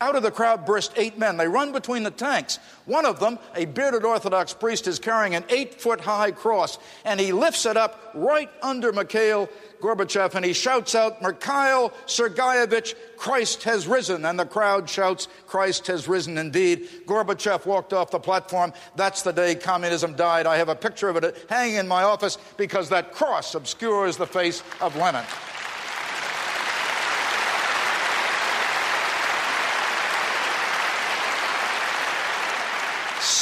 Out 0.00 0.14
of 0.14 0.22
the 0.22 0.30
crowd 0.30 0.66
burst 0.66 0.92
eight 0.96 1.18
men. 1.18 1.36
They 1.36 1.48
run 1.48 1.72
between 1.72 2.02
the 2.02 2.10
tanks. 2.10 2.58
One 2.84 3.06
of 3.06 3.18
them, 3.18 3.38
a 3.54 3.64
bearded 3.64 4.04
Orthodox 4.04 4.52
priest, 4.52 4.86
is 4.86 4.98
carrying 4.98 5.34
an 5.34 5.44
eight 5.48 5.80
foot 5.80 6.00
high 6.00 6.32
cross, 6.32 6.78
and 7.04 7.18
he 7.18 7.32
lifts 7.32 7.64
it 7.64 7.76
up 7.76 8.12
right 8.14 8.50
under 8.62 8.92
Mikhail 8.92 9.48
Gorbachev 9.80 10.34
and 10.34 10.44
he 10.44 10.52
shouts 10.52 10.94
out, 10.94 11.22
Mikhail 11.22 11.90
Sergeyevich, 12.06 12.94
Christ 13.16 13.62
has 13.64 13.86
risen. 13.86 14.24
And 14.24 14.38
the 14.38 14.46
crowd 14.46 14.88
shouts, 14.88 15.28
Christ 15.46 15.86
has 15.86 16.08
risen 16.08 16.38
indeed. 16.38 16.88
Gorbachev 17.06 17.66
walked 17.66 17.92
off 17.92 18.10
the 18.10 18.18
platform. 18.18 18.72
That's 18.96 19.22
the 19.22 19.32
day 19.32 19.54
communism 19.54 20.14
died. 20.14 20.46
I 20.46 20.56
have 20.56 20.68
a 20.68 20.74
picture 20.74 21.08
of 21.08 21.16
it 21.16 21.46
hanging 21.48 21.76
in 21.76 21.88
my 21.88 22.02
office 22.02 22.38
because 22.56 22.88
that 22.90 23.12
cross 23.12 23.54
obscures 23.54 24.16
the 24.16 24.26
face 24.26 24.62
of 24.80 24.96
Lenin. 24.96 25.24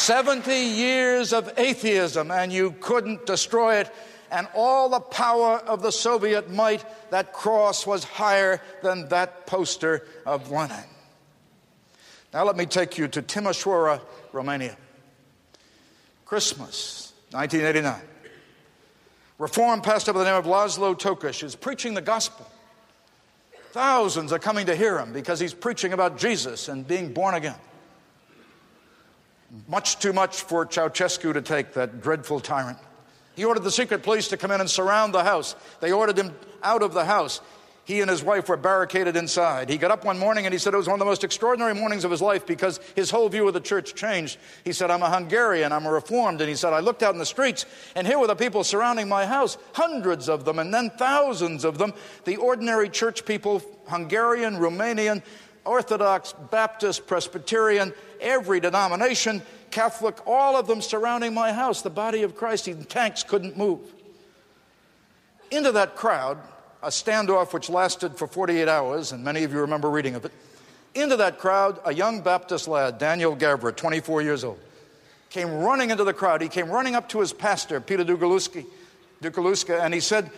Seventy 0.05 0.67
years 0.67 1.33
of 1.33 1.51
atheism, 1.57 2.31
and 2.31 2.53
you 2.53 2.73
couldn't 2.73 3.25
destroy 3.25 3.77
it 3.77 3.91
and 4.31 4.47
all 4.55 4.91
the 4.91 5.01
power 5.01 5.57
of 5.61 5.81
the 5.81 5.91
Soviet 5.91 6.51
might, 6.51 6.85
that 7.11 7.33
cross 7.33 7.87
was 7.87 8.05
higher 8.05 8.61
than 8.83 9.09
that 9.09 9.47
poster 9.47 10.07
of 10.27 10.51
Lenin. 10.51 10.85
Now, 12.35 12.45
let 12.45 12.55
me 12.55 12.67
take 12.67 12.99
you 12.99 13.09
to 13.09 13.23
Timișoara, 13.23 14.03
Romania. 14.35 14.77
Christmas, 16.27 17.15
1989. 17.31 18.03
Reform 19.39 19.81
pastor 19.81 20.13
by 20.13 20.19
the 20.19 20.27
name 20.27 20.35
of 20.35 20.45
Laszlo 20.45 20.99
Tokes 20.99 21.43
is 21.43 21.57
preaching 21.57 21.95
the 21.95 22.03
gospel. 22.03 22.47
Thousands 23.71 24.35
are 24.35 24.39
coming 24.39 24.67
to 24.67 24.77
hear 24.77 24.99
him 24.99 25.15
because 25.15 25.41
he's 25.41 25.55
preaching 25.55 25.95
about 25.95 26.19
Jesus 26.19 26.69
and 26.69 26.87
being 26.87 27.15
born 27.15 27.35
again. 27.35 27.57
Much 29.69 29.99
too 29.99 30.13
much 30.13 30.43
for 30.43 30.67
Ceausescu 30.67 31.33
to 31.33 31.43
take, 31.43 31.75
that 31.75 32.01
dreadful 32.01 32.41
tyrant. 32.41 32.79
He 33.37 33.45
ordered 33.45 33.65
the 33.65 33.71
secret 33.71 34.03
police 34.03 34.29
to 34.29 34.37
come 34.37 34.51
in 34.51 34.61
and 34.61 34.71
surround 34.71 35.13
the 35.13 35.25
house. 35.25 35.57
They 35.81 35.93
ordered 35.93 36.19
him 36.19 36.35
out 36.63 36.83
of 36.83 36.95
the 36.95 37.05
house. 37.05 37.41
He 37.85 38.01
and 38.01 38.11
his 38.11 38.23
wife 38.23 38.49
were 38.49 38.57
barricaded 38.57 39.15
inside. 39.15 39.69
He 39.69 39.77
got 39.77 39.91
up 39.91 40.07
one 40.07 40.19
morning 40.19 40.47
and 40.47 40.55
he 40.55 40.59
said 40.59 40.73
it 40.73 40.79
was 40.79 40.87
one 40.87 40.95
of 40.95 41.01
the 41.01 41.05
most 41.05 41.23
extraordinary 41.23 41.75
mornings 41.75 42.05
of 42.05 42.11
his 42.11 42.23
life 42.23 42.47
because 42.47 42.81
his 42.97 43.11
whole 43.11 43.29
view 43.29 43.47
of 43.47 43.53
the 43.53 43.61
church 43.61 43.95
changed. 43.95 44.39
He 44.65 44.73
said, 44.73 44.91
I'm 44.91 45.03
a 45.03 45.11
Hungarian, 45.11 45.71
I'm 45.71 45.85
a 45.85 45.93
reformed. 45.93 46.41
And 46.41 46.49
he 46.49 46.57
said, 46.57 46.73
I 46.73 46.81
looked 46.81 47.03
out 47.03 47.13
in 47.13 47.19
the 47.19 47.27
streets 47.27 47.67
and 47.95 48.07
here 48.07 48.19
were 48.19 48.27
the 48.27 48.37
people 48.37 48.65
surrounding 48.65 49.07
my 49.07 49.27
house, 49.27 49.59
hundreds 49.75 50.31
of 50.31 50.47
them, 50.47 50.59
and 50.59 50.73
then 50.73 50.91
thousands 50.97 51.63
of 51.63 51.77
them. 51.77 51.93
The 52.25 52.37
ordinary 52.37 52.89
church 52.89 53.27
people, 53.27 53.61
Hungarian, 53.87 54.55
Romanian, 54.55 55.23
Orthodox, 55.65 56.35
Baptist, 56.51 57.07
Presbyterian, 57.07 57.93
every 58.21 58.61
denomination, 58.61 59.43
Catholic, 59.71 60.17
all 60.27 60.57
of 60.57 60.67
them 60.67 60.81
surrounding 60.81 61.35
my 61.35 61.53
house, 61.53 61.83
the 61.83 61.91
body 61.91 62.23
of 62.23 62.37
Christ. 62.37 62.67
The 62.67 62.75
tanks 62.85 63.23
couldn't 63.23 63.57
move. 63.57 63.81
Into 65.51 65.73
that 65.73 65.97
crowd, 65.97 66.39
a 66.83 66.89
standoff 66.89 67.53
which 67.53 67.71
lasted 67.71 68.17
for 68.17 68.27
48 68.27 68.69
hours, 68.69 69.13
and 69.13 69.25
many 69.25 69.45
of 69.45 69.53
you 69.53 69.61
remember 69.61 69.91
reading 69.91 70.15
of 70.15 70.25
it. 70.25 70.33
Into 70.95 71.17
that 71.17 71.39
crowd, 71.39 71.81
a 71.85 71.93
young 71.93 72.21
Baptist 72.21 72.69
lad, 72.69 72.99
Daniel 72.99 73.35
Gavra, 73.35 73.75
24 73.75 74.23
years 74.23 74.45
old, 74.45 74.61
came 75.31 75.53
running 75.53 75.91
into 75.91 76.05
the 76.05 76.13
crowd. 76.13 76.41
He 76.41 76.49
came 76.49 76.71
running 76.71 76.95
up 76.95 77.09
to 77.09 77.21
his 77.21 77.33
pastor, 77.33 77.81
Peter 77.81 78.05
Dugulescu, 78.05 78.65
and 79.81 79.95
he 79.95 80.01
said, 80.01 80.31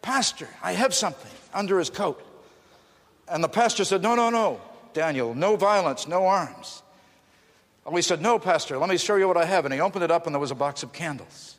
Pastor, 0.00 0.48
I 0.62 0.72
have 0.72 0.94
something 0.94 1.30
under 1.52 1.78
his 1.78 1.90
coat. 1.90 2.24
And 3.30 3.42
the 3.44 3.48
pastor 3.48 3.84
said, 3.84 4.02
No, 4.02 4.14
no, 4.14 4.30
no, 4.30 4.60
Daniel, 4.92 5.34
no 5.34 5.56
violence, 5.56 6.08
no 6.08 6.26
arms. 6.26 6.82
And 7.86 7.94
we 7.94 8.02
said, 8.02 8.20
No, 8.20 8.38
Pastor, 8.38 8.78
let 8.78 8.88
me 8.88 8.96
show 8.96 9.16
you 9.16 9.28
what 9.28 9.36
I 9.36 9.44
have. 9.44 9.64
And 9.64 9.72
he 9.72 9.80
opened 9.80 10.04
it 10.04 10.10
up, 10.10 10.26
and 10.26 10.34
there 10.34 10.40
was 10.40 10.50
a 10.50 10.56
box 10.56 10.82
of 10.82 10.92
candles. 10.92 11.56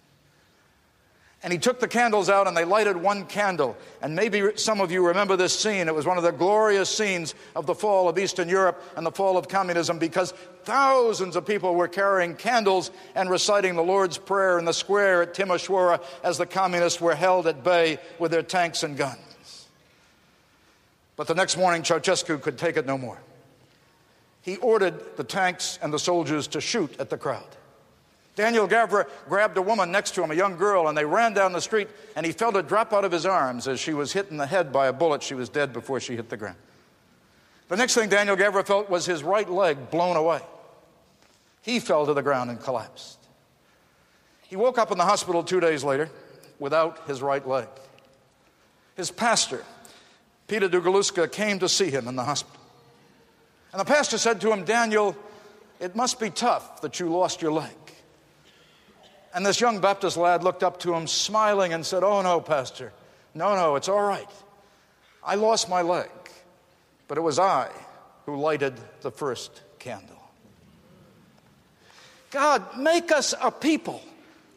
And 1.44 1.52
he 1.52 1.58
took 1.58 1.80
the 1.80 1.88
candles 1.88 2.30
out 2.30 2.48
and 2.48 2.56
they 2.56 2.66
lighted 2.66 2.96
one 2.96 3.26
candle. 3.26 3.76
And 4.02 4.16
maybe 4.16 4.58
some 4.58 4.80
of 4.80 4.92
you 4.92 5.08
remember 5.08 5.36
this 5.36 5.58
scene. 5.58 5.88
It 5.88 5.96
was 5.96 6.06
one 6.06 6.18
of 6.18 6.24
the 6.24 6.32
glorious 6.32 6.88
scenes 6.88 7.34
of 7.56 7.66
the 7.66 7.74
fall 7.74 8.08
of 8.08 8.20
Eastern 8.20 8.48
Europe 8.48 8.80
and 8.96 9.04
the 9.04 9.12
fall 9.12 9.38
of 9.38 9.48
communism 9.48 9.98
because 9.98 10.36
thousands 10.66 11.36
of 11.36 11.48
people 11.48 11.74
were 11.74 11.88
carrying 11.88 12.36
candles 12.36 12.92
and 13.16 13.28
reciting 13.28 13.76
the 13.76 13.82
Lord's 13.82 14.20
Prayer 14.20 14.60
in 14.60 14.66
the 14.66 14.74
square 14.74 15.24
at 15.24 15.34
Timisoara 15.34 16.04
as 16.24 16.38
the 16.38 16.46
communists 16.46 17.02
were 17.02 17.16
held 17.16 17.48
at 17.48 17.64
bay 17.64 17.98
with 18.20 18.30
their 18.30 18.44
tanks 18.44 18.84
and 18.84 18.96
guns. 18.96 19.31
But 21.22 21.28
the 21.28 21.36
next 21.36 21.56
morning, 21.56 21.84
Ceausescu 21.84 22.42
could 22.42 22.58
take 22.58 22.78
it 22.78 22.88
no 22.88 22.98
more 22.98 23.20
he 24.42 24.58
ordered 24.58 25.18
the 25.18 25.24
tanks 25.24 25.78
and 25.84 25.94
the 25.94 26.00
soldiers 26.00 26.48
to 26.48 26.60
shoot 26.60 27.00
at 27.00 27.12
the 27.12 27.18
crowd. 27.20 27.46
Daniel 28.36 28.68
Gavra 28.68 29.08
grabbed 29.30 29.56
a 29.56 29.62
woman 29.62 29.92
next 29.92 30.16
to 30.16 30.24
him, 30.24 30.32
a 30.32 30.34
young 30.34 30.58
girl, 30.58 30.88
and 30.88 30.98
they 30.98 31.06
ran 31.06 31.36
down 31.36 31.54
the 31.54 31.62
street, 31.62 31.90
and 32.16 32.26
he 32.26 32.32
felt 32.32 32.56
her 32.56 32.64
drop 32.64 32.92
out 32.92 33.06
of 33.06 33.12
his 33.12 33.28
arms 33.28 33.68
as 33.68 33.80
she 33.80 33.94
was 33.94 34.12
hit 34.12 34.32
in 34.32 34.38
the 34.38 34.48
head 34.48 34.74
by 34.74 34.88
a 34.88 34.94
bullet. 34.94 35.22
She 35.22 35.36
was 35.36 35.48
dead 35.48 35.74
before 35.74 36.00
she 36.00 36.16
hit 36.16 36.28
the 36.28 36.38
ground. 36.38 36.58
The 37.68 37.76
next 37.76 37.94
thing 37.94 38.10
Daniel 38.10 38.36
Gavra 38.36 38.66
felt 38.66 38.90
was 38.90 39.06
his 39.06 39.22
right 39.22 39.48
leg 39.48 39.92
blown 39.92 40.18
away. 40.18 40.42
He 41.62 41.80
fell 41.80 42.08
to 42.08 42.16
the 42.16 42.24
ground 42.24 42.50
and 42.50 42.60
collapsed. 42.60 43.20
He 44.48 44.56
woke 44.56 44.80
up 44.80 44.92
in 44.92 44.98
the 44.98 45.06
hospital 45.06 45.44
two 45.44 45.60
days 45.60 45.84
later 45.84 46.10
without 46.58 47.06
his 47.06 47.22
right 47.22 47.48
leg. 47.48 47.68
His 48.96 49.12
pastor, 49.12 49.64
Peter 50.52 50.68
Dugulescu, 50.68 51.32
came 51.32 51.60
to 51.60 51.70
see 51.70 51.90
him 51.90 52.10
in 52.10 52.18
the 52.18 52.26
hospital. 52.26 52.60
And 53.72 53.80
the 53.80 53.86
pastor 53.86 54.18
said 54.18 54.42
to 54.42 54.52
him, 54.52 54.66
Daniel, 54.66 55.16
it 55.80 55.96
must 55.96 56.20
be 56.20 56.30
tough 56.30 56.82
that 56.82 57.00
you 57.00 57.08
lost 57.08 57.42
your 57.42 57.54
leg. 57.54 57.72
And 59.34 59.46
this 59.46 59.62
young 59.62 59.80
Baptist 59.80 60.18
lad 60.18 60.44
looked 60.44 60.62
up 60.62 60.78
to 60.82 60.94
him, 60.94 61.08
smiling, 61.08 61.72
and 61.72 61.86
said, 61.86 62.04
Oh, 62.04 62.22
no, 62.22 62.42
Pastor. 62.42 62.92
No, 63.34 63.56
no, 63.56 63.78
it's 63.78 63.88
all 63.88 64.02
right. 64.02 64.28
I 65.24 65.36
lost 65.36 65.70
my 65.70 65.84
leg, 65.84 66.10
but 67.08 67.18
it 67.18 67.22
was 67.22 67.40
I 67.40 67.70
who 68.26 68.36
lighted 68.36 68.74
the 69.04 69.12
first 69.12 69.62
candle. 69.80 70.22
God, 72.30 72.78
make 72.78 73.10
us 73.14 73.34
a 73.42 73.52
people 73.52 74.02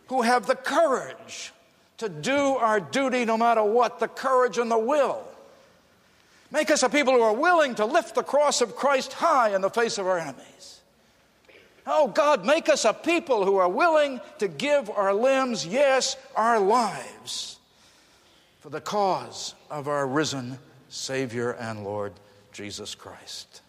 who 0.08 0.22
have 0.22 0.48
the 0.48 0.56
courage 0.56 1.52
to 1.98 2.08
do 2.08 2.34
our 2.34 2.80
duty 2.80 3.24
no 3.24 3.36
matter 3.36 3.62
what, 3.62 4.00
the 4.00 4.08
courage 4.08 4.58
and 4.58 4.68
the 4.68 4.76
will. 4.76 5.28
Make 6.54 6.70
us 6.70 6.84
a 6.84 6.88
people 6.88 7.14
who 7.14 7.20
are 7.20 7.34
willing 7.34 7.74
to 7.74 7.84
lift 7.84 8.14
the 8.14 8.22
cross 8.22 8.60
of 8.60 8.76
Christ 8.76 9.12
high 9.12 9.56
in 9.56 9.60
the 9.60 9.68
face 9.68 9.98
of 9.98 10.06
our 10.06 10.20
enemies. 10.20 10.82
Oh, 11.84 12.06
God, 12.06 12.46
make 12.46 12.68
us 12.68 12.84
a 12.84 12.92
people 12.92 13.44
who 13.44 13.56
are 13.56 13.68
willing 13.68 14.20
to 14.38 14.46
give 14.46 14.88
our 14.88 15.12
limbs, 15.12 15.66
yes, 15.66 16.16
our 16.36 16.60
lives, 16.60 17.58
for 18.60 18.70
the 18.70 18.80
cause 18.80 19.56
of 19.68 19.88
our 19.88 20.06
risen 20.06 20.56
Savior 20.90 21.50
and 21.54 21.82
Lord 21.82 22.12
Jesus 22.52 22.94
Christ. 22.94 23.60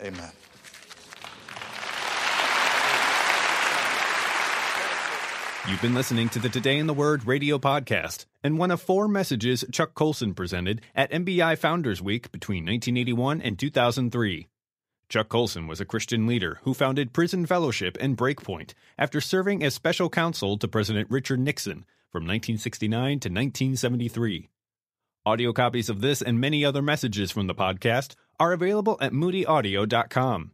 Amen. 0.00 0.30
You've 5.68 5.80
been 5.80 5.94
listening 5.94 6.28
to 6.30 6.40
the 6.40 6.48
Today 6.48 6.78
in 6.78 6.88
the 6.88 6.92
Word 6.94 7.24
radio 7.24 7.56
podcast 7.56 8.26
and 8.42 8.58
one 8.58 8.72
of 8.72 8.82
four 8.82 9.06
messages 9.06 9.64
Chuck 9.70 9.94
Colson 9.94 10.34
presented 10.34 10.80
at 10.92 11.12
MBI 11.12 11.56
Founders 11.56 12.02
Week 12.02 12.32
between 12.32 12.64
1981 12.64 13.40
and 13.40 13.56
2003. 13.56 14.48
Chuck 15.08 15.28
Colson 15.28 15.68
was 15.68 15.80
a 15.80 15.84
Christian 15.84 16.26
leader 16.26 16.58
who 16.64 16.74
founded 16.74 17.12
Prison 17.12 17.46
Fellowship 17.46 17.96
and 18.00 18.18
BreakPoint 18.18 18.74
after 18.98 19.20
serving 19.20 19.62
as 19.62 19.72
special 19.72 20.10
counsel 20.10 20.58
to 20.58 20.66
President 20.66 21.08
Richard 21.08 21.38
Nixon 21.38 21.84
from 22.10 22.24
1969 22.24 23.20
to 23.20 23.28
1973. 23.28 24.48
Audio 25.24 25.52
copies 25.52 25.88
of 25.88 26.00
this 26.00 26.20
and 26.20 26.40
many 26.40 26.64
other 26.64 26.82
messages 26.82 27.30
from 27.30 27.46
the 27.46 27.54
podcast 27.54 28.16
are 28.40 28.52
available 28.52 28.98
at 29.00 29.12
moodyaudio.com. 29.12 30.50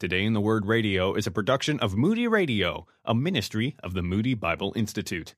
Today 0.00 0.24
in 0.24 0.32
the 0.32 0.40
Word 0.40 0.66
Radio 0.66 1.14
is 1.14 1.28
a 1.28 1.30
production 1.30 1.78
of 1.78 1.96
Moody 1.96 2.26
Radio, 2.26 2.84
a 3.04 3.14
ministry 3.14 3.76
of 3.80 3.94
the 3.94 4.02
Moody 4.02 4.34
Bible 4.34 4.72
Institute. 4.74 5.36